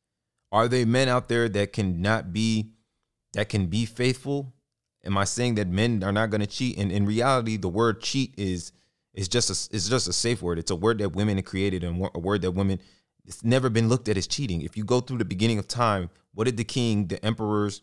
Are 0.53 0.69
there 0.69 0.87
men 0.87 1.09
out 1.09 1.29
there 1.29 1.49
that 1.49 1.73
cannot 1.73 2.33
be, 2.33 2.71
that 3.33 3.49
can 3.49 3.67
be 3.67 3.85
faithful? 3.85 4.53
Am 5.05 5.19
I 5.19 5.25
saying 5.25 5.57
that 5.57 5.69
men 5.69 6.03
are 6.03 6.13
not 6.13 6.31
going 6.31 6.41
to 6.41 6.47
cheat? 6.47 6.79
And 6.79 6.91
in 6.91 7.07
reality, 7.07 7.57
the 7.57 7.69
word 7.69 8.01
cheat 8.01 8.35
is 8.37 8.73
is 9.15 9.29
just 9.29 9.49
a 9.49 9.75
it's 9.75 9.89
just 9.89 10.09
a 10.09 10.13
safe 10.13 10.43
word. 10.43 10.59
It's 10.59 10.71
a 10.71 10.77
word 10.77 10.99
that 10.99 11.11
women 11.11 11.41
created 11.43 11.83
and 11.83 12.09
a 12.15 12.19
word 12.19 12.43
that 12.43 12.51
women 12.53 12.81
it's 13.25 13.43
never 13.45 13.69
been 13.69 13.89
looked 13.89 14.09
at 14.09 14.17
as 14.17 14.27
cheating. 14.27 14.63
If 14.63 14.77
you 14.77 14.85
go 14.85 15.01
through 15.01 15.19
the 15.19 15.25
beginning 15.25 15.59
of 15.59 15.67
time, 15.67 16.11
what 16.35 16.45
did 16.45 16.57
the 16.57 16.65
king, 16.65 17.07
the 17.07 17.25
emperors, 17.25 17.83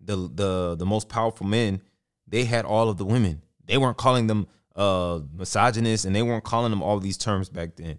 the 0.00 0.16
the 0.16 0.76
the 0.76 0.86
most 0.86 1.08
powerful 1.08 1.46
men, 1.46 1.82
they 2.26 2.44
had 2.44 2.64
all 2.64 2.88
of 2.88 2.98
the 2.98 3.04
women. 3.04 3.42
They 3.66 3.78
weren't 3.78 3.98
calling 3.98 4.26
them 4.26 4.46
uh 4.76 5.20
misogynist 5.34 6.04
and 6.04 6.14
they 6.14 6.22
weren't 6.22 6.44
calling 6.44 6.70
them 6.70 6.82
all 6.82 6.98
these 7.00 7.18
terms 7.18 7.48
back 7.48 7.76
then. 7.76 7.98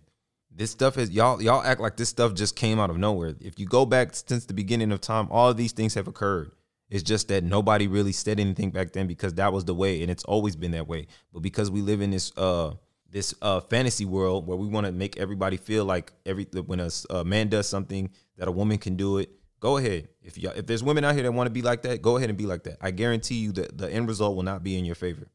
This 0.53 0.71
stuff 0.71 0.97
is 0.97 1.11
y'all 1.11 1.41
y'all 1.41 1.63
act 1.63 1.79
like 1.81 1.97
this 1.97 2.09
stuff 2.09 2.33
just 2.33 2.55
came 2.55 2.79
out 2.79 2.89
of 2.89 2.97
nowhere. 2.97 3.35
If 3.39 3.59
you 3.59 3.65
go 3.65 3.85
back 3.85 4.13
since 4.13 4.45
the 4.45 4.53
beginning 4.53 4.91
of 4.91 5.01
time, 5.01 5.27
all 5.31 5.49
of 5.49 5.57
these 5.57 5.71
things 5.71 5.93
have 5.93 6.07
occurred. 6.07 6.51
It's 6.89 7.03
just 7.03 7.29
that 7.29 7.45
nobody 7.45 7.87
really 7.87 8.11
said 8.11 8.37
anything 8.37 8.69
back 8.69 8.91
then 8.91 9.07
because 9.07 9.35
that 9.35 9.53
was 9.53 9.63
the 9.63 9.73
way, 9.73 10.01
and 10.01 10.11
it's 10.11 10.25
always 10.25 10.57
been 10.57 10.71
that 10.71 10.89
way. 10.89 11.07
But 11.33 11.39
because 11.39 11.71
we 11.71 11.81
live 11.81 12.01
in 12.01 12.11
this 12.11 12.33
uh 12.35 12.73
this 13.09 13.33
uh 13.41 13.61
fantasy 13.61 14.03
world 14.03 14.45
where 14.45 14.57
we 14.57 14.67
want 14.67 14.85
to 14.85 14.91
make 14.91 15.17
everybody 15.17 15.55
feel 15.55 15.85
like 15.85 16.11
every 16.25 16.45
when 16.65 16.81
a, 16.81 16.89
a 17.09 17.23
man 17.23 17.47
does 17.47 17.67
something 17.67 18.09
that 18.37 18.49
a 18.49 18.51
woman 18.51 18.77
can 18.77 18.97
do 18.97 19.19
it, 19.19 19.29
go 19.61 19.77
ahead. 19.77 20.09
If 20.21 20.37
y'all 20.37 20.51
if 20.51 20.65
there's 20.65 20.83
women 20.83 21.05
out 21.05 21.13
here 21.13 21.23
that 21.23 21.31
want 21.31 21.47
to 21.47 21.51
be 21.51 21.61
like 21.61 21.83
that, 21.83 22.01
go 22.01 22.17
ahead 22.17 22.27
and 22.29 22.37
be 22.37 22.45
like 22.45 22.63
that. 22.63 22.77
I 22.81 22.91
guarantee 22.91 23.35
you 23.35 23.53
that 23.53 23.77
the 23.77 23.89
end 23.89 24.09
result 24.09 24.35
will 24.35 24.43
not 24.43 24.61
be 24.61 24.77
in 24.77 24.83
your 24.83 24.95
favor. 24.95 25.27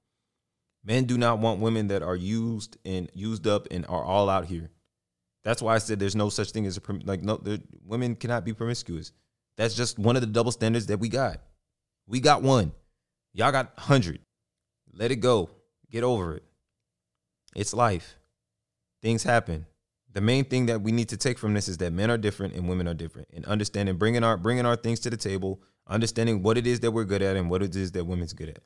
Men 0.86 1.04
do 1.04 1.18
not 1.18 1.40
want 1.40 1.60
women 1.60 1.88
that 1.88 2.04
are 2.04 2.14
used 2.14 2.76
and 2.84 3.10
used 3.12 3.48
up 3.48 3.66
and 3.72 3.84
are 3.86 4.04
all 4.04 4.30
out 4.30 4.44
here. 4.46 4.70
That's 5.42 5.60
why 5.60 5.74
I 5.74 5.78
said 5.78 5.98
there's 5.98 6.14
no 6.14 6.28
such 6.28 6.52
thing 6.52 6.64
as 6.64 6.76
a 6.76 6.80
like 7.04 7.22
no 7.24 7.40
women 7.84 8.14
cannot 8.14 8.44
be 8.44 8.52
promiscuous. 8.52 9.10
That's 9.56 9.74
just 9.74 9.98
one 9.98 10.14
of 10.14 10.22
the 10.22 10.28
double 10.28 10.52
standards 10.52 10.86
that 10.86 11.00
we 11.00 11.08
got. 11.08 11.40
We 12.06 12.20
got 12.20 12.42
one. 12.42 12.72
Y'all 13.32 13.50
got 13.50 13.76
100. 13.76 14.20
Let 14.92 15.10
it 15.10 15.16
go. 15.16 15.50
Get 15.90 16.04
over 16.04 16.36
it. 16.36 16.44
It's 17.56 17.74
life. 17.74 18.16
Things 19.02 19.24
happen. 19.24 19.66
the 20.16 20.22
main 20.22 20.46
thing 20.46 20.64
that 20.66 20.80
we 20.80 20.92
need 20.92 21.10
to 21.10 21.16
take 21.18 21.38
from 21.38 21.52
this 21.52 21.68
is 21.68 21.76
that 21.76 21.92
men 21.92 22.10
are 22.10 22.16
different 22.16 22.54
and 22.54 22.68
women 22.70 22.88
are 22.88 22.94
different, 22.94 23.28
and 23.34 23.44
understanding 23.44 23.96
bringing 23.96 24.24
our 24.24 24.38
bringing 24.38 24.64
our 24.64 24.74
things 24.76 24.98
to 25.00 25.10
the 25.10 25.16
table, 25.16 25.60
understanding 25.86 26.42
what 26.42 26.56
it 26.56 26.66
is 26.66 26.80
that 26.80 26.92
we're 26.92 27.04
good 27.04 27.20
at 27.20 27.36
and 27.36 27.50
what 27.50 27.62
it 27.62 27.76
is 27.76 27.92
that 27.92 28.04
women's 28.06 28.32
good 28.32 28.48
at. 28.48 28.60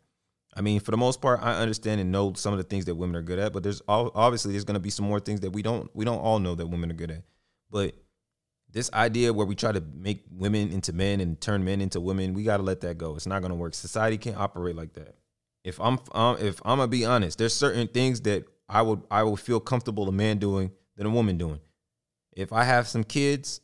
I 0.54 0.62
mean, 0.62 0.80
for 0.80 0.90
the 0.90 0.96
most 0.96 1.20
part, 1.20 1.40
I 1.42 1.54
understand 1.54 2.00
and 2.00 2.10
know 2.10 2.32
some 2.34 2.52
of 2.52 2.58
the 2.58 2.64
things 2.64 2.84
that 2.86 2.96
women 2.96 3.16
are 3.16 3.22
good 3.22 3.38
at, 3.38 3.52
but 3.52 3.62
there's 3.62 3.82
obviously 3.88 4.52
there's 4.52 4.64
going 4.64 4.74
to 4.74 4.80
be 4.80 4.90
some 4.90 5.06
more 5.06 5.20
things 5.20 5.40
that 5.40 5.50
we 5.50 5.62
don't 5.62 5.88
we 5.94 6.04
don't 6.04 6.18
all 6.18 6.38
know 6.38 6.54
that 6.54 6.66
women 6.66 6.90
are 6.90 6.94
good 6.94 7.10
at. 7.10 7.22
But 7.70 7.94
this 8.72 8.92
idea 8.92 9.32
where 9.32 9.46
we 9.46 9.54
try 9.54 9.72
to 9.72 9.82
make 9.94 10.24
women 10.30 10.72
into 10.72 10.92
men 10.92 11.20
and 11.20 11.40
turn 11.40 11.64
men 11.64 11.80
into 11.80 12.00
women, 12.00 12.34
we 12.34 12.42
got 12.42 12.56
to 12.56 12.62
let 12.62 12.80
that 12.80 12.98
go. 12.98 13.14
It's 13.14 13.26
not 13.26 13.40
going 13.40 13.50
to 13.50 13.56
work. 13.56 13.74
Society 13.74 14.18
can't 14.18 14.36
operate 14.36 14.76
like 14.76 14.92
that. 14.94 15.16
If 15.62 15.80
I'm 15.80 15.98
um, 16.12 16.38
if 16.40 16.60
I'm 16.64 16.78
gonna 16.78 16.88
be 16.88 17.04
honest, 17.04 17.38
there's 17.38 17.54
certain 17.54 17.86
things 17.86 18.22
that 18.22 18.44
I 18.68 18.82
would 18.82 19.02
I 19.10 19.22
would 19.22 19.40
feel 19.40 19.60
comfortable 19.60 20.08
a 20.08 20.12
man 20.12 20.38
doing 20.38 20.70
than 20.96 21.06
a 21.06 21.10
woman 21.10 21.36
doing. 21.36 21.60
If 22.32 22.52
I 22.52 22.64
have 22.64 22.88
some 22.88 23.04
kids, 23.04 23.60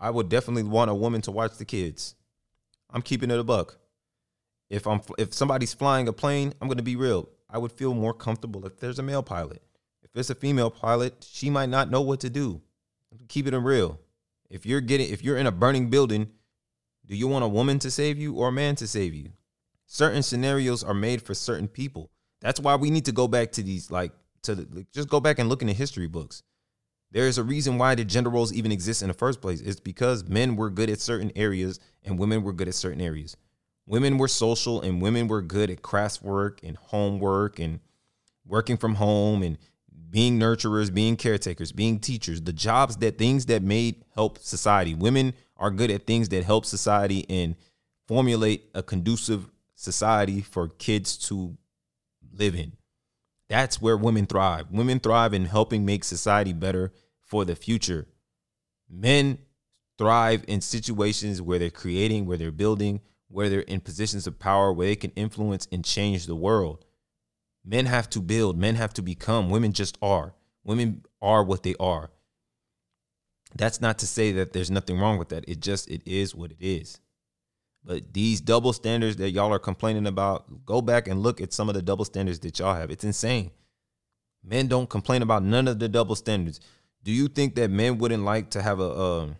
I 0.00 0.10
would 0.10 0.28
definitely 0.28 0.62
want 0.62 0.90
a 0.90 0.94
woman 0.94 1.20
to 1.22 1.30
watch 1.30 1.58
the 1.58 1.64
kids. 1.64 2.14
I'm 2.90 3.02
keeping 3.02 3.30
it 3.30 3.38
a 3.38 3.44
buck. 3.44 3.78
If 4.74 4.88
I'm 4.88 5.00
if 5.18 5.32
somebody's 5.32 5.72
flying 5.72 6.08
a 6.08 6.12
plane, 6.12 6.52
I'm 6.60 6.66
gonna 6.66 6.82
be 6.82 6.96
real. 6.96 7.28
I 7.48 7.58
would 7.58 7.70
feel 7.70 7.94
more 7.94 8.12
comfortable 8.12 8.66
if 8.66 8.80
there's 8.80 8.98
a 8.98 9.04
male 9.04 9.22
pilot. 9.22 9.62
If 10.02 10.12
there's 10.12 10.30
a 10.30 10.34
female 10.34 10.68
pilot, 10.68 11.24
she 11.30 11.48
might 11.48 11.68
not 11.68 11.90
know 11.90 12.00
what 12.00 12.18
to 12.20 12.30
do. 12.30 12.60
Keep 13.28 13.46
it 13.46 13.56
real. 13.56 14.00
If 14.50 14.66
you're 14.66 14.80
getting 14.80 15.08
if 15.10 15.22
you're 15.22 15.36
in 15.36 15.46
a 15.46 15.52
burning 15.52 15.90
building, 15.90 16.28
do 17.06 17.14
you 17.14 17.28
want 17.28 17.44
a 17.44 17.48
woman 17.48 17.78
to 17.78 17.90
save 17.90 18.18
you 18.18 18.34
or 18.34 18.48
a 18.48 18.52
man 18.52 18.74
to 18.76 18.88
save 18.88 19.14
you? 19.14 19.30
Certain 19.86 20.24
scenarios 20.24 20.82
are 20.82 20.92
made 20.92 21.22
for 21.22 21.34
certain 21.34 21.68
people. 21.68 22.10
That's 22.40 22.58
why 22.58 22.74
we 22.74 22.90
need 22.90 23.04
to 23.04 23.12
go 23.12 23.28
back 23.28 23.52
to 23.52 23.62
these 23.62 23.92
like 23.92 24.10
to 24.42 24.56
the, 24.56 24.66
like, 24.72 24.90
just 24.90 25.08
go 25.08 25.20
back 25.20 25.38
and 25.38 25.48
look 25.48 25.62
in 25.62 25.68
the 25.68 25.72
history 25.72 26.08
books. 26.08 26.42
There 27.12 27.28
is 27.28 27.38
a 27.38 27.44
reason 27.44 27.78
why 27.78 27.94
the 27.94 28.04
gender 28.04 28.30
roles 28.30 28.52
even 28.52 28.72
exist 28.72 29.02
in 29.02 29.08
the 29.08 29.14
first 29.14 29.40
place. 29.40 29.60
It's 29.60 29.78
because 29.78 30.28
men 30.28 30.56
were 30.56 30.68
good 30.68 30.90
at 30.90 31.00
certain 31.00 31.30
areas 31.36 31.78
and 32.02 32.18
women 32.18 32.42
were 32.42 32.52
good 32.52 32.66
at 32.66 32.74
certain 32.74 33.00
areas. 33.00 33.36
Women 33.86 34.18
were 34.18 34.28
social 34.28 34.80
and 34.80 35.02
women 35.02 35.28
were 35.28 35.42
good 35.42 35.70
at 35.70 35.82
craftswork 35.82 36.60
and 36.62 36.76
homework 36.76 37.58
and 37.58 37.80
working 38.46 38.76
from 38.76 38.94
home 38.94 39.42
and 39.42 39.58
being 40.10 40.38
nurturers, 40.38 40.94
being 40.94 41.16
caretakers, 41.16 41.72
being 41.72 41.98
teachers, 41.98 42.40
the 42.40 42.52
jobs 42.52 42.96
that 42.98 43.18
things 43.18 43.46
that 43.46 43.62
made 43.62 44.04
help 44.14 44.38
society. 44.38 44.94
Women 44.94 45.34
are 45.56 45.70
good 45.70 45.90
at 45.90 46.06
things 46.06 46.28
that 46.30 46.44
help 46.44 46.64
society 46.64 47.26
and 47.28 47.56
formulate 48.06 48.70
a 48.74 48.82
conducive 48.82 49.50
society 49.74 50.40
for 50.40 50.68
kids 50.68 51.16
to 51.28 51.56
live 52.32 52.54
in. 52.54 52.72
That's 53.48 53.82
where 53.82 53.96
women 53.96 54.26
thrive. 54.26 54.70
Women 54.70 55.00
thrive 55.00 55.34
in 55.34 55.44
helping 55.46 55.84
make 55.84 56.04
society 56.04 56.52
better 56.52 56.92
for 57.20 57.44
the 57.44 57.56
future. 57.56 58.06
Men 58.88 59.38
thrive 59.98 60.44
in 60.48 60.60
situations 60.60 61.42
where 61.42 61.58
they're 61.58 61.70
creating, 61.70 62.26
where 62.26 62.36
they're 62.36 62.52
building, 62.52 63.00
where 63.34 63.48
they're 63.48 63.60
in 63.60 63.80
positions 63.80 64.28
of 64.28 64.38
power, 64.38 64.72
where 64.72 64.86
they 64.86 64.94
can 64.94 65.10
influence 65.16 65.66
and 65.72 65.84
change 65.84 66.26
the 66.26 66.36
world. 66.36 66.84
Men 67.64 67.86
have 67.86 68.08
to 68.10 68.20
build, 68.20 68.56
men 68.56 68.76
have 68.76 68.94
to 68.94 69.02
become. 69.02 69.50
Women 69.50 69.72
just 69.72 69.98
are. 70.00 70.34
Women 70.62 71.04
are 71.20 71.42
what 71.42 71.64
they 71.64 71.74
are. 71.80 72.10
That's 73.56 73.80
not 73.80 73.98
to 73.98 74.06
say 74.06 74.30
that 74.32 74.52
there's 74.52 74.70
nothing 74.70 75.00
wrong 75.00 75.18
with 75.18 75.30
that. 75.30 75.48
It 75.48 75.58
just 75.58 75.90
it 75.90 76.02
is 76.06 76.32
what 76.32 76.52
it 76.52 76.58
is. 76.60 77.00
But 77.84 78.14
these 78.14 78.40
double 78.40 78.72
standards 78.72 79.16
that 79.16 79.30
y'all 79.30 79.52
are 79.52 79.58
complaining 79.58 80.06
about, 80.06 80.64
go 80.64 80.80
back 80.80 81.08
and 81.08 81.20
look 81.20 81.40
at 81.40 81.52
some 81.52 81.68
of 81.68 81.74
the 81.74 81.82
double 81.82 82.04
standards 82.04 82.38
that 82.40 82.60
y'all 82.60 82.74
have. 82.74 82.90
It's 82.90 83.04
insane. 83.04 83.50
Men 84.44 84.68
don't 84.68 84.88
complain 84.88 85.22
about 85.22 85.42
none 85.42 85.66
of 85.66 85.80
the 85.80 85.88
double 85.88 86.14
standards. 86.14 86.60
Do 87.02 87.10
you 87.10 87.26
think 87.26 87.56
that 87.56 87.70
men 87.70 87.98
wouldn't 87.98 88.24
like 88.24 88.50
to 88.50 88.62
have 88.62 88.78
a 88.78 88.96
um 88.96 89.36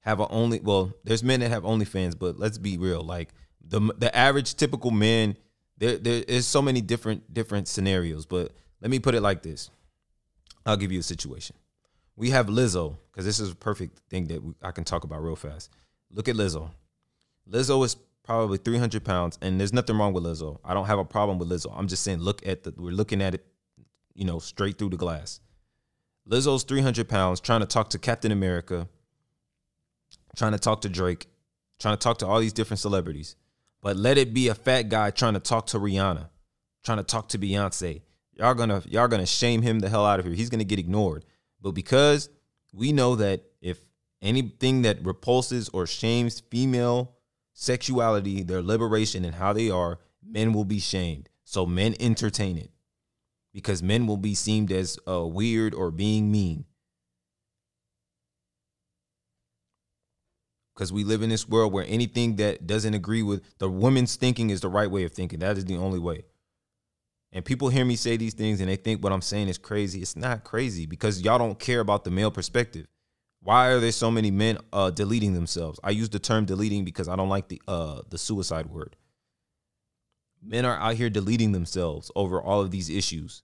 have 0.00 0.20
a 0.20 0.28
only 0.28 0.60
well, 0.60 0.92
there's 1.04 1.22
men 1.22 1.40
that 1.40 1.50
have 1.50 1.62
OnlyFans, 1.62 2.18
but 2.18 2.38
let's 2.38 2.58
be 2.58 2.78
real. 2.78 3.02
Like 3.02 3.30
the 3.60 3.80
the 3.98 4.14
average 4.16 4.54
typical 4.54 4.90
man, 4.90 5.36
there 5.78 5.98
there 5.98 6.24
is 6.26 6.46
so 6.46 6.62
many 6.62 6.80
different 6.80 7.32
different 7.32 7.68
scenarios. 7.68 8.26
But 8.26 8.52
let 8.80 8.90
me 8.90 8.98
put 8.98 9.14
it 9.14 9.20
like 9.20 9.42
this. 9.42 9.70
I'll 10.66 10.76
give 10.76 10.92
you 10.92 11.00
a 11.00 11.04
situation. 11.04 11.56
We 12.16 12.30
have 12.30 12.46
Lizzo, 12.48 12.96
because 13.10 13.24
this 13.24 13.40
is 13.40 13.52
a 13.52 13.56
perfect 13.56 13.98
thing 14.10 14.26
that 14.26 14.42
we, 14.42 14.52
I 14.62 14.72
can 14.72 14.84
talk 14.84 15.04
about 15.04 15.22
real 15.22 15.36
fast. 15.36 15.70
Look 16.10 16.28
at 16.28 16.36
Lizzo. 16.36 16.70
Lizzo 17.48 17.84
is 17.84 17.96
probably 18.24 18.58
300 18.58 19.04
pounds, 19.04 19.38
and 19.40 19.58
there's 19.58 19.72
nothing 19.72 19.96
wrong 19.96 20.12
with 20.12 20.24
Lizzo. 20.24 20.58
I 20.64 20.74
don't 20.74 20.86
have 20.86 20.98
a 20.98 21.04
problem 21.04 21.38
with 21.38 21.48
Lizzo. 21.48 21.72
I'm 21.74 21.88
just 21.88 22.02
saying, 22.02 22.18
look 22.18 22.46
at 22.46 22.62
the, 22.62 22.74
we're 22.76 22.92
looking 22.92 23.22
at 23.22 23.34
it, 23.34 23.46
you 24.14 24.24
know, 24.24 24.38
straight 24.38 24.78
through 24.78 24.90
the 24.90 24.96
glass. 24.96 25.40
Lizzo's 26.28 26.62
300 26.64 27.08
pounds, 27.08 27.40
trying 27.40 27.60
to 27.60 27.66
talk 27.66 27.90
to 27.90 27.98
Captain 27.98 28.32
America, 28.32 28.86
trying 30.36 30.52
to 30.52 30.58
talk 30.58 30.82
to 30.82 30.88
Drake, 30.88 31.26
trying 31.78 31.96
to 31.96 32.02
talk 32.02 32.18
to 32.18 32.26
all 32.26 32.40
these 32.40 32.52
different 32.52 32.80
celebrities. 32.80 33.36
But 33.82 33.96
let 33.96 34.18
it 34.18 34.34
be 34.34 34.48
a 34.48 34.54
fat 34.54 34.88
guy 34.88 35.10
trying 35.10 35.34
to 35.34 35.40
talk 35.40 35.66
to 35.68 35.78
Rihanna, 35.78 36.28
trying 36.84 36.98
to 36.98 37.04
talk 37.04 37.28
to 37.30 37.38
Beyonce. 37.38 38.02
Y'all 38.34 38.54
gonna 38.54 38.82
y'all 38.86 39.08
gonna 39.08 39.26
shame 39.26 39.62
him 39.62 39.80
the 39.80 39.88
hell 39.88 40.06
out 40.06 40.18
of 40.18 40.26
here. 40.26 40.34
He's 40.34 40.50
gonna 40.50 40.64
get 40.64 40.78
ignored. 40.78 41.24
But 41.60 41.72
because 41.72 42.28
we 42.72 42.92
know 42.92 43.16
that 43.16 43.42
if 43.60 43.80
anything 44.22 44.82
that 44.82 45.04
repulses 45.04 45.68
or 45.70 45.86
shames 45.86 46.40
female 46.50 47.16
sexuality, 47.52 48.42
their 48.42 48.62
liberation, 48.62 49.24
and 49.24 49.34
how 49.34 49.52
they 49.52 49.70
are, 49.70 49.98
men 50.26 50.52
will 50.52 50.64
be 50.64 50.78
shamed. 50.78 51.28
So 51.44 51.66
men 51.66 51.94
entertain 52.00 52.56
it 52.56 52.70
because 53.52 53.82
men 53.82 54.06
will 54.06 54.16
be 54.16 54.34
seen 54.34 54.70
as 54.72 54.98
uh, 55.08 55.26
weird 55.26 55.74
or 55.74 55.90
being 55.90 56.30
mean. 56.30 56.64
Because 60.80 60.94
we 60.94 61.04
live 61.04 61.20
in 61.20 61.28
this 61.28 61.46
world 61.46 61.74
where 61.74 61.84
anything 61.86 62.36
that 62.36 62.66
doesn't 62.66 62.94
agree 62.94 63.22
with 63.22 63.42
the 63.58 63.68
woman's 63.68 64.16
thinking 64.16 64.48
is 64.48 64.62
the 64.62 64.70
right 64.70 64.90
way 64.90 65.04
of 65.04 65.12
thinking. 65.12 65.40
That 65.40 65.58
is 65.58 65.66
the 65.66 65.76
only 65.76 65.98
way. 65.98 66.24
And 67.34 67.44
people 67.44 67.68
hear 67.68 67.84
me 67.84 67.96
say 67.96 68.16
these 68.16 68.32
things 68.32 68.62
and 68.62 68.70
they 68.70 68.76
think 68.76 69.04
what 69.04 69.12
I'm 69.12 69.20
saying 69.20 69.48
is 69.48 69.58
crazy. 69.58 70.00
It's 70.00 70.16
not 70.16 70.42
crazy 70.42 70.86
because 70.86 71.20
y'all 71.20 71.36
don't 71.36 71.58
care 71.58 71.80
about 71.80 72.04
the 72.04 72.10
male 72.10 72.30
perspective. 72.30 72.86
Why 73.42 73.68
are 73.68 73.78
there 73.78 73.92
so 73.92 74.10
many 74.10 74.30
men 74.30 74.56
uh, 74.72 74.90
deleting 74.90 75.34
themselves? 75.34 75.78
I 75.84 75.90
use 75.90 76.08
the 76.08 76.18
term 76.18 76.46
deleting 76.46 76.86
because 76.86 77.08
I 77.08 77.16
don't 77.16 77.28
like 77.28 77.48
the 77.48 77.60
uh, 77.68 78.00
the 78.08 78.16
suicide 78.16 78.70
word. 78.70 78.96
Men 80.42 80.64
are 80.64 80.78
out 80.78 80.94
here 80.94 81.10
deleting 81.10 81.52
themselves 81.52 82.10
over 82.16 82.40
all 82.40 82.62
of 82.62 82.70
these 82.70 82.88
issues. 82.88 83.42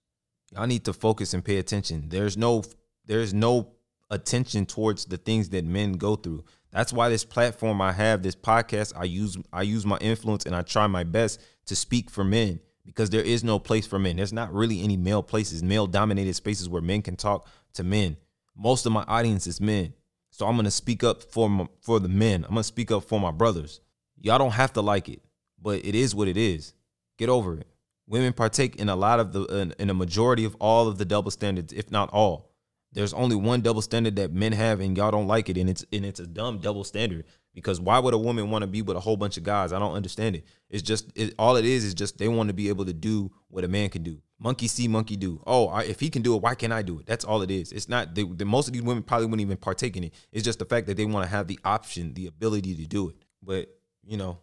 Y'all 0.55 0.66
need 0.66 0.87
to 0.87 0.95
focus 0.95 1.34
and 1.34 1.45
pay 1.45 1.59
attention. 1.59 2.09
There's 2.09 2.39
no 2.39 2.64
there's 3.05 3.34
no 3.34 3.74
attention 4.09 4.64
towards 4.64 5.05
the 5.05 5.18
things 5.18 5.51
that 5.51 5.66
men 5.66 5.93
go 5.95 6.16
through. 6.16 6.43
That's 6.70 6.92
why 6.92 7.08
this 7.08 7.24
platform 7.24 7.80
I 7.80 7.92
have, 7.92 8.22
this 8.22 8.36
podcast, 8.36 8.92
I 8.96 9.04
use 9.04 9.36
I 9.52 9.62
use 9.62 9.86
my 9.86 9.98
influence 9.98 10.46
and 10.46 10.54
I 10.54 10.62
try 10.62 10.86
my 10.86 11.04
best 11.04 11.40
to 11.66 11.76
speak 11.76 12.10
for 12.10 12.24
men 12.24 12.60
because 12.84 13.10
there 13.10 13.22
is 13.22 13.42
no 13.42 13.58
place 13.58 13.86
for 13.86 13.98
men. 13.98 14.16
There's 14.16 14.32
not 14.32 14.52
really 14.52 14.82
any 14.82 14.96
male 14.96 15.22
places, 15.22 15.62
male 15.62 15.86
dominated 15.86 16.34
spaces 16.34 16.68
where 16.68 16.82
men 16.82 17.02
can 17.02 17.16
talk 17.16 17.48
to 17.74 17.84
men. 17.84 18.16
Most 18.56 18.86
of 18.86 18.92
my 18.92 19.04
audience 19.08 19.46
is 19.46 19.60
men. 19.60 19.92
So 20.30 20.46
I'm 20.46 20.54
going 20.54 20.64
to 20.64 20.70
speak 20.70 21.02
up 21.02 21.22
for 21.22 21.48
my, 21.48 21.66
for 21.80 21.98
the 21.98 22.08
men. 22.08 22.44
I'm 22.44 22.50
going 22.50 22.58
to 22.58 22.64
speak 22.64 22.90
up 22.90 23.04
for 23.04 23.18
my 23.18 23.30
brothers. 23.30 23.80
Y'all 24.20 24.38
don't 24.38 24.52
have 24.52 24.72
to 24.74 24.82
like 24.82 25.08
it, 25.08 25.20
but 25.60 25.84
it 25.84 25.94
is 25.94 26.14
what 26.14 26.28
it 26.28 26.36
is. 26.36 26.74
Get 27.18 27.28
over 27.28 27.58
it. 27.58 27.66
Women 28.06 28.32
partake 28.32 28.76
in 28.76 28.88
a 28.88 28.96
lot 28.96 29.18
of 29.18 29.32
the 29.32 29.44
in, 29.44 29.74
in 29.78 29.90
a 29.90 29.94
majority 29.94 30.44
of 30.44 30.54
all 30.60 30.88
of 30.88 30.98
the 30.98 31.04
double 31.04 31.30
standards, 31.30 31.72
if 31.72 31.90
not 31.90 32.10
all. 32.10 32.52
There's 32.97 33.12
only 33.12 33.36
one 33.36 33.61
double 33.61 33.82
standard 33.82 34.16
that 34.16 34.32
men 34.32 34.53
have, 34.53 34.80
and 34.80 34.97
y'all 34.97 35.11
don't 35.11 35.26
like 35.26 35.51
it, 35.51 35.59
and 35.59 35.68
it's 35.68 35.84
and 35.92 36.03
it's 36.07 36.18
a 36.18 36.26
dumb 36.26 36.61
double 36.61 36.82
standard. 36.82 37.26
Because 37.53 37.78
why 37.78 37.99
would 37.99 38.14
a 38.14 38.18
woman 38.18 38.51
want 38.51 38.62
to 38.62 38.66
be 38.66 38.80
with 38.80 38.97
a 38.97 39.01
whole 39.01 39.18
bunch 39.18 39.36
of 39.36 39.42
guys? 39.42 39.74
I 39.74 39.78
don't 39.78 39.94
understand 39.94 40.34
it. 40.34 40.47
It's 40.70 40.82
just 40.82 41.12
it, 41.14 41.34
all 41.38 41.57
it 41.57 41.66
is 41.66 41.84
is 41.84 41.92
just 41.92 42.16
they 42.16 42.26
want 42.26 42.49
to 42.49 42.55
be 42.55 42.70
able 42.70 42.86
to 42.86 42.94
do 42.94 43.30
what 43.49 43.64
a 43.64 43.68
man 43.68 43.90
can 43.90 44.03
do. 44.03 44.22
Monkey 44.38 44.66
see, 44.66 44.88
monkey 44.88 45.16
do. 45.16 45.42
Oh, 45.47 45.68
I, 45.68 45.82
if 45.82 46.01
he 46.01 46.09
can 46.09 46.22
do 46.22 46.36
it, 46.36 46.42
why 46.42 46.55
can't 46.55 46.72
I 46.72 46.80
do 46.80 46.99
it? 46.99 47.05
That's 47.05 47.22
all 47.22 47.42
it 47.42 47.51
is. 47.51 47.70
It's 47.70 47.86
not 47.86 48.14
the, 48.14 48.24
the 48.34 48.47
most 48.47 48.66
of 48.66 48.72
these 48.72 48.82
women 48.82 49.03
probably 49.03 49.26
wouldn't 49.26 49.42
even 49.42 49.59
partake 49.59 49.99
in 49.99 50.05
it. 50.05 50.14
It's 50.32 50.42
just 50.42 50.59
the 50.59 50.64
fact 50.64 50.86
that 50.86 50.97
they 50.97 51.05
want 51.05 51.24
to 51.24 51.30
have 51.30 51.49
the 51.49 51.59
option, 51.66 52.14
the 52.14 52.28
ability 52.28 52.76
to 52.76 52.86
do 52.86 53.11
it. 53.11 53.16
But 53.42 53.68
you 54.07 54.16
know, 54.16 54.38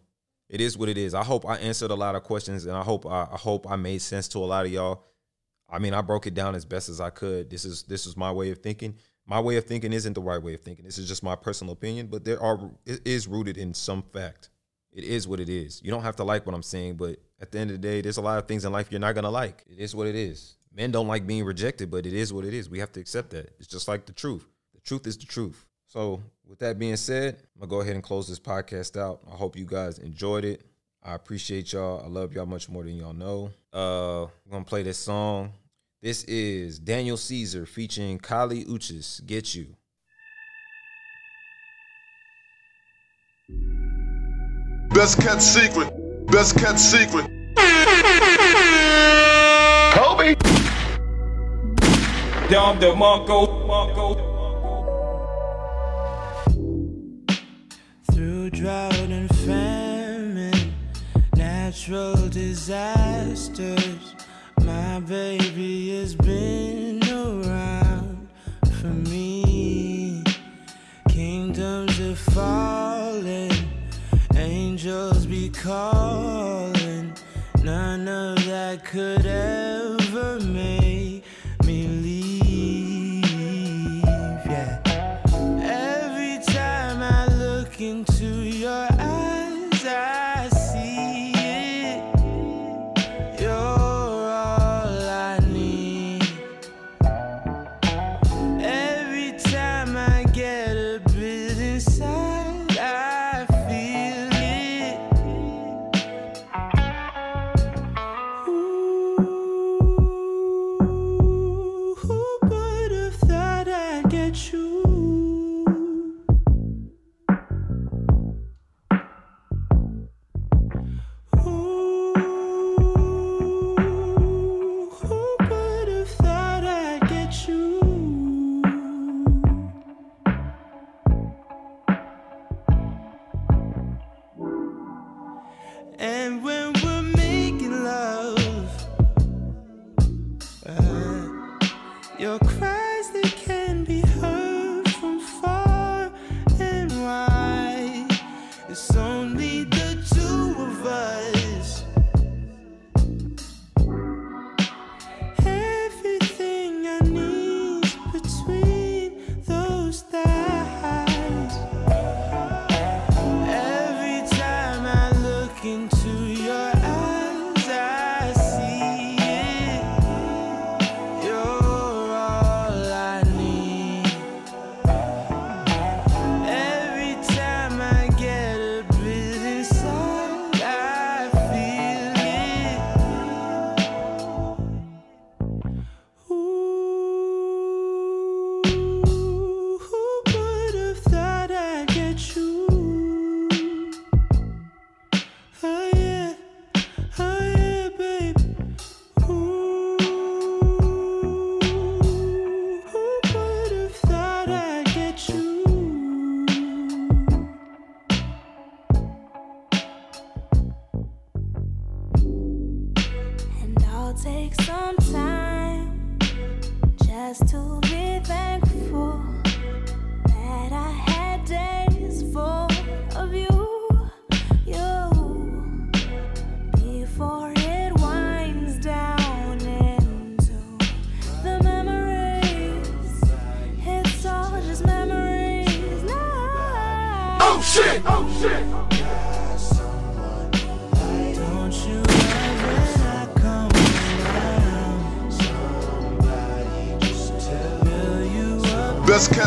it 0.48 0.60
is 0.60 0.78
what 0.78 0.88
it 0.88 0.96
is. 0.96 1.12
I 1.12 1.24
hope 1.24 1.44
I 1.44 1.56
answered 1.56 1.90
a 1.90 1.96
lot 1.96 2.14
of 2.14 2.22
questions, 2.22 2.66
and 2.66 2.76
I 2.76 2.82
hope 2.82 3.04
I, 3.04 3.22
I 3.32 3.36
hope 3.36 3.68
I 3.68 3.74
made 3.74 4.00
sense 4.00 4.28
to 4.28 4.38
a 4.38 4.46
lot 4.46 4.64
of 4.64 4.70
y'all. 4.70 5.02
I 5.74 5.80
mean, 5.80 5.92
I 5.92 6.02
broke 6.02 6.28
it 6.28 6.34
down 6.34 6.54
as 6.54 6.64
best 6.64 6.88
as 6.88 7.00
I 7.00 7.10
could. 7.10 7.50
This 7.50 7.64
is 7.64 7.82
this 7.82 8.06
is 8.06 8.16
my 8.16 8.30
way 8.30 8.50
of 8.50 8.58
thinking. 8.58 8.94
My 9.26 9.40
way 9.40 9.56
of 9.56 9.64
thinking 9.64 9.92
isn't 9.92 10.12
the 10.12 10.20
right 10.20 10.40
way 10.40 10.54
of 10.54 10.60
thinking. 10.60 10.84
This 10.84 10.98
is 10.98 11.08
just 11.08 11.24
my 11.24 11.34
personal 11.34 11.72
opinion, 11.72 12.06
but 12.06 12.24
there 12.24 12.40
are 12.40 12.70
it 12.86 13.00
is 13.04 13.26
rooted 13.26 13.58
in 13.58 13.74
some 13.74 14.02
fact. 14.12 14.50
It 14.92 15.02
is 15.02 15.26
what 15.26 15.40
it 15.40 15.48
is. 15.48 15.82
You 15.82 15.90
don't 15.90 16.04
have 16.04 16.14
to 16.16 16.24
like 16.24 16.46
what 16.46 16.54
I'm 16.54 16.62
saying, 16.62 16.94
but 16.94 17.18
at 17.40 17.50
the 17.50 17.58
end 17.58 17.70
of 17.70 17.80
the 17.80 17.88
day, 17.88 18.00
there's 18.00 18.18
a 18.18 18.22
lot 18.22 18.38
of 18.38 18.46
things 18.46 18.64
in 18.64 18.70
life 18.70 18.92
you're 18.92 19.00
not 19.00 19.16
gonna 19.16 19.30
like. 19.30 19.64
It 19.68 19.80
is 19.80 19.96
what 19.96 20.06
it 20.06 20.14
is. 20.14 20.54
Men 20.72 20.92
don't 20.92 21.08
like 21.08 21.26
being 21.26 21.44
rejected, 21.44 21.90
but 21.90 22.06
it 22.06 22.12
is 22.12 22.32
what 22.32 22.44
it 22.44 22.54
is. 22.54 22.70
We 22.70 22.78
have 22.78 22.92
to 22.92 23.00
accept 23.00 23.30
that. 23.30 23.52
It's 23.58 23.66
just 23.66 23.88
like 23.88 24.06
the 24.06 24.12
truth. 24.12 24.46
The 24.74 24.80
truth 24.80 25.08
is 25.08 25.18
the 25.18 25.26
truth. 25.26 25.66
So, 25.88 26.22
with 26.46 26.60
that 26.60 26.78
being 26.78 26.96
said, 26.96 27.36
I'm 27.54 27.60
gonna 27.60 27.70
go 27.70 27.80
ahead 27.80 27.94
and 27.94 28.02
close 28.02 28.28
this 28.28 28.38
podcast 28.38 28.96
out. 28.96 29.20
I 29.28 29.34
hope 29.34 29.56
you 29.56 29.64
guys 29.64 29.98
enjoyed 29.98 30.44
it. 30.44 30.62
I 31.02 31.14
appreciate 31.14 31.72
y'all. 31.72 32.02
I 32.04 32.08
love 32.08 32.32
y'all 32.32 32.46
much 32.46 32.68
more 32.68 32.84
than 32.84 32.94
y'all 32.96 33.12
know. 33.12 33.50
Uh, 33.72 34.24
I'm 34.24 34.50
gonna 34.50 34.64
play 34.64 34.84
this 34.84 34.98
song. 34.98 35.52
This 36.04 36.22
is 36.24 36.78
Daniel 36.78 37.16
Caesar 37.16 37.64
featuring 37.64 38.18
Kali 38.18 38.66
Uchis. 38.66 39.24
Get 39.24 39.54
you. 39.54 39.68
Best 44.90 45.18
kept 45.18 45.40
secret. 45.40 45.90
Best 46.26 46.58
kept 46.58 46.78
secret. 46.78 47.24
Kobe. 49.94 50.34
Dom 52.50 52.78
DeMarco, 52.78 53.66
Marco. 53.66 54.14
Through 58.12 58.50
drought 58.50 58.94
and 58.94 59.34
famine, 59.36 60.74
natural 61.34 62.28
disasters, 62.28 64.14
my 64.94 65.00
baby 65.00 65.98
has 65.98 66.14
been 66.14 67.02
around 67.10 68.28
for 68.80 68.94
me. 69.10 70.22
Kingdoms 71.08 71.98
are 71.98 72.14
falling, 72.14 73.50
angels 74.36 75.26
be 75.26 75.48
calling. 75.48 77.12
None 77.64 78.06
of 78.06 78.44
that 78.46 78.84
could 78.84 79.26
ever 79.26 79.63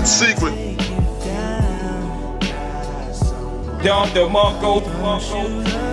secret. 0.07 0.53
Dom 3.83 4.09
Don't 4.13 5.86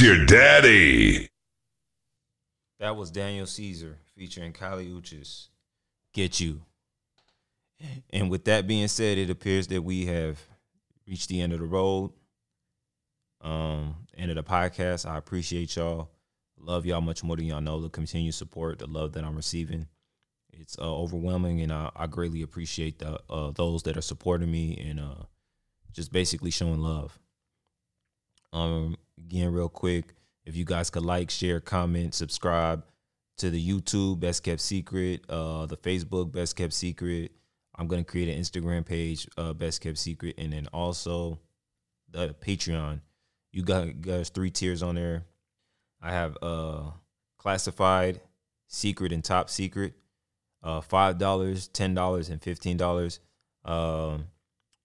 Your 0.00 0.24
daddy? 0.24 1.28
That 2.78 2.96
was 2.96 3.10
Daniel 3.10 3.46
Caesar 3.46 3.98
featuring 4.16 4.52
Kali 4.52 4.86
Uchis. 4.86 5.48
Get 6.14 6.40
you. 6.40 6.62
And 8.10 8.30
with 8.30 8.44
that 8.44 8.66
being 8.66 8.88
said, 8.88 9.18
it 9.18 9.28
appears 9.28 9.66
that 9.68 9.82
we 9.82 10.06
have 10.06 10.40
reached 11.06 11.28
the 11.28 11.40
end 11.40 11.52
of 11.52 11.58
the 11.58 11.66
road. 11.66 12.12
Um, 13.40 13.96
end 14.16 14.30
of 14.30 14.36
the 14.36 14.44
podcast. 14.44 15.08
I 15.08 15.18
appreciate 15.18 15.74
y'all. 15.76 16.10
Love 16.58 16.86
y'all 16.86 17.00
much 17.00 17.24
more 17.24 17.36
than 17.36 17.46
y'all 17.46 17.60
know. 17.60 17.80
The 17.80 17.88
continued 17.88 18.34
support, 18.34 18.78
the 18.78 18.86
love 18.86 19.12
that 19.14 19.24
I'm 19.24 19.34
receiving 19.34 19.88
it's 20.52 20.78
uh, 20.78 20.94
overwhelming, 20.94 21.60
and 21.60 21.72
I, 21.72 21.90
I 21.96 22.06
greatly 22.06 22.42
appreciate 22.42 22.98
the, 22.98 23.18
uh, 23.28 23.50
those 23.50 23.82
that 23.84 23.96
are 23.96 24.02
supporting 24.02 24.50
me 24.50 24.76
and 24.88 25.00
uh, 25.00 25.24
just 25.92 26.12
basically 26.12 26.50
showing 26.50 26.80
love. 26.80 27.18
Um, 28.52 28.96
again, 29.18 29.52
real 29.52 29.68
quick, 29.68 30.14
if 30.44 30.56
you 30.56 30.64
guys 30.64 30.90
could 30.90 31.04
like, 31.04 31.30
share, 31.30 31.60
comment, 31.60 32.14
subscribe 32.14 32.84
to 33.38 33.50
the 33.50 33.68
YouTube 33.70 34.20
Best 34.20 34.42
Kept 34.42 34.60
Secret, 34.60 35.24
uh, 35.28 35.66
the 35.66 35.76
Facebook 35.76 36.32
Best 36.32 36.56
Kept 36.56 36.72
Secret. 36.72 37.32
I'm 37.76 37.88
gonna 37.88 38.04
create 38.04 38.28
an 38.28 38.40
Instagram 38.40 38.84
page, 38.84 39.26
uh, 39.38 39.52
Best 39.52 39.80
Kept 39.80 39.98
Secret, 39.98 40.34
and 40.38 40.52
then 40.52 40.68
also 40.72 41.38
the 42.10 42.34
Patreon. 42.34 43.00
You 43.52 43.62
got 43.62 44.00
guys 44.00 44.28
three 44.28 44.50
tiers 44.50 44.82
on 44.82 44.94
there. 44.94 45.24
I 46.00 46.12
have 46.12 46.36
uh 46.42 46.90
classified, 47.38 48.20
secret, 48.68 49.12
and 49.12 49.24
top 49.24 49.50
secret. 49.50 49.94
Uh, 50.62 50.80
five 50.80 51.18
dollars, 51.18 51.68
ten 51.68 51.94
dollars, 51.94 52.28
and 52.28 52.40
fifteen 52.42 52.76
dollars. 52.76 53.20
Um, 53.64 54.26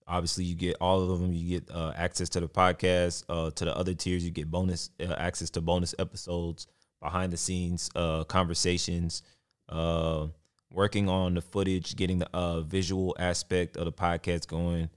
obviously, 0.08 0.46
you 0.46 0.56
get 0.56 0.78
all 0.80 1.02
of 1.02 1.20
them. 1.20 1.34
You 1.34 1.60
get 1.60 1.70
uh, 1.74 1.94
access 1.96 2.30
to 2.30 2.40
the 2.40 2.48
podcast. 2.48 3.24
Uh, 3.30 3.52
to 3.52 3.66
the 3.66 3.76
other 3.76 3.94
tiers, 3.94 4.24
you 4.24 4.32
get 4.32 4.50
bonus 4.50 4.90
uh, 5.00 5.14
access 5.14 5.50
to 5.52 5.62
bonus 5.62 5.94
episodes, 6.00 6.68
behind 7.02 7.34
the 7.34 7.38
scenes 7.38 7.90
uh, 7.96 8.24
conversations, 8.24 9.24
uh, 9.70 10.28
working 10.72 11.10
on 11.10 11.34
the 11.34 11.42
footage, 11.42 11.96
getting 11.96 12.20
the 12.20 12.30
uh, 12.34 12.62
visual 12.62 13.16
aspect 13.20 13.78
of 13.78 13.86
the 13.86 13.92
podcast 13.92 14.48
going. 14.48 14.90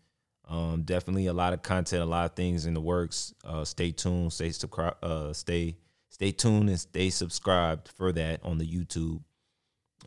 Um, 0.49 0.83
definitely 0.83 1.27
a 1.27 1.33
lot 1.33 1.53
of 1.53 1.63
content, 1.63 2.03
a 2.03 2.07
lot 2.07 2.25
of 2.25 2.35
things 2.35 2.67
in 2.67 2.75
the 2.75 2.81
works. 2.81 3.35
Stay 3.65 3.93
tuned, 3.93 4.33
stay 4.33 4.51
subscribe, 4.51 4.97
stay 5.33 5.77
stay 6.09 6.33
tuned, 6.33 6.69
and 6.69 6.81
stay 6.81 7.09
subscribed 7.11 7.89
for 7.89 8.11
that 8.13 8.41
on 8.43 8.59
the 8.59 8.67
YouTube. 8.67 9.23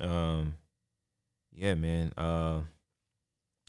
Um, 0.01 0.56
yeah, 1.54 1.76
man. 1.76 2.12
Uh, 2.18 2.62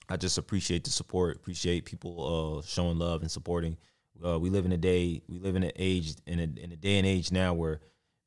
I 0.08 0.16
just 0.16 0.38
appreciate 0.38 0.84
the 0.84 0.90
support. 0.90 1.36
Appreciate 1.36 1.84
people 1.84 2.58
uh, 2.58 2.66
showing 2.66 2.98
love 2.98 3.22
and 3.22 3.30
supporting. 3.30 3.76
Uh, 4.24 4.38
we 4.38 4.50
live 4.50 4.64
in 4.64 4.72
a 4.72 4.76
day, 4.76 5.22
we 5.28 5.38
live 5.38 5.56
in 5.56 5.64
an 5.64 5.72
age, 5.76 6.14
in 6.26 6.38
a 6.38 6.42
in 6.42 6.72
a 6.72 6.76
day 6.76 6.98
and 6.98 7.06
age 7.06 7.32
now 7.32 7.52
where 7.52 7.80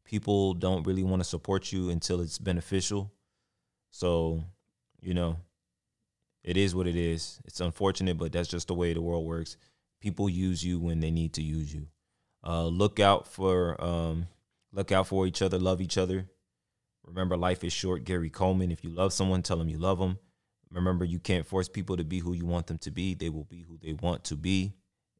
people 0.04 0.54
don't 0.54 0.86
really 0.86 1.04
want 1.04 1.22
to 1.22 1.28
support 1.28 1.72
you 1.72 1.90
until 1.90 2.22
it's 2.22 2.38
beneficial. 2.38 3.12
So, 3.92 4.44
you 5.02 5.14
know, 5.14 5.38
it 6.44 6.58
is 6.58 6.74
what 6.74 6.88
it 6.88 6.96
is. 6.96 7.40
It's 7.46 7.62
unfortunate, 7.62 8.18
but 8.18 8.32
that's 8.32 8.50
just 8.50 8.68
the 8.68 8.74
way 8.74 8.94
the 8.94 9.02
world 9.02 9.26
works. 9.26 9.58
People 10.02 10.30
use 10.30 10.64
you 10.64 10.80
when 10.80 11.00
they 11.00 11.12
need 11.12 11.34
to 11.34 11.42
use 11.42 11.74
you. 11.74 11.88
Uh, 12.46 12.66
look 12.66 13.00
out 13.00 13.28
for 13.28 13.82
um, 13.84 14.28
look 14.72 14.92
out 14.92 15.08
for 15.08 15.28
each 15.28 15.42
other. 15.42 15.60
Love 15.60 15.82
each 15.82 15.98
other. 15.98 16.28
Remember, 17.06 17.38
life 17.38 17.64
is 17.64 17.74
short. 17.74 18.04
Gary 18.04 18.30
Coleman. 18.30 18.72
If 18.72 18.84
you 18.84 18.90
love 18.90 19.14
someone, 19.14 19.42
tell 19.42 19.58
them 19.58 19.70
you 19.70 19.78
love 19.78 20.00
them. 20.00 20.20
Remember, 20.72 21.06
you 21.06 21.20
can't 21.20 21.46
force 21.46 21.70
people 21.70 21.98
to 21.98 22.04
be 22.04 22.20
who 22.20 22.34
you 22.34 22.46
want 22.46 22.68
them 22.68 22.78
to 22.80 22.92
be. 22.92 23.14
They 23.14 23.30
will 23.30 23.46
be 23.46 23.62
who 23.62 23.78
they 23.82 23.94
want 23.94 24.24
to 24.26 24.36
be. 24.36 24.74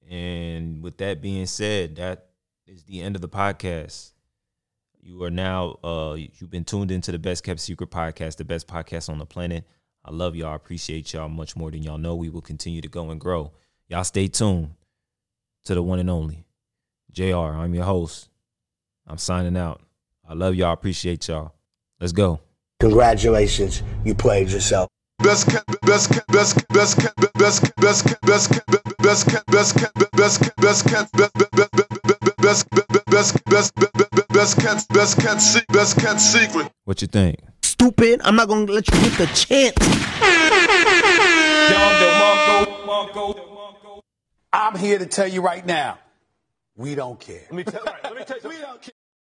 And 0.10 0.82
with 0.82 0.98
that 0.98 1.22
being 1.22 1.46
said, 1.46 1.96
that 1.98 2.28
is 2.66 2.84
the 2.84 3.02
end 3.02 3.16
of 3.16 3.22
the 3.22 3.30
podcast. 3.30 4.12
You 5.02 5.24
are 5.24 5.30
now 5.30 5.78
uh 5.84 6.16
you've 6.16 6.50
been 6.50 6.66
tuned 6.66 6.92
into 6.92 7.12
the 7.12 7.20
Best 7.20 7.44
Kept 7.44 7.60
Secret 7.60 7.90
podcast, 7.90 8.38
the 8.38 8.46
best 8.46 8.68
podcast 8.68 9.10
on 9.10 9.20
the 9.20 9.26
planet. 9.26 9.66
I 10.04 10.12
love 10.12 10.36
y'all. 10.36 10.52
I 10.52 10.56
appreciate 10.56 11.14
y'all 11.14 11.30
much 11.30 11.56
more 11.56 11.72
than 11.72 11.84
y'all 11.84 11.98
know. 11.98 12.16
We 12.16 12.30
will 12.30 12.42
continue 12.42 12.82
to 12.82 12.88
go 12.88 13.10
and 13.10 13.20
grow. 13.20 13.52
Y'all 13.88 14.04
stay 14.04 14.28
tuned 14.28 14.72
to 15.66 15.76
the 15.76 15.84
one 15.84 16.00
and 16.00 16.10
only 16.10 16.46
JR. 17.12 17.36
I'm 17.36 17.74
your 17.74 17.86
host. 17.86 18.30
I'm 19.06 19.18
signing 19.18 19.58
out. 19.58 19.82
I 20.28 20.34
love 20.34 20.56
y'all. 20.56 20.74
Appreciate 20.74 21.28
y'all. 21.28 21.54
Let's 22.00 22.14
go. 22.14 22.42
Congratulations, 22.80 23.82
you 24.06 24.14
played 24.14 24.50
yourself. 24.50 24.88
Best 25.20 25.50
cat, 25.50 25.64
best 25.82 26.12
cat, 26.12 26.26
best 26.28 26.68
best 26.70 27.00
cat, 27.00 27.14
best 27.34 27.62
cat, 27.64 27.74
best 27.78 28.06
cat, 28.06 28.20
best 28.22 28.52
cat, 28.54 28.64
best 28.98 29.26
cat, 29.28 29.44
best 29.48 29.76
cat, 29.78 29.92
best 30.16 30.42
cat, 30.42 30.56
best 30.58 30.86
cat, 30.88 31.10
best 31.14 31.34
best 31.34 31.52
best 32.38 32.70
best 33.10 33.46
best 33.46 33.76
best 33.76 34.28
best 34.30 34.58
cat, 34.60 34.86
best 34.90 35.20
cat, 35.20 35.42
se- 35.42 35.66
best 35.70 35.98
cat 36.00 36.22
secret. 36.22 36.72
What 36.86 37.02
you 37.02 37.08
think? 37.08 37.40
Stupid. 37.64 38.22
I'm 38.24 38.36
not 38.36 38.48
gonna 38.48 38.72
let 38.72 38.88
you 38.88 38.94
get 39.02 39.14
the 39.18 39.26
chance. 39.28 39.76
Dom 41.70 41.94
DeMarco, 42.02 44.02
I'm 44.54 44.78
here 44.78 45.00
to 45.00 45.06
tell 45.08 45.28
you 45.28 45.42
right 45.42 45.66
now, 45.66 45.98
we 46.76 46.94
don't 46.96 47.20
care. 47.20 47.42
Let 47.50 47.54
me 47.54 47.64
tell, 47.64 47.84
right, 47.84 48.04
let 48.04 48.16
me 48.16 48.24
tell 48.24 48.38
you. 48.42 48.50
We 48.50 48.58
don't 48.60 48.82
care. 48.82 48.94